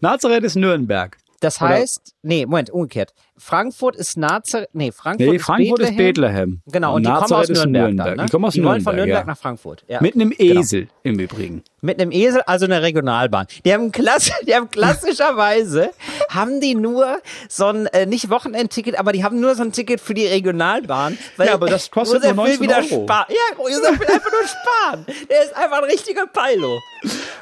[0.00, 1.16] Nazareth ist Nürnberg.
[1.40, 3.14] Das Oder- heißt, nee, Moment, umgekehrt.
[3.40, 6.08] Frankfurt ist Nazareth, nee, Frankfurt, Nee, ist, Frankfurt Bethlehem.
[6.08, 6.62] ist Bethlehem.
[6.66, 8.06] Genau, und, Und die kommen aus Nürnberg, Nürnberg.
[8.08, 8.24] dann, ne?
[8.26, 9.26] Die kommen aus wollen von Nürnberg, Nürnberg ja.
[9.26, 9.84] nach Frankfurt.
[9.86, 10.00] Ja.
[10.00, 10.60] Mit einem Genau.
[10.60, 11.62] Esel im Übrigen.
[11.80, 13.46] Mit einem Esel, also eine Regionalbahn.
[13.64, 15.90] Die haben, klass die haben klassischerweise,
[16.30, 20.00] haben die nur so ein, äh, nicht Wochenendticket, aber die haben nur so ein Ticket
[20.00, 21.16] für die Regionalbahn.
[21.36, 23.04] Weil Ja, aber das kostet Josef nur will 19 wieder Euro.
[23.04, 23.26] sparen.
[23.28, 25.06] Ja, Josef will einfach nur sparen.
[25.30, 26.80] Der ist einfach ein richtiger Peilo.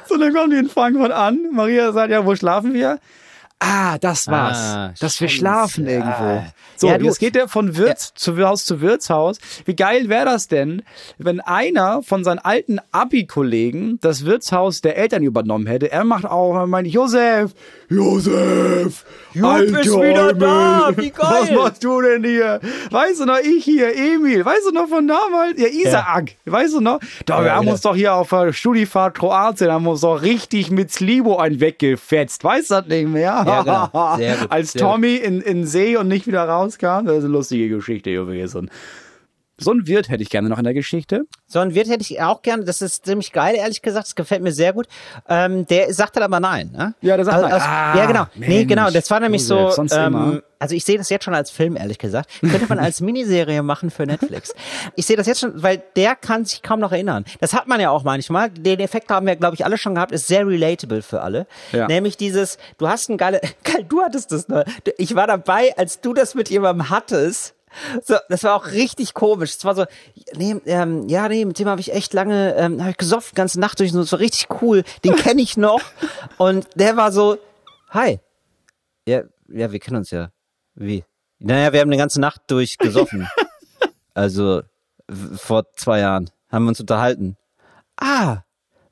[0.07, 1.39] So, dann kommen die in Frankfurt an.
[1.51, 2.99] Maria sagt, ja, wo schlafen wir?
[3.59, 4.57] Ah, das war's.
[4.59, 6.11] Ah, dass wir schlafen irgendwo.
[6.23, 6.45] Ah.
[6.75, 9.39] So, Ja, du- jetzt geht er von Wirts zu Haus zu Wirtshaus.
[9.65, 10.83] Wie geil wäre das denn,
[11.17, 15.91] wenn einer von seinen alten Abi-Kollegen das Wirtshaus der Eltern übernommen hätte?
[15.91, 17.53] Er macht auch, er meint, Josef,
[17.89, 21.27] Josef, Jupp ist wieder da, wie geil.
[21.27, 22.59] Was machst du denn hier?
[22.91, 25.59] Weißt du noch, ich hier, Emil, weißt du noch von damals?
[25.59, 26.99] Ja, Isaak, weißt du noch?
[27.25, 27.71] Da, wir Ja, haben ja.
[27.73, 32.43] uns doch hier auf der Studifahrt Kroatien, haben uns doch richtig mit Slibo einen weggefetzt.
[32.43, 33.46] Weißt du das nicht mehr?
[33.47, 34.15] Ja, genau.
[34.17, 34.73] Sehr gut, Als.
[34.73, 37.05] Tommy in, in See und nicht wieder rauskam.
[37.05, 38.69] Das ist eine lustige Geschichte gewesen.
[39.59, 41.23] So ein Wirt hätte ich gerne noch in der Geschichte.
[41.47, 42.63] So ein Wirt hätte ich auch gerne.
[42.63, 44.05] Das ist ziemlich geil, ehrlich gesagt.
[44.07, 44.87] Das gefällt mir sehr gut.
[45.27, 46.69] Ähm, der sagt dann aber nein.
[46.71, 46.93] Ne?
[47.01, 47.53] Ja, der sagt also, nein.
[47.55, 48.25] Also, Ah, ja, genau.
[48.35, 48.89] nee, Mensch, genau.
[48.91, 49.95] Das war nämlich Josef, so.
[49.97, 52.29] Ähm, also ich sehe das jetzt schon als Film, ehrlich gesagt.
[52.41, 54.53] Könnte man als Miniserie machen für Netflix.
[54.95, 57.25] Ich sehe das jetzt schon, weil der kann sich kaum noch erinnern.
[57.39, 58.49] Das hat man ja auch manchmal.
[58.51, 60.11] Den Effekt haben wir, glaube ich, alle schon gehabt.
[60.11, 61.47] Ist sehr relatable für alle.
[61.71, 61.87] Ja.
[61.87, 64.65] Nämlich dieses, du hast ein geile, geil, du hattest das, ne?
[64.97, 67.53] Ich war dabei, als du das mit jemandem hattest.
[68.03, 69.55] So, das war auch richtig komisch.
[69.57, 69.85] Es war so,
[70.35, 73.35] nee, ähm, ja, nee, mit dem habe ich echt lange, ähm, habe ich gesoffen, die
[73.35, 73.93] ganze Nacht durch.
[73.93, 74.83] Und das war richtig cool.
[75.03, 75.81] Den kenne ich noch.
[76.37, 77.37] Und der war so,
[77.89, 78.19] hi.
[79.07, 80.29] Ja, ja, wir kennen uns ja.
[80.75, 81.03] Wie?
[81.39, 83.27] Naja, wir haben eine ganze Nacht durch gesoffen.
[84.13, 84.63] also
[85.35, 87.37] vor zwei Jahren haben wir uns unterhalten.
[87.97, 88.41] Ah,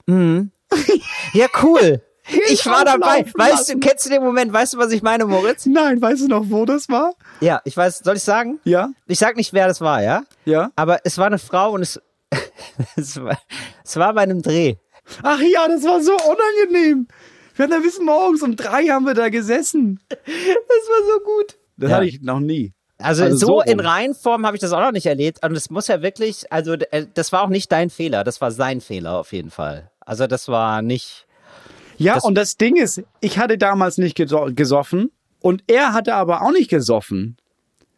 [0.05, 0.51] mhm.
[1.33, 2.01] Ja, cool.
[2.49, 3.19] Ich war dabei.
[3.21, 3.79] auflaufen Weißt du, lassen.
[3.79, 4.51] kennst du den Moment?
[4.51, 5.65] Weißt du, was ich meine, Moritz?
[5.65, 7.13] Nein, weißt du noch, wo das war?
[7.39, 8.59] Ja, ich weiß, soll ich sagen?
[8.63, 8.89] Ja?
[9.07, 10.23] Ich sag nicht, wer das war, ja?
[10.45, 10.71] Ja?
[10.75, 12.01] Aber es war eine Frau und es,
[12.95, 13.37] es, war,
[13.83, 14.75] es war bei einem Dreh.
[15.21, 17.07] Ach ja, das war so unangenehm.
[17.55, 19.99] Wir hatten da bis morgens um drei haben wir da gesessen.
[20.09, 21.57] Das war so gut.
[21.77, 21.95] Das Ja.
[21.97, 22.73] hatte ich noch nie.
[22.97, 23.79] Also, Also so, so in.
[23.79, 25.45] Reihenform habe ich das auch noch nicht erlebt.
[25.45, 28.51] Und es muss ja wirklich, also äh, das war auch nicht dein Fehler, das war
[28.51, 29.91] sein Fehler auf jeden Fall.
[29.99, 31.24] Also das war nicht.
[31.97, 36.15] Ja, Das- und das Ding ist, ich hatte damals nicht geso gesoffen und er hatte
[36.15, 37.37] aber auch nicht gesoffen.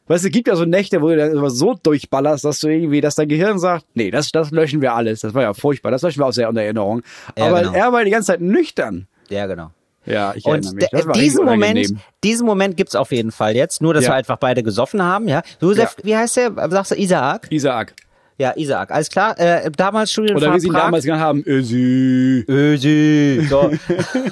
[0.09, 3.01] Weißt du, es gibt ja so Nächte, wo du dann so durchballerst, dass du irgendwie,
[3.01, 5.19] dass dein Gehirn sagt, nee, das, das löschen wir alles.
[5.19, 7.01] Das war ja furchtbar, das löschen wir aus der Erinnerung.
[7.37, 7.73] Ja, aber genau.
[7.73, 9.07] er war die ganze Zeit nüchtern.
[9.29, 9.71] Ja, genau.
[10.05, 10.87] Ja, ich erinnere Und mich.
[10.91, 11.93] Das diesen Moment,
[12.23, 13.81] diesen Moment gibt's auf jeden Fall jetzt.
[13.81, 14.11] Nur, dass Ja.
[14.11, 15.41] wir einfach beide gesoffen haben, ja.
[15.59, 16.05] Josef, Ja.
[16.05, 16.69] wie heißt der?
[16.69, 17.47] Sagst du Isaak?
[17.51, 17.93] Isaac.
[18.37, 18.91] Ja, Isaak.
[18.91, 19.37] Alles klar.
[19.39, 20.81] Äh, damals Studienfahrt Oder wie sie ihn Prag.
[20.83, 22.45] damals genannt haben, Ösi.
[22.47, 23.47] Ösi.
[23.49, 23.71] So.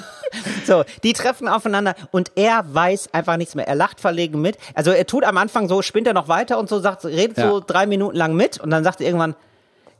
[0.64, 3.66] so, die treffen aufeinander und er weiß einfach nichts mehr.
[3.66, 4.58] Er lacht verlegen mit.
[4.74, 7.50] Also er tut am Anfang so, spinnt er noch weiter und so, sagt, redet Ja.
[7.50, 9.34] so drei Minuten lang mit und dann sagt er irgendwann,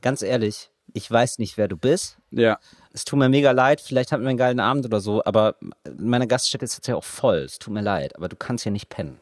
[0.02, 2.16] ganz ehrlich, ich weiß nicht, wer du bist.
[2.30, 2.58] Ja.
[2.92, 5.56] Es tut mir mega leid, vielleicht hatten wir einen geilen Abend oder so, aber
[5.98, 7.38] meine Gaststätte ist jetzt ja auch voll.
[7.38, 9.18] Es tut mir leid, aber du kannst hier nicht pennen.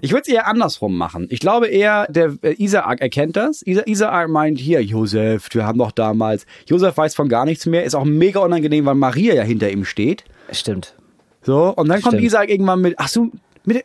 [0.00, 1.26] Ich würde es eher andersrum machen.
[1.30, 3.62] Ich glaube eher, der äh, Isaac erkennt das.
[3.66, 6.46] Isa Isaac meint hier, Josef, wir haben doch damals.
[6.66, 7.84] Josef weiß von gar nichts mehr.
[7.84, 10.24] Ist auch mega unangenehm, weil Maria ja hinter ihm steht.
[10.50, 10.94] Stimmt.
[11.42, 12.26] So, und dann kommt Stimmt.
[12.26, 13.30] Isaac irgendwann mit, ach so,
[13.64, 13.84] mit der,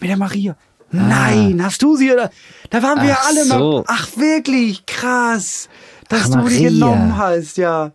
[0.00, 0.56] mit der Maria.
[0.92, 2.30] Nein, hast du sie oder?
[2.70, 3.54] Da waren wir ja Ach alle so.
[3.54, 3.84] mal.
[3.86, 5.68] Ach wirklich, krass,
[6.08, 6.68] dass Ach, du die Maria.
[6.70, 7.92] genommen hast, ja.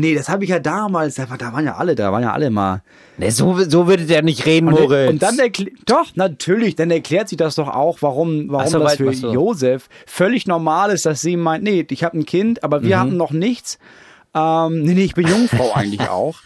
[0.00, 2.32] Nee, das habe ich ja damals, da, war- da waren ja alle, da waren ja
[2.32, 2.82] alle mal.
[3.16, 5.10] Nee, so, so würde der nicht reden, Und, Moritz.
[5.10, 8.94] und dann erklärt, doch, natürlich, dann erklärt sie das doch auch, warum, warum so, das
[8.94, 9.10] für.
[9.10, 12.84] Josef völlig normal ist, dass sie meint, nee, ich habe ein Kind, aber Mhm.
[12.84, 13.78] wir hatten noch nichts.
[14.34, 16.36] Ähm, nee, nee, ich bin Jungfrau eigentlich auch.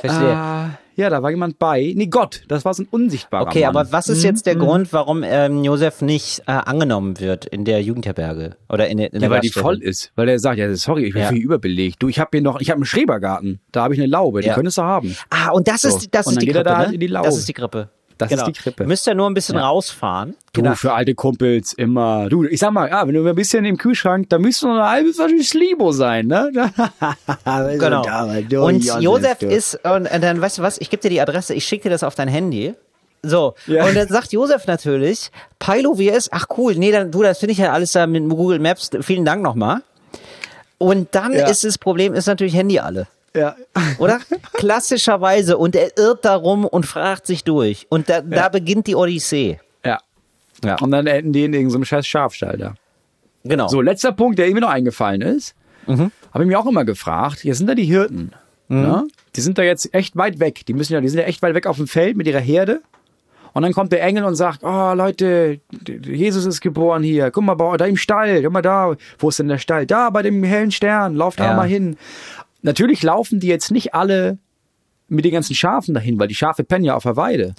[0.00, 0.32] Verstehe.
[0.32, 0.68] Äh,
[1.00, 1.92] ja, da war jemand bei.
[1.96, 3.76] Nee, Gott, das war so ein unsichtbarer Okay, Mann.
[3.76, 7.82] aber was ist jetzt der Grund, warum ähm, Josef nicht äh, angenommen wird in der
[7.82, 10.12] Jugendherberge oder in, der- in der Ja, weil die voll ist.
[10.14, 11.28] Weil er sagt, ja, sorry, ich bin Ja.
[11.28, 12.02] viel überbelegt.
[12.02, 13.60] Du, ich habe hier noch, ich habe einen Schrebergarten.
[13.72, 14.54] Da habe ich eine Laube, die Ja.
[14.54, 15.16] könntest du haben.
[15.30, 15.88] Ah, und das So.
[15.88, 16.94] ist, das Und ist dann die geht er Krippe, da ne?
[16.94, 17.26] in die Laube.
[17.26, 17.88] Das ist die Krippe.
[18.20, 18.42] Das genau.
[18.46, 18.86] ist die Krippe.
[18.86, 19.68] Müsst ihr nur ein bisschen Ja.
[19.68, 20.34] rausfahren.
[20.52, 20.74] Du, Genau.
[20.74, 22.28] für alte Kumpels immer.
[22.28, 24.88] Du, ich sag mal, ja, wenn du ein bisschen im Kühlschrank, da müsste noch eine
[24.88, 26.50] halbe Flasche Slibo sein, ne?
[27.78, 28.02] Genau.
[28.48, 31.54] Du, Und Josef, ist, und, und dann, weißt du was, ich gebe dir die Adresse,
[31.54, 32.74] ich schicke dir das auf dein Handy.
[33.22, 33.84] So, Ja.
[33.86, 37.38] und dann sagt Josef natürlich, Pilo, wie er ist, ach cool, nee, dann, du, das
[37.38, 39.82] finde ich ja alles da mit Google Maps, vielen Dank nochmal.
[40.78, 41.46] Und dann Ja.
[41.48, 43.06] ist das Problem, ist natürlich Handy alle.
[43.34, 43.54] Ja.
[43.98, 44.18] Oder?
[44.54, 45.56] Klassischerweise.
[45.58, 47.86] Und er irrt darum und fragt sich durch.
[47.88, 49.58] Und da, da beginnt die Odyssee.
[49.84, 49.98] ja.
[50.62, 50.76] Ja.
[50.80, 52.74] Und dann enden die in irgendeinem scheiß Schafstall da.
[53.44, 53.68] Genau.
[53.68, 55.54] So, letzter Punkt, der mir noch eingefallen ist,
[55.86, 56.12] Mhm.
[56.34, 58.32] habe ich mir auch immer gefragt, hier sind da die Hirten.
[58.68, 59.08] Ne?
[59.34, 60.66] Die sind da jetzt echt weit weg.
[60.66, 62.82] Die müssen ja, die sind ja echt weit weg auf dem Feld mit ihrer Herde.
[63.54, 65.58] Und dann kommt der Engel und sagt, oh Leute,
[66.04, 67.30] Jesus ist geboren hier.
[67.30, 68.94] Guck mal, bei- da im Stall, guck mal da.
[69.18, 69.86] Wo ist denn der Stall?
[69.86, 71.14] Da, bei dem hellen Stern.
[71.16, 71.54] Lauf da Ja.
[71.56, 71.96] mal hin.
[72.62, 74.38] Natürlich laufen die jetzt nicht alle
[75.08, 77.54] mit den ganzen Schafen dahin, weil die Schafe pennen ja auf der Weide.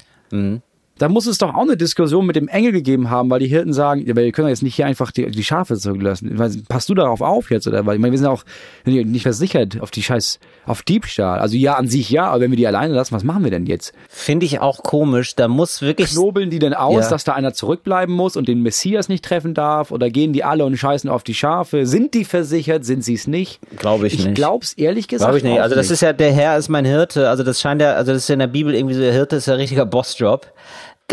[0.97, 3.73] Da muss es doch auch eine Diskussion mit dem Engel gegeben haben, weil die Hirten
[3.73, 6.35] sagen, ja, wir können jetzt nicht hier einfach die, die Schafe zurücklassen.
[6.69, 7.65] Passt du darauf auf jetzt?
[7.67, 7.83] Oder?
[7.87, 8.43] Weil ich meine, wir sind auch
[8.85, 11.39] nicht versichert auf die Scheiß, auf Diebstahl.
[11.39, 13.65] Also ja, an sich ja, aber wenn wir die alleine lassen, was machen wir denn
[13.65, 13.93] jetzt?
[14.09, 15.35] Finde ich auch komisch.
[15.35, 16.11] Da muss wirklich.
[16.11, 17.09] Knobeln die denn aus, Ja.
[17.09, 19.89] dass da einer zurückbleiben muss und den Messias nicht treffen darf?
[19.91, 21.87] Oder gehen die alle und scheißen auf die Schafe?
[21.87, 22.85] Sind die versichert?
[22.85, 23.59] Sind sie es nicht?
[23.77, 24.35] Glaube ich Ich nicht.
[24.35, 25.29] glaub's ehrlich gesagt.
[25.31, 25.59] Glaube ich nicht.
[25.61, 27.27] Also das ist ja, der Herr ist mein Hirte.
[27.29, 29.37] Also das scheint ja, also das ist ja in der Bibel irgendwie so, der Hirte
[29.37, 30.45] ist ja ein richtiger Bossjob.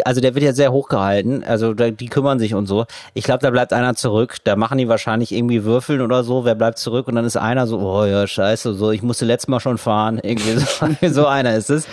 [0.06, 1.44] Also der wird ja sehr hochgehalten.
[1.44, 2.86] Also da, die kümmern sich und so.
[3.14, 4.36] Ich glaube, da bleibt einer zurück.
[4.44, 6.44] Da machen die wahrscheinlich irgendwie Würfeln oder so.
[6.44, 7.08] Wer bleibt zurück?
[7.08, 10.18] Und dann ist einer so, oh ja, scheiße, so, ich musste letztes Mal schon fahren.
[10.22, 11.86] Irgendwie so, so einer ist es.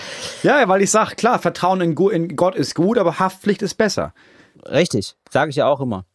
[0.44, 4.14] Ja, weil ich sag, klar, Vertrauen in, in Gott ist gut, aber Haftpflicht ist besser.
[4.70, 6.06] Richtig, sage ich ja auch immer.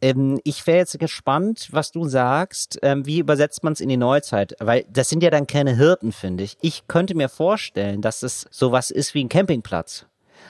[0.00, 2.78] Ähm, ich wäre jetzt gespannt, was du sagst.
[2.82, 4.54] Ähm, wie übersetzt man es in die Neuzeit?
[4.60, 6.56] Weil das sind ja dann keine Hirten, finde ich.
[6.60, 10.06] Ich könnte mir vorstellen, dass es sowas ist wie ein Campingplatz.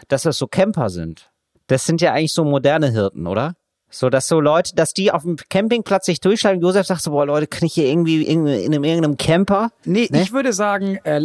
[0.08, 1.30] Dass das so Camper sind.
[1.66, 3.54] Das sind ja eigentlich so moderne Hirten, oder?
[3.88, 6.60] So, dass so Leute, dass die auf dem Campingplatz sich durchschlagen.
[6.60, 9.70] Josef sagt so, boah Leute, kann ich hier irgendwie in, in einem, irgendeinem Camper?
[9.84, 10.22] Nee, Ne?
[10.22, 11.18] ich würde sagen, äh,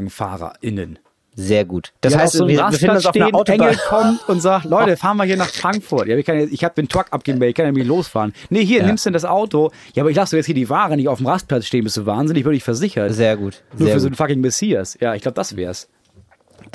[0.00, 0.98] LastkraftwagenfahrerInnen.
[1.38, 1.92] Sehr gut.
[2.00, 3.60] Das Die heißt, so wir befinden uns auf einer Rastplatz stehen, Autobahn.
[3.68, 6.08] Engel kommt und sagt, Leute, fahren wir hier nach Frankfurt.
[6.08, 8.32] Ja, ich, kann, ich habe den Truck abgemeldet, ich kann ja nicht losfahren.
[8.48, 9.70] Nee, hier, nimmst du denn das Auto?
[9.94, 12.06] Ja, aber ich lasse jetzt hier die Ware nicht auf dem Rastplatz stehen, bist du
[12.06, 13.12] wahnsinnig, würde ich versichert.
[13.12, 13.62] Sehr gut.
[13.76, 14.12] Nur Sehr für so gut.
[14.12, 14.96] einen fucking Messias.
[14.98, 15.88] Ja, ich glaube, das wär's.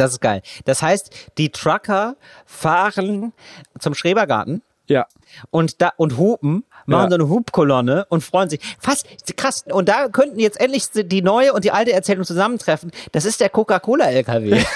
[0.02, 0.42] Das ist geil.
[0.66, 3.34] Das heißt, die Trucker fahren
[3.80, 5.06] zum Schrebergarten Ja.
[5.52, 7.10] und da und hupen, machen Ja.
[7.10, 8.60] so eine Hubkolonne und freuen sich.
[8.80, 9.06] Fast
[9.38, 9.64] krass.
[9.72, 12.92] Und da könnten jetzt endlich die neue und die alte Erzählung zusammentreffen.
[13.12, 14.64] Das ist der Coca-Cola LKW.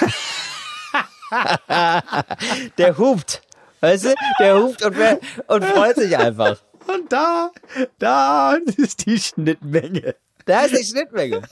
[2.78, 3.42] der hupt.
[3.80, 4.14] Weißt du?
[4.38, 4.96] Der hupt und,
[5.48, 6.58] und freut sich einfach.
[6.86, 7.50] Und da,
[7.98, 10.14] da ist die Schnittmenge.
[10.44, 11.42] Da ist die Schnittmenge.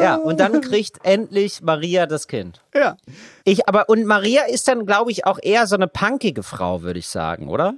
[0.00, 2.60] Ja, und dann kriegt endlich Maria das Kind.
[2.74, 2.96] Ja.
[3.44, 6.98] Ich, aber, und Maria ist dann, glaube ich, auch eher so eine punkige Frau, würde
[6.98, 7.74] ich sagen, oder?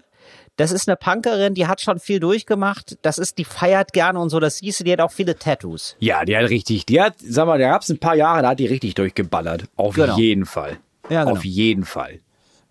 [0.56, 2.98] Das ist eine Punkerin, die hat schon viel durchgemacht.
[3.02, 4.40] Das ist, die feiert gerne und so.
[4.40, 5.96] Das siehst du, die hat auch viele Tattoos.
[6.00, 8.58] Ja, die hat richtig, die hat, sag mal, da gab's ein paar Jahre, da hat
[8.58, 9.64] die richtig durchgeballert.
[9.76, 10.18] Auf Genau.
[10.18, 10.78] jeden Fall.
[11.08, 11.36] Ja, genau.
[11.36, 12.20] Auf jeden Fall.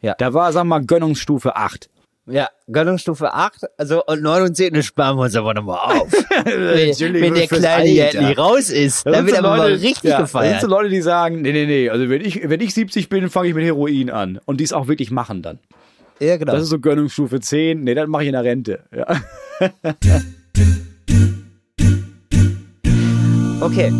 [0.01, 0.13] Ja.
[0.17, 1.89] Da war, sag mal, Gönnungsstufe 8.
[2.31, 6.11] Ja, Gönnungsstufe 8, also und 9 und 10 sparen wir uns aber nochmal auf.
[6.45, 10.11] wenn, wenn der Kleine endlich raus ist, Da dann wird sind aber mal richtig ja,
[10.11, 10.61] Da sind gefeiert.
[10.61, 13.49] so Leute, die sagen, nee, nee, nee, also wenn ich, wenn ich 70 bin, fange
[13.49, 14.39] ich mit Heroin an.
[14.45, 15.59] Und die es auch wirklich machen dann.
[16.19, 16.51] Ja, genau.
[16.51, 17.83] Das ist so Gönnungsstufe 10.
[17.83, 18.83] Nee, das mache ich in der Rente.
[18.95, 19.07] Ja.
[23.61, 23.91] Okay.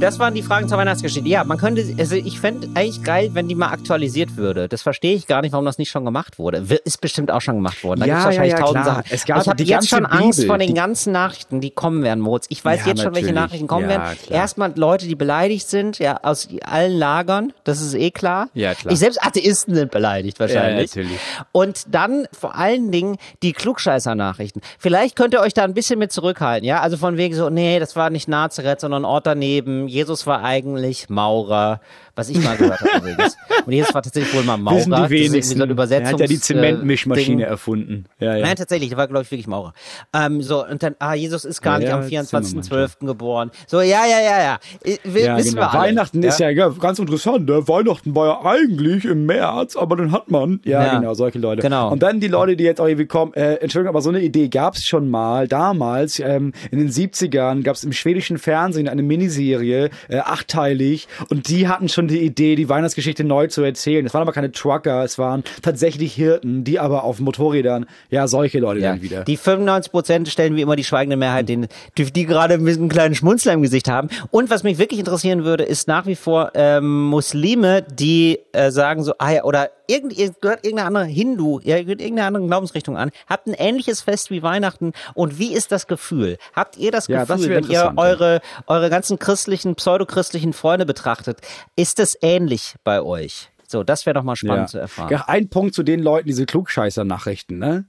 [0.00, 1.28] Das waren die Fragen zur Weihnachtsgeschichte.
[1.28, 4.66] Ja, man könnte, also ich fände eigentlich geil, wenn die mal aktualisiert würde.
[4.66, 6.64] Das verstehe ich gar nicht, warum das nicht schon gemacht wurde.
[6.84, 8.00] Ist bestimmt auch schon gemacht worden.
[8.00, 8.94] Da Ja, gibt's wahrscheinlich ja, ja, tausend klar.
[8.96, 9.04] Sachen.
[9.10, 12.20] Es gab ich habe jetzt schon Angst Bibel, vor den ganzen Nachrichten, die kommen werden,
[12.20, 12.46] Moritz.
[12.48, 13.34] Ich weiß Ja, jetzt schon, welche.
[13.34, 14.18] Nachrichten kommen Ja, werden.
[14.24, 14.40] klar.
[14.40, 17.52] Erstmal Leute, die beleidigt sind, ja, aus allen Lagern.
[17.64, 18.48] Das ist eh klar.
[18.54, 18.94] Ja, klar.
[18.94, 20.94] Ich selbst Atheisten sind beleidigt wahrscheinlich.
[20.94, 21.20] Ja, natürlich.
[21.52, 24.62] Und dann vor allen Dingen die Klugscheißer-Nachrichten.
[24.78, 26.80] Vielleicht könnt ihr euch da ein bisschen mit zurückhalten, ja?
[26.80, 29.89] Also von wegen so, nee, das war nicht Nazareth, sondern ein Ort daneben.
[29.90, 31.80] Jesus war eigentlich Maurer,
[32.20, 33.36] was ich mal gehört habe übrigens.
[33.66, 34.76] Und Jesus war tatsächlich wohl mal Maurer.
[34.76, 35.58] Wissen Das die ist irgendwie wenigsten.
[35.58, 37.46] so er hat ja die Übersetzungs- Zementmischmaschine Ding.
[37.46, 38.04] erfunden.
[38.18, 38.46] Ja, ja.
[38.46, 39.72] Nein, tatsächlich, der war, glaube ich, wirklich Maurer.
[40.14, 43.06] Ähm, so, und dann, ah, Jesus ist gar Ja, nicht am Zimmermann, 24.12.
[43.06, 43.50] geboren.
[43.66, 44.58] So, ja, ja, ja, ja.
[44.86, 45.62] I- w- Ja, wissen genau.
[45.62, 45.88] wir alle.
[45.88, 47.46] Weihnachten ist ja, ganz interessant.
[47.48, 47.66] Ne?
[47.68, 50.60] Weihnachten war ja eigentlich im März, aber dann hat man.
[50.64, 50.98] Ja, Ja.
[50.98, 51.62] genau, solche Leute.
[51.62, 51.90] Genau.
[51.90, 54.48] Und dann die Leute, die jetzt auch irgendwie kommen, äh, Entschuldigung, aber so eine Idee
[54.48, 56.18] gab es schon mal damals.
[56.20, 61.68] Ähm, in den 70ern gab es im schwedischen Fernsehen eine Miniserie, äh, achteilig, und die
[61.68, 64.04] hatten schon die Idee, die Weihnachtsgeschichte neu zu erzählen.
[64.06, 68.58] Es waren aber keine Trucker, es waren tatsächlich Hirten, die aber auf Motorrädern, ja, solche
[68.58, 69.24] Leute Ja, dann wieder.
[69.24, 72.82] die 95 Prozent stellen wie immer die schweigende Mehrheit, den, die, die gerade ein bisschen
[72.82, 74.08] einen kleinen Schmunzler im Gesicht haben.
[74.30, 79.02] Und was mich wirklich interessieren würde, ist nach wie vor ähm, Muslime, die äh, sagen
[79.02, 82.96] so, ah ja, oder irgend, ihr gehört irgendeine andere Hindu, ihr gehört irgendeine andere Glaubensrichtung
[82.96, 84.92] an, habt ein ähnliches Fest wie Weihnachten.
[85.14, 86.38] Und wie ist das Gefühl?
[86.54, 87.92] Habt ihr das Ja, das Gefühl, wär wenn ihr ja.
[87.96, 91.40] eure, eure ganzen christlichen, pseudochristlichen Freunde betrachtet,
[91.76, 93.50] ist das ähnlich bei euch?
[93.66, 95.10] So, das wäre doch mal spannend zu erfahren.
[95.10, 97.84] Ja, ein Punkt zu den Leuten, diese Klugscheißer-Nachrichten, ne?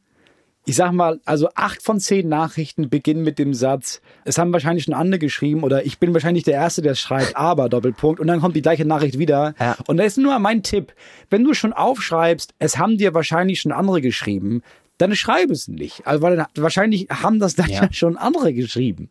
[0.65, 4.83] Ich sag mal, also acht von zehn Nachrichten beginnen mit dem Satz, es haben wahrscheinlich
[4.83, 8.41] schon andere geschrieben oder ich bin wahrscheinlich der Erste, der schreibt, aber Doppelpunkt und dann
[8.41, 9.55] kommt die gleiche Nachricht wieder.
[9.59, 9.75] Ja.
[9.87, 10.93] Und da ist nur mein Tipp,
[11.31, 14.61] wenn du schon aufschreibst, es haben dir wahrscheinlich schon andere geschrieben,
[14.99, 16.05] dann schreib es nicht.
[16.05, 17.83] Also weil wahrscheinlich haben das dann Ja.
[17.83, 17.87] ja.
[17.91, 19.09] schon andere geschrieben.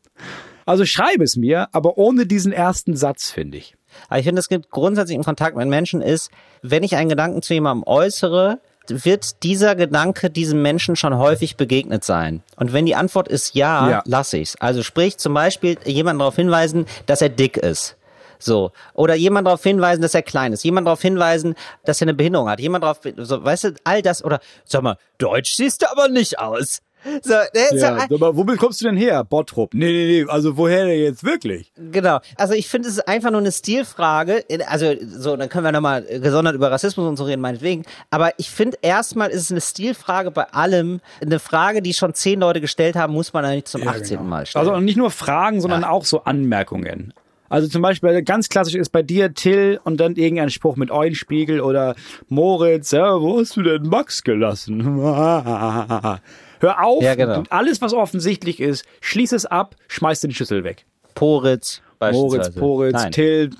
[0.66, 3.74] Also schreib es mir, aber ohne diesen ersten Satz, finde ich.
[4.08, 6.30] Aber ich finde, es gibt grundsätzlich im Kontakt mit Menschen ist,
[6.62, 8.60] wenn ich einen Gedanken zu jemandem äußere,
[9.04, 12.42] wird dieser Gedanke diesem Menschen schon häufig begegnet sein.
[12.56, 14.02] Und wenn die Antwort ist ja, Ja.
[14.04, 14.56] lasse ich's.
[14.56, 17.96] Also sprich zum Beispiel jemanden darauf hinweisen, dass er dick ist.
[18.38, 18.72] So.
[18.94, 20.64] Oder jemand darauf hinweisen, dass er klein ist.
[20.64, 22.58] Jemand darauf hinweisen, dass er eine Behinderung hat.
[22.60, 24.24] Jemand darauf, so, weißt du, all das.
[24.24, 26.80] Oder, sag mal, deutsch siehst du aber nicht aus.
[27.22, 29.24] So, ne, so, Ja, aber womit kommst du denn her?
[29.24, 29.74] Bottrop.
[29.74, 31.72] Nee, nee, nee, also woher denn jetzt wirklich?
[31.76, 32.20] Genau.
[32.36, 34.44] Also ich finde, es ist einfach nur eine Stilfrage.
[34.66, 37.84] Also so, dann können wir nochmal gesondert über Rassismus und so reden, meinetwegen.
[38.10, 41.00] Aber ich finde, erstmal ist es eine Stilfrage bei allem.
[41.20, 44.26] Eine Frage, die schon zehn Leute gestellt haben, muss man eigentlich zum 18.
[44.28, 44.66] Mal stellen.
[44.66, 47.14] Also nicht nur Fragen, sondern auch so Anmerkungen.
[47.50, 51.60] Also zum Beispiel ganz klassisch ist bei dir Till und dann irgendein Spruch mit Eulenspiegel
[51.60, 51.96] oder
[52.28, 54.80] Moritz, ja, wo hast du denn Max gelassen?
[56.60, 57.42] Hör auf, Ja, genau.
[57.50, 60.86] alles was offensichtlich ist, schließ es ab, schmeiß den Schüssel weg.
[61.14, 62.50] Poritz Moritz.
[62.54, 63.12] Poritz, Nein.
[63.12, 63.50] Till,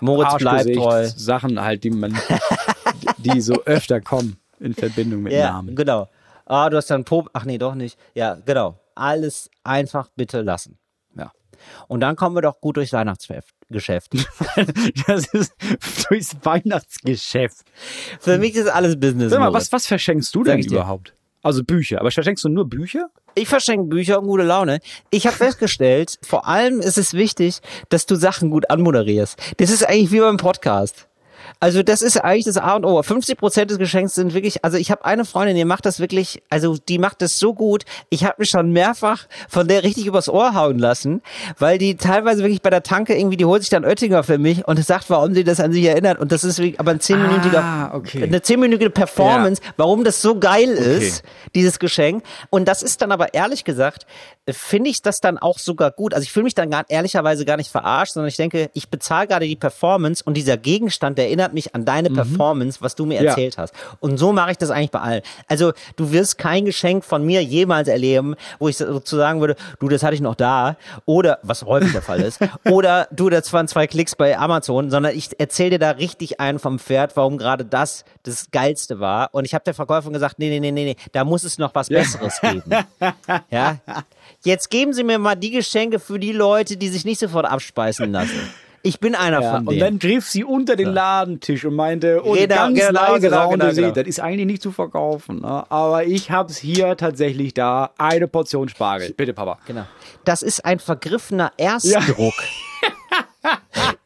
[0.00, 1.06] Moritz bleibt treu.
[1.14, 2.18] Sachen halt, die man,
[3.18, 5.76] die so öfter kommen in Verbindung mit Ja, Namen.
[5.76, 6.08] genau.
[6.46, 7.30] Ah, du hast dann Pop.
[7.32, 7.96] Ach nee, doch nicht.
[8.14, 8.78] Ja, genau.
[8.96, 10.78] Alles einfach bitte lassen.
[11.16, 11.30] Ja.
[11.86, 14.10] Und dann kommen wir doch gut durchs Weihnachtsgeschäft.
[15.06, 15.52] Das ist
[16.08, 17.66] durchs Weihnachtsgeschäft.
[18.20, 19.30] Für mich ist alles Business.
[19.30, 19.66] Sag mal, Moritz.
[19.66, 21.14] was, was verschenkst du denn überhaupt?
[21.46, 22.00] Also Bücher.
[22.00, 23.08] Aber verschenkst du nur Bücher?
[23.36, 24.80] Ich verschenke Bücher und gute Laune.
[25.12, 29.38] Ich habe festgestellt, vor allem ist es wichtig, dass du Sachen gut anmoderierst.
[29.58, 31.06] Das ist eigentlich wie beim Podcast.
[31.60, 33.02] Also das ist eigentlich das A und O.
[33.02, 36.42] 50 Prozent des Geschenks sind wirklich, also ich habe eine Freundin, die macht das wirklich,
[36.50, 37.84] also die macht das so gut.
[38.10, 41.22] Ich habe mich schon mehrfach von der richtig übers Ohr hauen lassen,
[41.58, 44.66] weil die teilweise wirklich bei der Tanke irgendwie, die holt sich dann Oettinger für mich
[44.66, 46.18] und sagt, warum sie das an sich erinnert.
[46.18, 48.22] Und das ist wirklich, aber ein zehnminütiger, Ah, okay.
[48.22, 51.22] eine zehnminütige Performance, warum das so geil ist,
[51.54, 52.22] dieses Geschenk.
[52.50, 54.06] Und das ist dann aber ehrlich gesagt,
[54.48, 56.14] finde ich das dann auch sogar gut.
[56.14, 59.26] Also ich fühle mich dann gar, ehrlicherweise gar nicht verarscht, sondern ich denke, ich bezahle
[59.26, 63.22] gerade die Performance und dieser Gegenstand, der erinnert mich an deine Performance, was du mir
[63.22, 63.30] Ja.
[63.30, 63.74] erzählt hast.
[64.00, 65.22] Und so mache ich das eigentlich bei allen.
[65.48, 69.88] Also du wirst kein Geschenk von mir jemals erleben, wo ich sozusagen sagen würde, du,
[69.88, 70.76] das hatte ich noch da.
[71.04, 72.38] Oder, was häufig der Fall ist,
[72.70, 76.58] oder du, das waren zwei Klicks bei Amazon, sondern ich erzähle dir da richtig einen
[76.58, 79.30] vom Pferd, warum gerade das das Geilste war.
[79.32, 81.74] Und ich habe der Verkäuferin gesagt, nee, nee, nee, nee, nee, da muss es noch
[81.74, 82.62] was Besseres geben.
[83.50, 83.78] Ja.
[84.44, 88.12] Jetzt geben Sie mir mal die Geschenke für die Leute, die sich nicht sofort abspeisen
[88.12, 88.48] lassen.
[88.86, 89.80] Ich bin einer Ja, von und denen.
[89.80, 93.58] dann griff sie unter den Ladentisch und meinte, oh, Genau, ganz genau, leise genau, raunte
[93.58, 93.92] genau, sie, genau.
[93.94, 95.40] das ist eigentlich nicht zu verkaufen.
[95.40, 95.64] Ne?
[95.70, 99.12] Aber ich hab's hier tatsächlich da, eine Portion Spargel.
[99.14, 99.58] Bitte, Papa.
[99.66, 99.86] Genau.
[100.24, 102.34] Das ist ein vergriffener Erstdruck.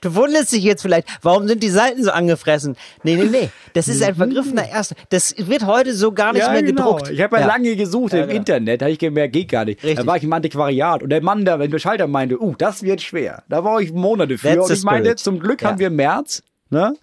[0.00, 2.76] Du wunderst dich jetzt vielleicht, warum sind die Seiten so angefressen?
[3.02, 3.50] Nee, nee, nee.
[3.74, 4.98] Das ist ein vergriffener Erstdruck.
[5.10, 6.94] Das wird heute so gar nicht Ja, mehr genau.
[6.94, 7.10] gedruckt.
[7.10, 7.48] Ich habe ja, Ja.
[7.48, 8.32] lange gesucht im genau.
[8.34, 9.82] Internet, habe ich gemerkt, geht gar nicht.
[9.82, 9.98] Richtig.
[9.98, 12.82] Da war ich im Antiquariat und der Mann da, wenn der Schalter meinte, uh, das
[12.82, 13.42] wird schwer.
[13.48, 15.68] Da war ich Monate für That's und ich meinte, zum Glück Ja.
[15.70, 16.94] haben wir März, ne?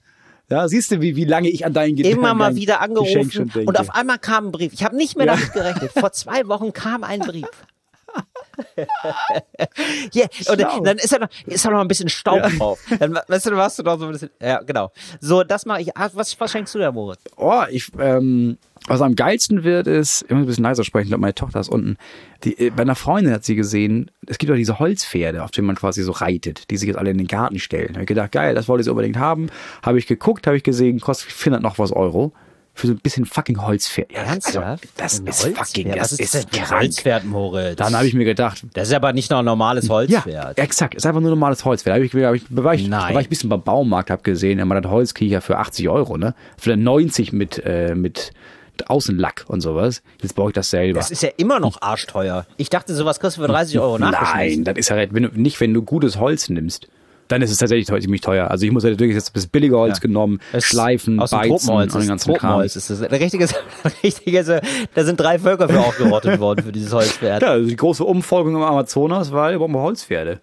[0.52, 3.80] Ja, siehst du, wie, wie lange ich an deinen Ge- Immer mal wieder angerufen und
[3.80, 4.74] auf einmal kam ein Brief.
[4.74, 5.34] Ich habe nicht mehr Ja.
[5.36, 5.92] damit gerechnet.
[5.92, 7.46] Vor zwei Wochen kam ein Brief.
[10.14, 10.80] Ja, und Schlau.
[10.82, 12.80] dann ist da noch, ist noch ein bisschen Staub drauf.
[13.00, 14.30] Dann, weißt du, dann warst du noch so ein bisschen.
[14.42, 14.92] Ja, genau.
[15.20, 15.90] So, das mache ich.
[16.14, 17.22] Was, was schenkst du da, Moritz?
[17.38, 18.58] Oh, ich, ähm,
[18.88, 21.60] was am geilsten wird, ist, ich muss ein bisschen leiser sprechen, ich glaube, meine Tochter
[21.60, 21.98] ist unten.
[22.44, 25.68] Die, äh, bei einer Freundin hat sie gesehen, es gibt doch diese Holzpferde, auf denen
[25.68, 27.90] man quasi so reitet, die sich jetzt alle in den Garten stellen.
[27.90, 29.50] Da habe ich gedacht, geil, das wollte sie unbedingt haben.
[29.84, 32.34] Habe ich geguckt, habe ich gesehen, kostet 400 noch was Euro.
[32.80, 34.10] Für so ein bisschen fucking Holzpferd.
[34.14, 34.88] Ja, Ernsthaft?
[34.96, 35.68] Das Ein ist Holzpferd?
[35.68, 36.82] fucking, das ist ist, krank.
[36.82, 37.76] Holzpferd, Moritz?
[37.76, 40.58] Dann habe ich mir gedacht, Das ist aber nicht noch ein normales ja, Holzpferd.
[40.58, 41.98] exakt, ist einfach nur normales Holzpferd.
[41.98, 43.14] Hab ich, hab ich, war, ich, Nein.
[43.14, 45.42] war ich ein bisschen beim Baumarkt, habe gesehen, ja, man hat Holz kriege ich ja
[45.42, 46.36] für 80 Euro, ne?
[46.58, 48.32] Für 90 mit, äh, mit
[48.88, 50.02] Außenlack und sowas.
[50.22, 51.00] Jetzt baue ich das selber.
[51.00, 52.46] Das ist ja immer noch arschteuer.
[52.56, 55.74] Ich dachte, sowas du für 30 Euro Nein, das ist ja wenn du, nicht, wenn
[55.74, 56.88] du gutes Holz nimmst.
[57.30, 58.52] Dann ist es tatsächlich teuer- ziemlich teuer.
[58.52, 60.02] Also ich muss ja wirklich jetzt das billige Holz Ja.
[60.02, 61.94] genommen, Es- schleifen, aus beizen Tropenholz.
[61.96, 62.40] und den Das ganzen Kram.
[62.40, 63.00] Tropenholz ist das.
[63.00, 63.48] Der richtige,
[64.04, 64.62] richtige,
[64.96, 67.42] da sind drei Völker für aufgerottet worden für dieses Holzpferd.
[67.42, 70.42] Ja, also die große Umfolgung im Amazonas war über Holzpferde.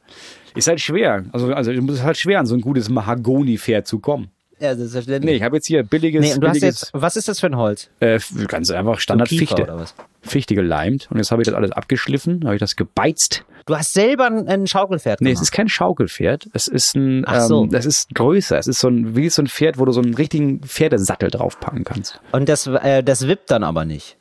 [0.54, 1.24] Ist halt schwer.
[1.32, 4.28] Also, also es ist halt schwer, an so ein gutes Mahagoni-Pferd zu kommen.
[4.58, 5.30] Ja, selbstverständlich.
[5.32, 7.40] Nee, ich habe jetzt hier billiges, Nee, und du hast billiges jetzt, was ist das
[7.40, 7.90] für ein Holz?
[8.00, 8.18] äh,
[8.48, 9.84] ganz einfach Standard Kiefer Fichte.
[10.22, 11.08] Fichte geleimt.
[11.10, 13.44] Und jetzt habe ich das alles abgeschliffen, habe ich das gebeizt.
[13.66, 15.42] Du hast selber ein, ein Schaukelpferd Nee, gemacht.
[15.42, 16.48] es ist kein Schaukelpferd.
[16.52, 17.64] Es ist ein, Ach so.
[17.64, 18.58] ähm, das ist größer.
[18.58, 21.82] Es ist so ein, wie so ein Pferd, wo du so einen richtigen Pferdesattel draufpacken
[21.84, 22.20] kannst.
[22.32, 24.16] und das, äh, das wippt dann aber nicht.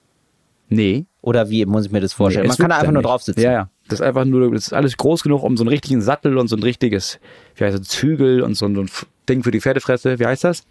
[0.68, 1.06] Nee.
[1.22, 2.44] Oder wie muss ich mir das vorstellen?
[2.46, 3.10] Nee, Man kann da einfach nur nicht.
[3.10, 3.42] drauf sitzen.
[3.42, 3.70] Ja, ja.
[3.88, 6.48] Das ist einfach nur, das ist alles groß genug, um so einen richtigen Sattel und
[6.48, 7.20] so ein richtiges,
[7.56, 8.90] wie heißt das, Zügel und so ein, so ein
[9.30, 10.18] Ding für die Pferdefresse.
[10.20, 10.64] Wie heißt das?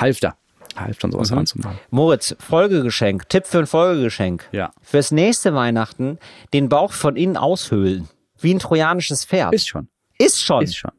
[0.00, 0.36] Halfter.
[0.76, 1.14] Halfter und Mhm.
[1.14, 1.78] sowas ranzumachen.
[1.90, 4.44] Moritz, Folgegeschenk, Tipp für ein Folgegeschenk.
[4.52, 4.70] Ja.
[4.82, 6.18] Fürs nächste Weihnachten
[6.52, 8.08] den Bauch von innen aushöhlen.
[8.40, 9.52] Wie ein trojanisches Pferd.
[9.54, 9.88] Ist schon.
[10.18, 10.62] Ist schon.
[10.62, 10.92] Ist schon.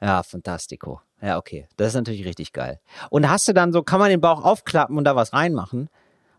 [0.00, 1.00] Ja, fantastico.
[1.20, 1.68] Ja, okay.
[1.76, 2.80] Das ist natürlich richtig geil.
[3.10, 5.88] Und hast du dann so, kann man den Bauch aufklappen und da was reinmachen?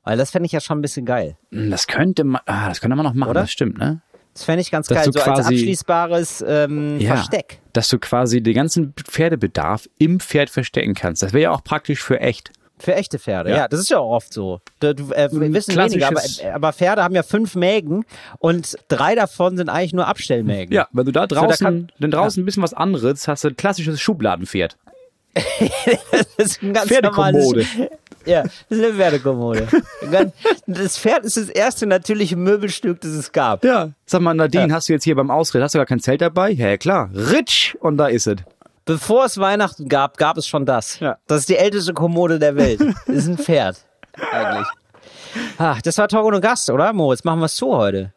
[0.03, 1.37] Weil das fände ich ja schon ein bisschen geil.
[1.51, 3.41] Hm, Das könnte man, ah, das könnte man noch machen, Oder?
[3.41, 4.01] das stimmt, ne?
[4.33, 7.15] Das fände ich ganz Dass geil, so als abschließbares ähm, Ja.
[7.15, 7.61] Versteck.
[7.71, 11.21] Dass du quasi den ganzen Pferdebedarf im Pferd verstecken kannst.
[11.23, 12.51] Das wäre ja auch praktisch für echt.
[12.83, 13.55] Für echte Pferde, ja.
[13.57, 13.67] Ja.
[13.69, 14.59] das ist ja auch oft so.
[14.81, 18.05] Du, du, äh, wir wissen weniger, aber, klassisches- aber Pferde haben ja fünf Mägen
[18.39, 20.73] und drei davon sind eigentlich nur Abstellmägen.
[20.75, 23.47] Ja, wenn du da draußen, da kann- denn draußen ein bisschen was anderes, hast du
[23.49, 24.75] ein klassisches Schubladenpferd.
[26.11, 27.65] Das ist ein ganz normales-
[28.25, 29.67] Ja, das ist eine Pferdekommode.
[30.67, 33.63] Das Pferd ist das erste natürliche Möbelstück, das es gab.
[33.65, 33.89] Ja.
[34.05, 36.51] Sag mal, Nadine, hast du jetzt hier beim Ausritt, hast du gar kein Zelt dabei?
[36.51, 37.09] Ja, ja klar.
[37.13, 37.75] Ritsch!
[37.79, 38.37] Und da ist es.
[38.85, 40.99] Bevor es Weihnachten gab, gab es schon das.
[40.99, 41.17] Ja.
[41.27, 42.81] Das ist die älteste Kommode der Welt.
[42.81, 43.77] Das ist ein Pferd.
[44.31, 44.67] Eigentlich.
[45.57, 46.91] Ah, das war Talk ohne Gast, oder?
[46.93, 48.13] Moritz, machen wir es zu heute.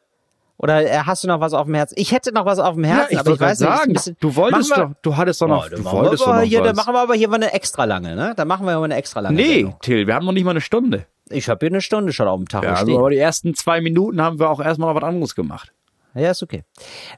[0.59, 1.95] Oder äh, hast du noch was auf dem Herzen?
[1.99, 3.69] Ich hätte noch was auf dem Herzen, aber ich weiß nicht.
[3.71, 6.29] ist ein bisschen- du wolltest wir- doch, du hattest doch noch, Oh, du wolltest doch
[6.29, 6.67] aber noch hier, was.
[6.69, 8.33] Dann machen wir aber hier mal eine extra lange, ne?
[8.37, 9.37] Dann machen wir aber eine extra lange.
[9.37, 9.77] nee, Sendung.
[9.83, 11.07] Till, wir haben noch nicht mal eine Stunde.
[11.29, 12.99] Ich habe hier eine Stunde schon auf dem Tacho Ja, also stehen.
[12.99, 15.73] aber die ersten zwei Minuten haben wir auch erstmal noch was anderes gemacht.
[16.17, 16.63] Ja, ist okay.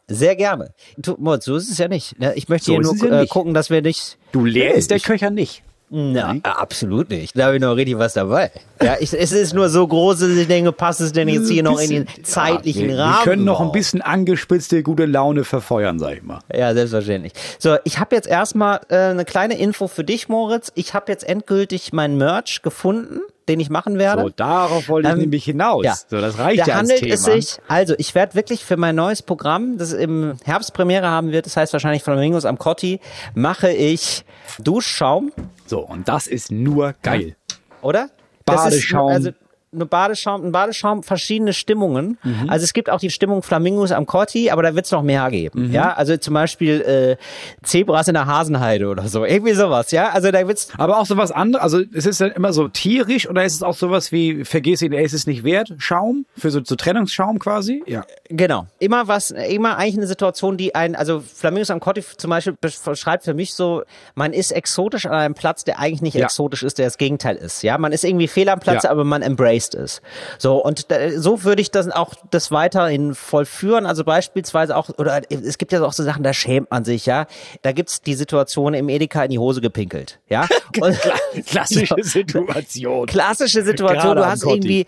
[0.08, 0.74] Sehr gerne.
[0.96, 2.18] Du, Moritz, so ist es ja nicht.
[2.18, 2.34] ne?
[2.34, 4.18] Ich möchte So hier nur ja äh, gucken, dass wir nicht.
[4.32, 5.62] Du leer ist der Köcher nicht.
[5.90, 7.38] Na, absolut nicht.
[7.38, 8.50] Da habe ich noch richtig was dabei.
[8.82, 11.62] Ja, ich, es ist nur so groß, dass ich denke, passt es denn jetzt hier
[11.62, 13.16] noch in den zeitlichen wir, Rahmen?
[13.16, 16.40] Wir können noch ein bisschen angespitzte gute Laune verfeuern, sag ich mal.
[16.54, 17.32] Ja, selbstverständlich.
[17.58, 20.70] So, ich habe jetzt erstmal äh, eine kleine Info für dich, Moritz.
[20.74, 24.22] Ich habe jetzt endgültig meinen Merch gefunden, den ich machen werde.
[24.22, 25.84] So, darauf wollte ich Ähm, nämlich hinaus.
[25.84, 25.94] Ja.
[25.94, 27.14] So, das reicht da ja handelt Thema.
[27.14, 31.32] es sich, also ich werde wirklich für mein neues Programm, das im Herbst Premiere haben
[31.32, 33.00] wird, das heißt wahrscheinlich Flamingos am Cotti,
[33.34, 34.24] mache ich
[34.60, 35.32] Duschschaum,
[35.66, 37.36] So, und das ist nur geil.
[37.82, 38.10] oder?
[38.44, 39.08] Badeschaum.
[39.08, 39.38] Das ist, also
[39.72, 42.18] eine Badeschaum, ein Badeschaum, verschiedene Stimmungen.
[42.22, 42.48] Mhm.
[42.48, 45.30] Also es gibt auch die Stimmung Flamingos am Cotti, aber da wird es noch mehr
[45.30, 45.68] geben.
[45.68, 45.72] Mhm.
[45.74, 47.16] Ja, also zum Beispiel äh,
[47.62, 49.90] Zebras in der Hasenheide oder so, irgendwie sowas.
[49.90, 53.28] Ja, also da wird's Aber auch sowas anderes, also es ist dann immer so tierisch
[53.28, 56.50] oder ist es auch sowas wie, vergiss ihn, er ist es nicht wert, Schaum, für
[56.50, 57.82] so, so Trennungsschaum quasi?
[57.86, 58.04] Ja.
[58.30, 58.66] Genau.
[58.78, 63.24] Immer was, immer eigentlich eine Situation, die ein, also Flamingos am Cotti zum Beispiel beschreibt
[63.24, 63.82] für mich so,
[64.14, 66.24] man ist exotisch an einem Platz, der eigentlich nicht Ja.
[66.24, 67.62] exotisch ist, der das Gegenteil ist.
[67.62, 68.90] Ja, man ist irgendwie fehl am Platz, Ja.
[68.90, 69.22] aber man
[69.58, 70.02] embraced ist.
[70.38, 73.86] So, und da, so würde ich das auch das weiterhin vollführen.
[73.86, 77.26] Also beispielsweise auch, oder es gibt ja auch so Sachen, da schämt man sich, ja.
[77.62, 80.20] Da gibt's die Situation im Edeka in die Hose gepinkelt.
[80.28, 80.46] Ja.
[80.80, 80.98] Und,
[81.46, 83.06] Klassische Situation.
[83.06, 84.86] klassische Situation, Gerade du hast irgendwie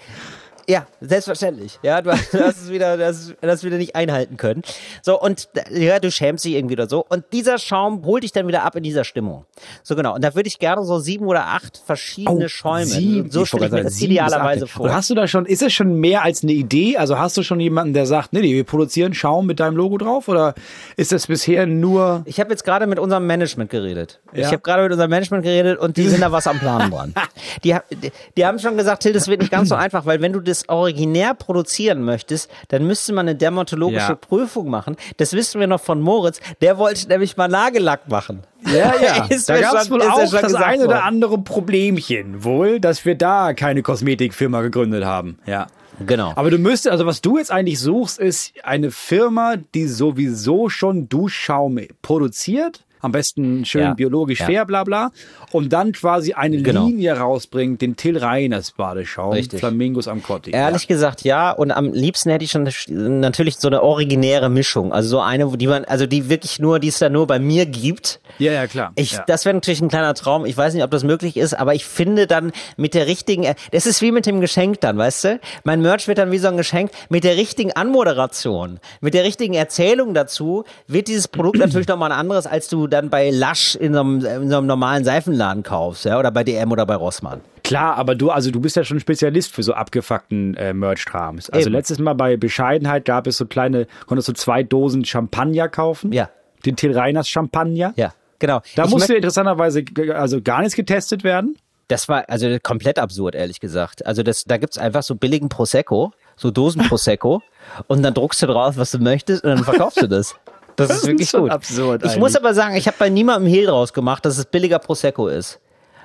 [0.71, 1.81] ja, selbstverständlich.
[1.83, 4.63] Ja, du hast du hast es wieder, das, das wieder nicht einhalten können.
[5.03, 7.05] So, und ja, du schämst dich irgendwie oder so.
[7.09, 9.47] Und dieser Schaum holt dich dann wieder ab in dieser Stimmung.
[9.83, 10.15] So genau.
[10.15, 12.87] Und da würde ich gerne so sieben oder acht verschiedene Schäume.
[12.87, 14.87] Oh, sieben, so stelle ich mir das idealerweise vor.
[14.87, 16.97] Und hast du da schon, ist es schon mehr als eine Idee?
[16.97, 20.29] Also hast du schon jemanden, der sagt, nee, wir produzieren Schaum mit deinem Logo drauf?
[20.29, 20.55] Oder
[20.97, 24.21] ist das bisher nur, Ich habe jetzt gerade mit unserem Management geredet.
[24.33, 24.43] Ja.
[24.43, 27.15] Ich habe gerade mit unserem Management geredet und die sind da was am Plan dran.
[27.65, 30.33] Die, die, die haben schon gesagt, Till, das wird nicht ganz so einfach, weil wenn
[30.33, 34.15] du das originär produzieren möchtest, dann müsste man eine dermatologische Ja.
[34.15, 34.97] Prüfung machen.
[35.17, 36.41] Das wissen wir noch von Moritz.
[36.61, 38.43] Der wollte nämlich mal Nagellack machen.
[38.67, 39.25] Ja, ja.
[39.29, 42.45] Ist da gab es wohl auch das eine oder andere Problemchen.
[42.45, 45.39] Wohl, dass wir da keine Kosmetikfirma gegründet haben.
[45.47, 45.67] Ja.
[46.07, 46.33] Genau.
[46.37, 51.09] Aber du müsstest, also was du jetzt eigentlich suchst, ist eine Firma, die sowieso schon
[51.09, 52.85] Duschschaum produziert.
[53.01, 53.95] Am besten schön Ja.
[53.95, 54.47] biologisch Ja.
[54.47, 55.11] fair, bla bla.
[55.53, 56.87] Und dann quasi eine Genau.
[56.87, 59.61] Linie rausbringt, den Till Reiners Badeschaum, Richtig.
[59.61, 60.51] Flamingos am Cotti.
[60.51, 61.51] Ehrlich gesagt, ja.
[61.51, 64.93] Und am liebsten hätte ich schon natürlich so eine originäre Mischung.
[64.93, 67.67] Also so eine, die man, also die wirklich nur, die es da nur bei mir
[67.67, 68.21] gibt.
[68.39, 68.93] Ja, ja, klar.
[68.97, 69.25] Ich, ja.
[69.27, 70.45] Das wäre natürlich ein kleiner Traum.
[70.47, 73.87] Ich weiß nicht, ob das möglich ist, aber ich finde dann mit der richtigen, das
[73.87, 75.41] ist wie mit dem Geschenk dann, weißt du?
[75.65, 76.91] Mein Merch wird dann wie so ein Geschenk.
[77.09, 82.19] Mit der richtigen Anmoderation, mit der richtigen Erzählung dazu, wird dieses Produkt natürlich nochmal ein
[82.19, 86.05] anderes, als du dann bei Lush in so einem, in so einem normalen Seifenladen kaufst,
[86.05, 87.41] ja, oder bei DM oder bei Rossmann.
[87.65, 91.51] Klar, aber du, also du bist ja schon Spezialist für so abgefuckten äh, Merch-Trams.
[91.51, 91.77] Also Eben.
[91.77, 96.13] letztes Mal bei Bescheidenheit gab es so kleine, konntest du zwei Dosen Champagner kaufen.
[96.13, 96.31] Ja.
[96.67, 97.93] Den Till Reiners Champagner.
[97.97, 98.61] Ja, genau.
[98.77, 99.85] Da Ich musste interessanterweise
[100.15, 101.57] also gar nichts getestet werden.
[101.89, 104.07] Das war also komplett absurd, ehrlich gesagt.
[104.07, 107.43] Also das, da gibt's einfach so billigen Prosecco, so Dosen Prosecco,
[107.89, 110.37] und dann druckst du drauf, was du möchtest, und dann verkaufst du das.
[110.77, 111.51] Das, Das ist wirklich gut.
[111.51, 112.21] absurd Ich eigentlich.
[112.21, 115.61] muss aber sagen, ich habe bei niemandem Hehl draus gemacht, dass es billiger Prosecco ist.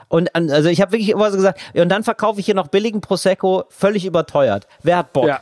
[0.07, 2.55] Und an- also ich habe wirklich immer so gesagt, ja, und dann verkaufe ich hier
[2.55, 4.67] noch billigen Prosecco, völlig überteuert.
[4.83, 5.25] Wer hat Bock?
[5.27, 5.41] Ja.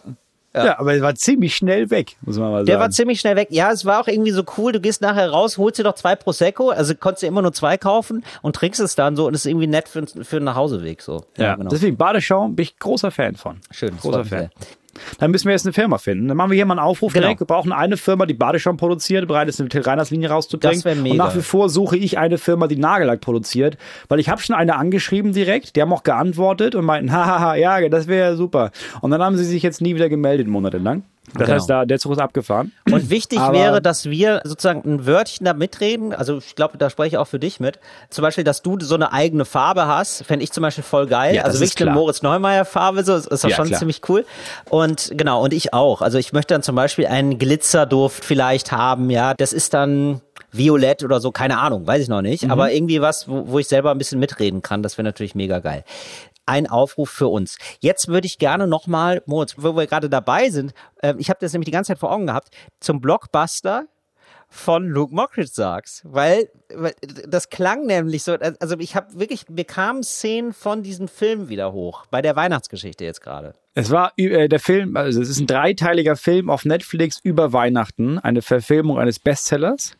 [0.55, 0.79] ja.
[0.79, 2.93] aber er war ziemlich schnell weg, muss man mal Der war sagen.
[2.93, 3.49] ziemlich schnell weg.
[3.51, 4.71] Ja, es war auch irgendwie so cool.
[4.71, 6.69] Du gehst nachher raus, holst dir doch zwei Prosecco.
[6.69, 9.47] Also konntest du immer nur zwei kaufen und trinkst es dann so und es ist
[9.51, 11.25] irgendwie nett für, für den Nachhauseweg so.
[11.37, 11.69] ja, genau.
[11.69, 13.59] deswegen Badeschaum bin ich großer Fan von.
[13.71, 14.49] Schön, großer Fan.
[15.19, 16.27] Dann müssen wir jetzt eine Firma finden.
[16.27, 17.23] Dann machen wir hier mal einen Aufruf Genau.
[17.25, 17.41] direkt.
[17.41, 20.81] Wir brauchen eine Firma, die Badeschaum produziert, bereit ist, eine Till Reiners Linie rauszubringen.
[20.83, 21.11] Das mega.
[21.11, 23.77] Und nach wie vor suche ich eine Firma, die Nagellack produziert,
[24.09, 25.75] weil ich habe schon eine angeschrieben direkt.
[25.75, 28.71] Die haben auch geantwortet und meinten, hahaha, ja, das wäre super.
[29.01, 31.03] Und dann haben sie sich jetzt nie wieder gemeldet, monatelang.
[31.25, 31.53] Das Genau.
[31.53, 32.73] heißt, da, der Zug ist abgefahren.
[32.91, 36.13] Und wichtig Aber- wäre, dass wir sozusagen ein Wörtchen da mitreden.
[36.13, 37.79] Also ich glaube, da spreche ich auch für dich mit.
[38.09, 41.35] Zum Beispiel, dass du so eine eigene Farbe hast, fände ich zum Beispiel voll geil.
[41.35, 41.91] Ja, also wirklich eine.
[41.91, 43.79] Moritz Neumeier Farbe, so ist ist doch Ja, schon klar.
[43.79, 44.25] ziemlich cool.
[44.69, 46.01] Und genau, und ich auch.
[46.01, 49.33] Also ich möchte dann zum Beispiel einen Glitzerduft vielleicht haben, ja.
[49.33, 50.19] Das ist dann
[50.51, 52.27] violett oder so, keine Ahnung, weiß ich noch Mhm.
[52.29, 52.51] nicht.
[52.51, 55.59] Aber irgendwie was, wo, wo ich selber ein bisschen mitreden kann, das wäre natürlich mega
[55.59, 55.83] geil.
[56.45, 57.57] Ein Aufruf für uns.
[57.79, 61.53] Jetzt würde ich gerne nochmal, Moritz, wo wir gerade dabei sind, ähm, ich habe das
[61.53, 63.87] nämlich die ganze Zeit vor Augen gehabt, zum Blockbuster
[64.53, 66.93] von Luke Mockridge sagst, weil, weil
[67.27, 71.73] das klang nämlich so, also ich habe wirklich, mir kamen Szenen von diesem Film wieder
[71.73, 73.53] hoch, bei der Weihnachtsgeschichte jetzt gerade.
[73.73, 78.19] Es war äh, der Film, also es ist ein dreiteiliger Film auf Netflix über Weihnachten,
[78.19, 79.97] eine Verfilmung eines Bestsellers.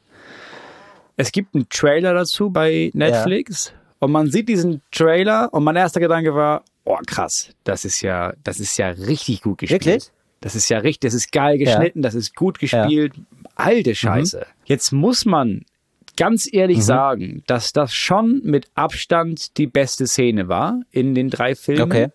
[1.18, 3.74] Es gibt einen Trailer dazu bei Netflix
[4.04, 8.34] und man sieht diesen Trailer und mein erster Gedanke war, oh krass, das ist ja,
[8.44, 9.86] das ist ja richtig gut gespielt.
[9.86, 10.12] Wirklich?
[10.42, 13.14] Das ist ja richtig, das ist geil geschnitten, das ist gut gespielt.
[13.56, 14.46] Alte Scheiße.
[14.66, 15.64] Jetzt muss man
[16.18, 21.56] ganz ehrlich sagen, dass das schon mit Abstand die beste Szene war in den drei
[21.56, 21.84] Filmen.
[21.84, 22.08] Okay.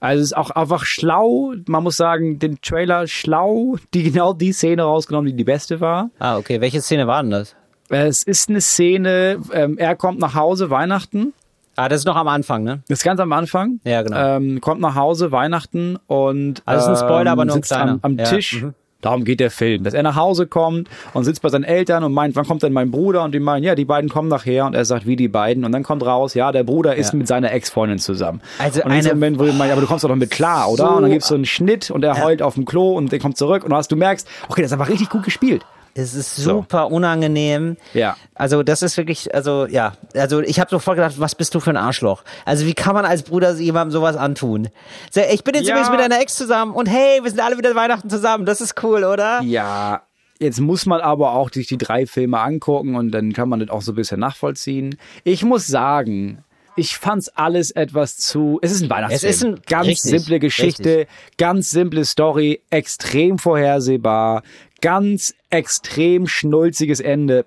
[0.00, 4.52] Also es ist auch einfach schlau, man muss sagen, den Trailer schlau, die genau die
[4.52, 6.10] Szene rausgenommen, die die beste war.
[6.18, 7.56] Ah, okay, welche Szene war denn das?
[7.88, 11.32] Es ist eine Szene, ähm, er kommt nach Hause Weihnachten,
[11.78, 12.80] Ah, das ist noch am Anfang, ne?
[12.88, 13.80] das ist ganz am Anfang.
[13.84, 14.16] Ja, genau.
[14.36, 17.92] Ähm, kommt nach Hause Weihnachten und Also ist ein Spoiler, ähm, aber nur ein kleiner.
[17.92, 18.62] am, am Ja, Tisch.
[18.62, 18.72] mhm.
[19.02, 22.14] Darum geht der Film, dass er nach Hause kommt und sitzt bei seinen Eltern und
[22.14, 23.22] meint, wann kommt denn mein Bruder?
[23.24, 24.64] Und die meinen, ja, die beiden kommen nachher.
[24.64, 25.66] Und er sagt, wie die beiden?
[25.66, 27.18] Und dann kommt raus, ja, der Bruder ist Ja.
[27.18, 28.40] mit seiner Ex-Freundin zusammen.
[28.58, 30.86] Also und in diesem Moment, wo du meinst, aber du kommst doch damit klar, oder?
[30.88, 33.18] So- und dann gibt's so einen Schnitt und er heult auf dem Klo und der
[33.18, 35.62] kommt zurück und du, hast, du merkst, okay, das ist einfach richtig gut gespielt.
[35.98, 37.78] Es ist super unangenehm.
[37.94, 38.16] Ja.
[38.34, 41.70] Also das ist wirklich, also ja, also ich habe sofort gedacht, was bist du für
[41.70, 42.22] ein Arschloch?
[42.44, 44.68] Also wie kann man als Bruder jemandem sowas antun?
[45.10, 45.74] So, ich bin jetzt Ja.
[45.74, 48.44] übrigens mit deiner Ex zusammen und hey, wir sind alle wieder Weihnachten zusammen.
[48.44, 49.40] Das ist cool, oder?
[49.42, 50.02] Ja,
[50.38, 53.70] jetzt muss man aber auch sich die drei Filme angucken und dann kann man das
[53.70, 54.98] auch so ein bisschen nachvollziehen.
[55.24, 56.44] Ich muss sagen,
[56.76, 58.58] ich fand's alles etwas zu.
[58.62, 59.30] Es ist ein Weihnachtsfilm.
[59.30, 61.06] Es ist ein- ganz richtig, simple Geschichte,
[61.38, 64.42] ganz simple Story, extrem vorhersehbar,
[64.80, 67.44] ganz extrem schnulziges Ende.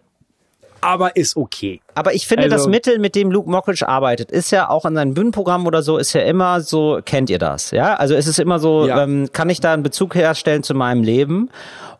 [0.82, 1.82] Aber ist okay.
[1.94, 4.96] Aber ich finde, Also- das Mittel, mit dem Luke Mockridge arbeitet, ist ja auch in
[4.96, 7.72] seinem Bühnenprogramm oder so, ist ja immer so, kennt ihr das?
[7.72, 9.04] Ja, also es ist immer so, Ja.
[9.04, 11.50] ähm, kann ich da einen Bezug herstellen zu meinem Leben?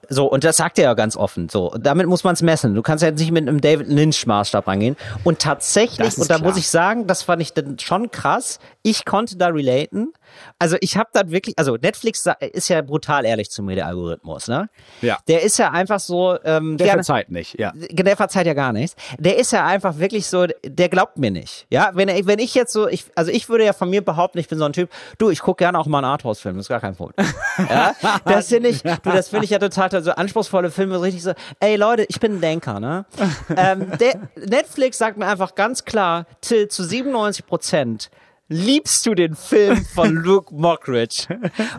[0.10, 1.50] So, und das sagt er ja ganz offen.
[1.50, 2.76] So, damit muss man es messen.
[2.76, 4.98] Du kannst ja jetzt nicht mit einem David Lynch-Maßstab rangehen.
[5.24, 6.48] Und tatsächlich, und da klar.
[6.48, 8.60] muss ich sagen, das fand ich dann schon krass.
[8.82, 10.14] Ich konnte da relaten.
[10.58, 14.48] Also ich habe dann wirklich, also Netflix ist ja brutal ehrlich zu mir, der Algorithmus,
[14.48, 14.70] ne?
[15.02, 15.18] Ja.
[15.28, 17.74] Der ist ja einfach so, ähm, Der gerne- verzeiht nicht, ja.
[17.76, 18.96] der verzeiht ja gar nichts.
[19.18, 21.68] Der ist ja einfach wirklich so, der glaubt mir nicht.
[21.70, 24.38] Ja, wenn, er- wenn ich jetzt so, ich, also ich würde ja von mir behaupten,
[24.38, 26.70] ich bin so ein Typ, du, ich gucke gerne auch mal einen Arthouse-Film, das ist
[26.70, 27.28] gar kein Problem.
[27.70, 30.02] Ja, das finde ich, du, das finde ich ja total, toll.
[30.02, 33.06] so anspruchsvolle Filme, so richtig so, ey Leute, ich bin ein Denker, ne?
[33.58, 38.10] ähm, der, Netflix sagt mir einfach ganz klar, Till, zu 97 Prozent
[38.50, 41.28] liebst du den Film von Luke Mockridge.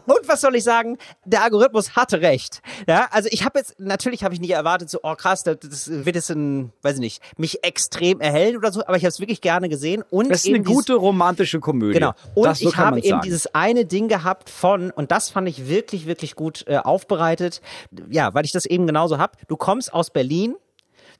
[0.07, 0.97] Und was soll ich sagen?
[1.25, 2.62] Der Algorithmus hatte recht.
[2.89, 5.91] Ja, also ich habe jetzt, natürlich habe ich nicht erwartet, so, oh krass, das, das
[5.91, 9.18] wird jetzt ein, weiß ich nicht, mich extrem erhellen oder so, aber ich habe es
[9.21, 10.03] wirklich gerne gesehen.
[10.11, 11.95] Und Das ist eine dieses- gute romantische Komödie.
[11.99, 12.12] Genau.
[12.35, 13.23] Und das, so ich kann habe eben sagen.
[13.23, 17.61] dieses eine Ding gehabt von, und das fand ich wirklich, wirklich gut äh, aufbereitet.
[18.11, 19.37] Ja, weil ich das eben genauso hab.
[19.49, 20.55] Du kommst aus Berlin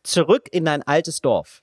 [0.05, 1.63] zurück in dein altes Dorf.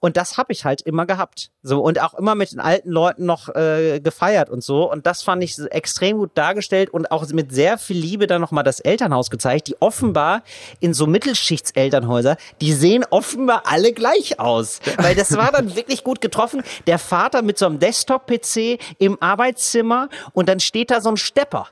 [0.00, 1.50] Und das habe ich halt immer gehabt.
[1.62, 4.90] So und auch immer mit den alten Leuten noch äh, gefeiert und so.
[4.90, 8.64] Und das fand ich extrem gut dargestellt und auch mit sehr viel Liebe dann nochmal
[8.64, 10.42] das Elternhaus gezeigt, die offenbar
[10.80, 14.80] in so Mittelschichtselternhäuser, die sehen offenbar alle gleich aus.
[14.98, 16.62] Weil das war dann wirklich gut getroffen.
[16.86, 21.68] Der Vater mit so einem Desktop-PC im Arbeitszimmer und dann steht da so ein Stepper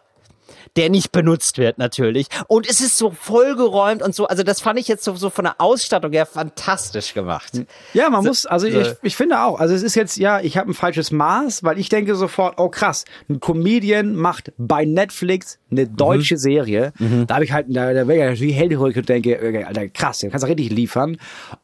[0.76, 2.26] der nicht benutzt wird natürlich.
[2.48, 4.26] Und es ist so vollgeräumt und so.
[4.26, 7.52] Also das fand ich jetzt so, so von der Ausstattung her fantastisch gemacht.
[7.92, 8.80] Ja, man muss, also so.
[8.80, 11.78] ich, ich finde auch, also es ist jetzt, ja, ich habe ein falsches Maß, weil
[11.78, 15.96] ich denke sofort, oh krass, ein Comedian macht bei Netflix eine Mhm.
[15.96, 16.92] deutsche Serie.
[17.26, 20.18] Da habe ich halt, da, da wäre ich natürlich hellhörig und denke, okay, Alter, krass,
[20.20, 21.16] den kannst du richtig liefern.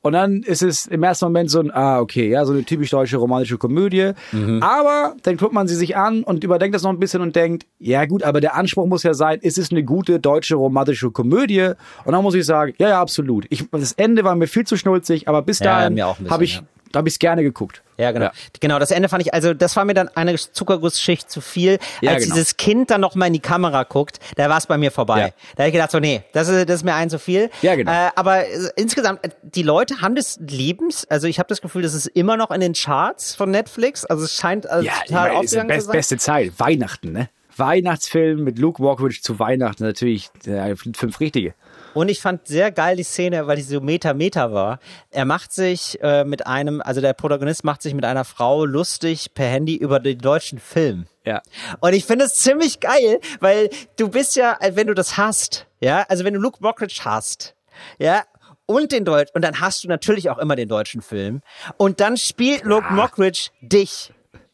[0.03, 2.91] Und dann ist es im ersten Moment so ein, ah, okay, ja, so eine typisch
[2.91, 4.13] deutsche romantische Komödie.
[4.33, 4.63] Mhm.
[4.63, 7.67] Aber dann guckt man sie sich an und überdenkt das noch ein bisschen und denkt,
[7.79, 11.73] ja gut, aber der Anspruch muss ja sein, ist es eine gute deutsche romantische Komödie?
[12.05, 13.47] Und dann muss ich sagen, ja, ja, absolut.
[13.51, 16.63] Ich, das Ende war mir viel zu schnulzig, aber bis dahin habe ich, ja.
[16.93, 17.83] da habe ich es gerne geguckt.
[18.01, 18.27] Ja, genau.
[18.27, 18.33] Ja.
[18.61, 21.79] Genau, das Ende fand ich, also das war mir dann eine Zuckergussschicht zu viel.
[22.01, 22.37] Ja, Als genau.
[22.37, 25.21] dieses Kind dann noch mal in die Kamera guckt, da war es bei mir vorbei.
[25.21, 25.29] Ja.
[25.57, 27.51] Da habe ich gedacht, so, nee, das ist, das ist mir ein zu viel.
[27.61, 27.93] Ja, genau.
[27.93, 28.45] Äh, aber
[28.77, 32.51] insgesamt, die Leute haben des Liebens, also ich habe das Gefühl, das ist immer noch
[32.51, 34.07] in den Charts von Netflix.
[34.07, 35.93] Also es scheint also Ja, ich total meine, ist die aufgegangen zu best, sein.
[35.93, 36.53] beste Zeit.
[36.59, 37.29] Weihnachten, ne?
[37.61, 41.55] Weihnachtsfilm mit Luke Mockridge zu Weihnachten natürlich äh, fünf richtige.
[41.95, 44.81] Und ich fand sehr geil die Szene, weil die so Meta-Meta war.
[45.11, 49.35] Er macht sich äh, mit einem, also der Protagonist macht sich mit einer Frau lustig
[49.35, 51.07] per Handy über den deutschen Film.
[51.25, 51.43] Ja.
[51.81, 55.67] Und ich finde es ziemlich geil, weil du bist ja, äh, wenn du das hast,
[55.81, 57.55] ja, also wenn du Luke Mockridge hast,
[57.99, 58.25] ja,
[58.67, 61.43] und den Deutsch, und dann hast du natürlich auch immer den deutschen Film.
[61.77, 64.13] Und dann spielt Luke Mockridge dich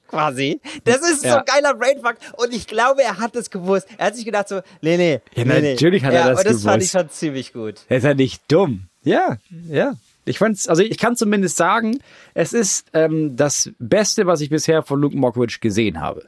[0.09, 0.61] quasi.
[0.85, 1.39] Das ist so Ja.
[1.39, 2.17] ein geiler Brainfuck.
[2.37, 3.87] Und ich glaube, er hat es gewusst.
[3.99, 5.21] Er hat sich gedacht so, nee, nee.
[5.35, 5.73] Ja, nee, nee.
[5.73, 7.09] natürlich hat er ja, das Und das fand ich gewusst.
[7.09, 7.75] schon ziemlich gut.
[7.89, 8.89] Er ist ja nicht dumm.
[9.03, 9.37] Ja,
[9.69, 9.95] ja.
[10.25, 11.99] Ich fand's, also ich kann zumindest sagen,
[12.35, 16.25] es ist ähm, das Beste, was ich bisher von Luke Mockridge gesehen habe.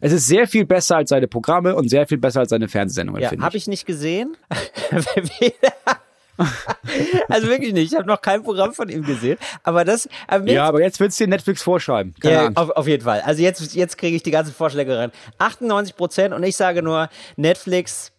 [0.00, 3.22] Es ist sehr viel besser als seine Programme und sehr viel besser als seine Fernsehsendungen,
[3.22, 4.36] Ja, habe ich nicht gesehen.
[7.28, 7.92] also wirklich nicht.
[7.92, 9.38] Ich habe noch kein Programm von ihm gesehen.
[9.62, 12.14] Aber das, aber Ja, aber jetzt willst du dir Netflix vorschreiben.
[12.20, 13.20] Keine Ja, auf, auf jeden Fall.
[13.22, 15.12] Also jetzt, jetzt kriege ich die ganzen Vorschläge rein.
[15.38, 18.12] 98 Prozent und ich sage nur, Netflix,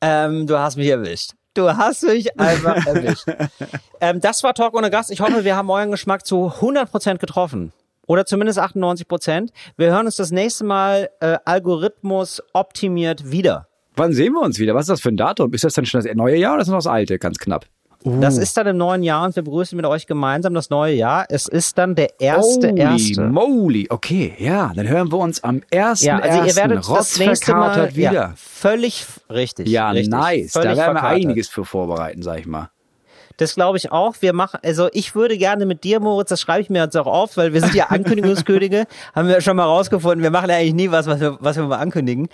[0.00, 1.32] ähm, du hast mich erwischt.
[1.54, 3.26] Du hast mich einfach erwischt.
[4.00, 5.10] ähm, das war Talk ohne Gast.
[5.10, 7.72] Ich hoffe, wir haben euren Geschmack zu 100 Prozent getroffen.
[8.06, 9.52] Oder zumindest 98 Prozent.
[9.76, 13.68] Wir hören uns das nächste Mal äh, Algorithmus optimiert wieder.
[13.96, 14.74] Wann sehen wir uns wieder?
[14.74, 15.52] Was ist das für ein Datum?
[15.52, 17.18] Ist das dann schon das neue Jahr oder ist das noch das alte?
[17.18, 17.66] Ganz knapp.
[18.06, 21.24] Das ist dann im neuen Jahr und wir begrüßen mit euch gemeinsam das neue Jahr.
[21.30, 23.22] Es ist dann der erste, Holy erste.
[23.22, 23.86] moly.
[23.88, 27.96] Okay, ja, dann hören wir uns am ersten Ja, also ihr werdet das nächste Mal
[27.96, 28.12] wieder.
[28.12, 29.68] Ja, völlig richtig.
[29.68, 30.52] Ja, richtig, nice.
[30.52, 32.68] Da völlig werden wir einiges für vorbereiten, sag ich mal.
[33.36, 34.14] Das glaube ich auch.
[34.20, 37.06] Wir machen, also ich würde gerne mit dir, Moritz, das schreibe ich mir jetzt auch
[37.06, 40.22] auf, weil wir sind ja Ankündigungskönige, haben wir schon mal rausgefunden.
[40.22, 42.28] Wir machen ja eigentlich nie was, was wir, was wir mal ankündigen.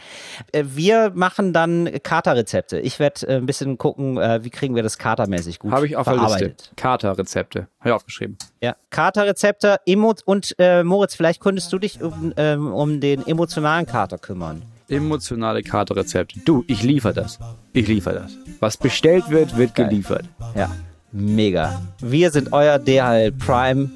[0.52, 2.78] Äh, Wir machen dann Katerrezepte.
[2.80, 5.96] Ich werde äh, ein bisschen gucken, äh, wie kriegen wir das katermäßig gut Habe ich
[5.96, 6.28] auf der Liste.
[6.28, 6.72] verarbeitet.
[6.76, 7.66] Kater-Rezepte.
[7.80, 8.36] Habe ich aufgeschrieben.
[8.60, 13.86] Ja, Katerrezepte, Emo und äh, Moritz, vielleicht könntest du dich um, ähm, um den emotionalen
[13.86, 14.62] Kater kümmern.
[14.88, 16.40] Emotionale Kater-Rezepte.
[16.44, 17.38] Du, ich liefere das.
[17.72, 18.32] Ich liefere das.
[18.58, 20.24] Was bestellt wird, wird geliefert.
[20.56, 20.70] Ja,
[21.12, 21.80] mega.
[22.00, 23.90] Wir sind euer DHL Prime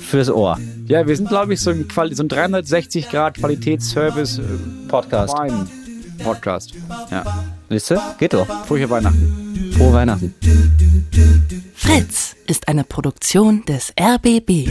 [0.00, 0.58] fürs Ohr.
[0.86, 4.42] Ja, wir sind, glaube ich, so ein, Quali so ein 360 Grad Qualitätsservice äh,
[4.88, 6.72] Podcast.
[7.10, 7.24] Ja.
[7.68, 8.00] Wisst ihr?
[8.18, 8.46] Geht doch.
[8.66, 9.72] Fröhliche Weihnachten.
[9.76, 10.34] Frohe Weihnachten.
[11.74, 14.68] Fritz ist eine Produktion des RBB.